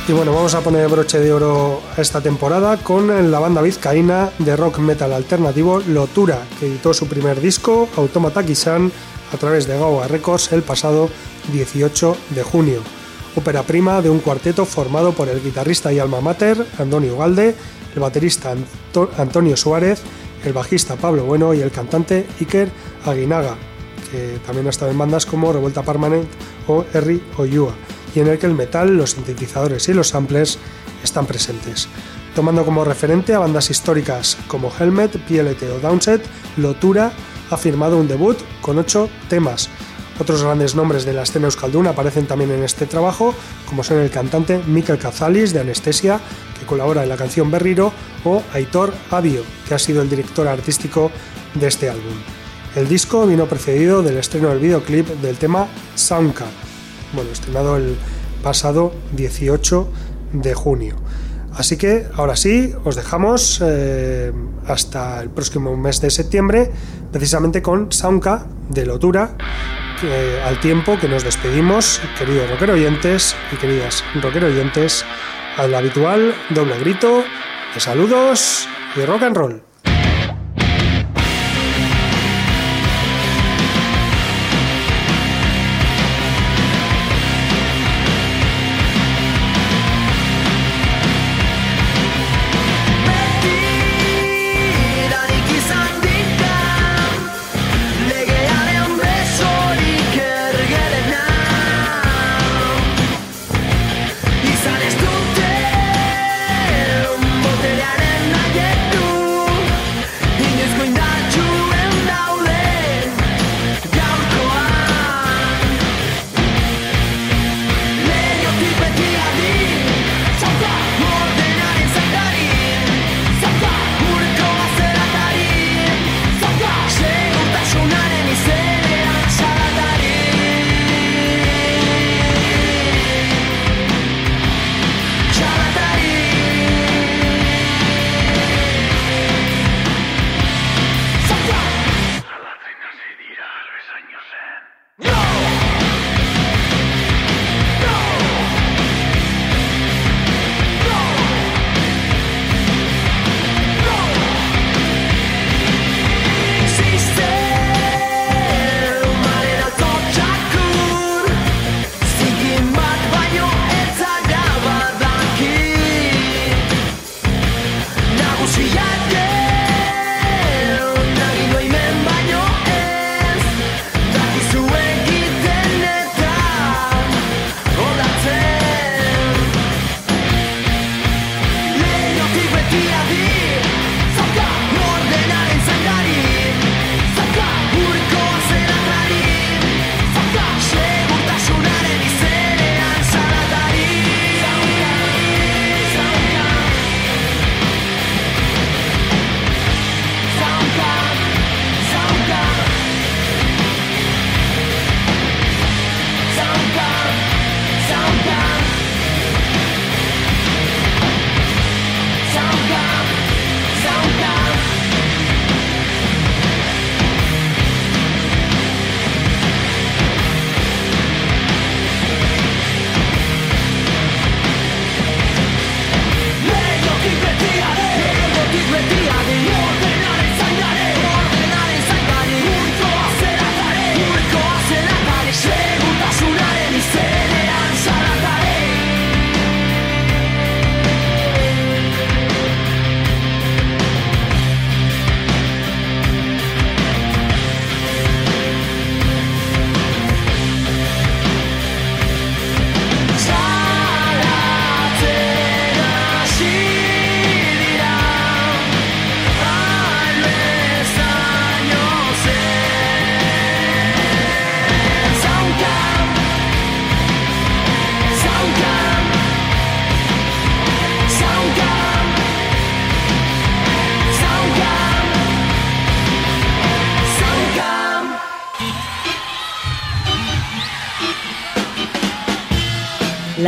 Y 0.08 0.12
bueno, 0.12 0.34
vamos 0.34 0.54
a 0.54 0.62
poner 0.62 0.88
broche 0.88 1.20
de 1.20 1.34
oro 1.34 1.82
esta 1.98 2.22
temporada 2.22 2.78
con 2.78 3.32
la 3.32 3.40
banda 3.40 3.64
vizcaína 3.64 4.30
de 4.38 4.56
rock 4.56 4.78
metal 4.78 5.12
alternativo 5.12 5.80
Lotura, 5.80 6.46
que 6.60 6.68
editó 6.68 6.94
su 6.94 7.08
primer 7.08 7.42
disco, 7.42 7.90
Automata 7.98 8.46
Kisan, 8.46 8.92
a 9.34 9.38
través 9.38 9.66
de 9.66 9.80
Gaua 9.80 10.08
Records 10.08 10.52
el 10.52 10.62
pasado 10.62 11.10
18 11.52 12.18
de 12.36 12.44
junio. 12.44 12.82
Ópera 13.36 13.64
prima 13.64 14.00
de 14.04 14.12
un 14.12 14.20
cuarteto 14.20 14.64
formado 14.66 15.12
por 15.14 15.28
el 15.28 15.42
guitarrista 15.42 15.92
y 15.92 15.98
alma 15.98 16.22
mater 16.22 16.64
Antonio 16.78 17.18
Galde, 17.18 17.56
el 17.96 18.00
baterista 18.00 18.54
Antonio 19.18 19.58
Suárez, 19.58 20.04
el 20.44 20.54
bajista 20.54 20.98
Pablo 20.98 21.24
Bueno 21.24 21.52
y 21.56 21.62
el 21.62 21.72
cantante 21.72 22.28
Iker 22.40 22.70
Aguinaga, 23.08 23.56
que 24.12 24.38
también 24.46 24.68
ha 24.68 24.70
estado 24.70 24.92
en 24.92 25.00
bandas 25.00 25.26
como 25.26 25.52
Revuelta 25.52 25.82
Permanent 25.82 26.28
o 26.68 26.86
Erri 26.94 27.24
Oyua 27.40 27.74
en 28.20 28.28
el 28.28 28.40
que 28.40 28.46
el 28.46 28.54
metal, 28.54 28.96
los 28.96 29.12
sintetizadores 29.12 29.88
y 29.90 29.94
los 29.94 30.10
samplers 30.10 30.58
están 31.04 31.26
presentes. 31.26 31.88
Tomando 32.36 32.66
como 32.66 32.84
referente 32.84 33.34
a 33.34 33.40
bandas 33.40 33.70
históricas 33.70 34.38
como 34.48 34.72
Helmet, 34.78 35.18
PLT 35.20 35.64
o 35.74 35.80
Downset, 35.80 36.22
Lotura 36.58 37.14
ha 37.50 37.58
firmado 37.58 37.98
un 37.98 38.08
debut 38.08 38.38
con 38.62 38.78
ocho 38.78 39.10
temas. 39.30 39.70
Otros 40.20 40.44
grandes 40.44 40.76
nombres 40.76 41.06
de 41.06 41.14
la 41.14 41.24
escena 41.24 41.46
euskalduna 41.46 41.92
aparecen 41.92 42.26
también 42.26 42.52
en 42.52 42.64
este 42.64 42.86
trabajo, 42.86 43.34
como 43.68 43.84
son 43.84 44.00
el 44.00 44.10
cantante 44.10 44.62
Mikel 44.66 44.98
Cazalis 44.98 45.54
de 45.54 45.60
Anestesia, 45.60 46.20
que 46.60 46.66
colabora 46.66 47.04
en 47.04 47.10
la 47.10 47.18
canción 47.18 47.52
Berriro, 47.52 47.92
o 48.24 48.42
Aitor 48.54 48.94
Abio, 49.12 49.44
que 49.68 49.76
ha 49.76 49.80
sido 49.80 50.02
el 50.02 50.10
director 50.10 50.48
artístico 50.48 51.12
de 51.54 51.68
este 51.68 51.90
álbum. 51.90 52.16
El 52.76 52.88
disco 52.88 53.26
vino 53.26 53.46
precedido 53.46 54.04
del 54.04 54.18
estreno 54.18 54.50
del 54.50 54.60
videoclip 54.60 55.08
del 55.22 55.38
tema 55.38 55.68
Soundka, 55.96 56.46
bueno, 57.14 57.32
estrenado 57.32 57.78
el 57.78 57.98
pasado 58.44 58.94
18 59.14 59.88
de 60.34 60.54
junio. 60.54 60.96
Así 61.54 61.78
que 61.78 62.06
ahora 62.16 62.36
sí, 62.36 62.74
os 62.84 62.96
dejamos 62.96 63.62
eh, 63.66 64.34
hasta 64.68 65.22
el 65.22 65.30
próximo 65.30 65.76
mes 65.78 66.02
de 66.02 66.10
septiembre, 66.10 66.70
precisamente 67.12 67.62
con 67.62 67.92
Saunca 67.92 68.46
de 68.70 68.86
Lotura, 68.86 69.36
al 70.46 70.60
tiempo 70.60 70.98
que 71.00 71.08
nos 71.08 71.24
despedimos, 71.24 72.02
queridos 72.20 72.50
rockero 72.50 72.74
oyentes 72.74 73.36
y 73.52 73.56
queridas 73.56 74.04
rockero 74.22 74.48
oyentes, 74.48 75.06
al 75.58 75.74
habitual 75.74 76.36
doble 76.50 76.78
grito 76.80 77.24
de 77.74 77.80
saludos 77.80 78.68
y 78.96 79.06
rock 79.06 79.24
and 79.24 79.38
roll. 79.38 79.62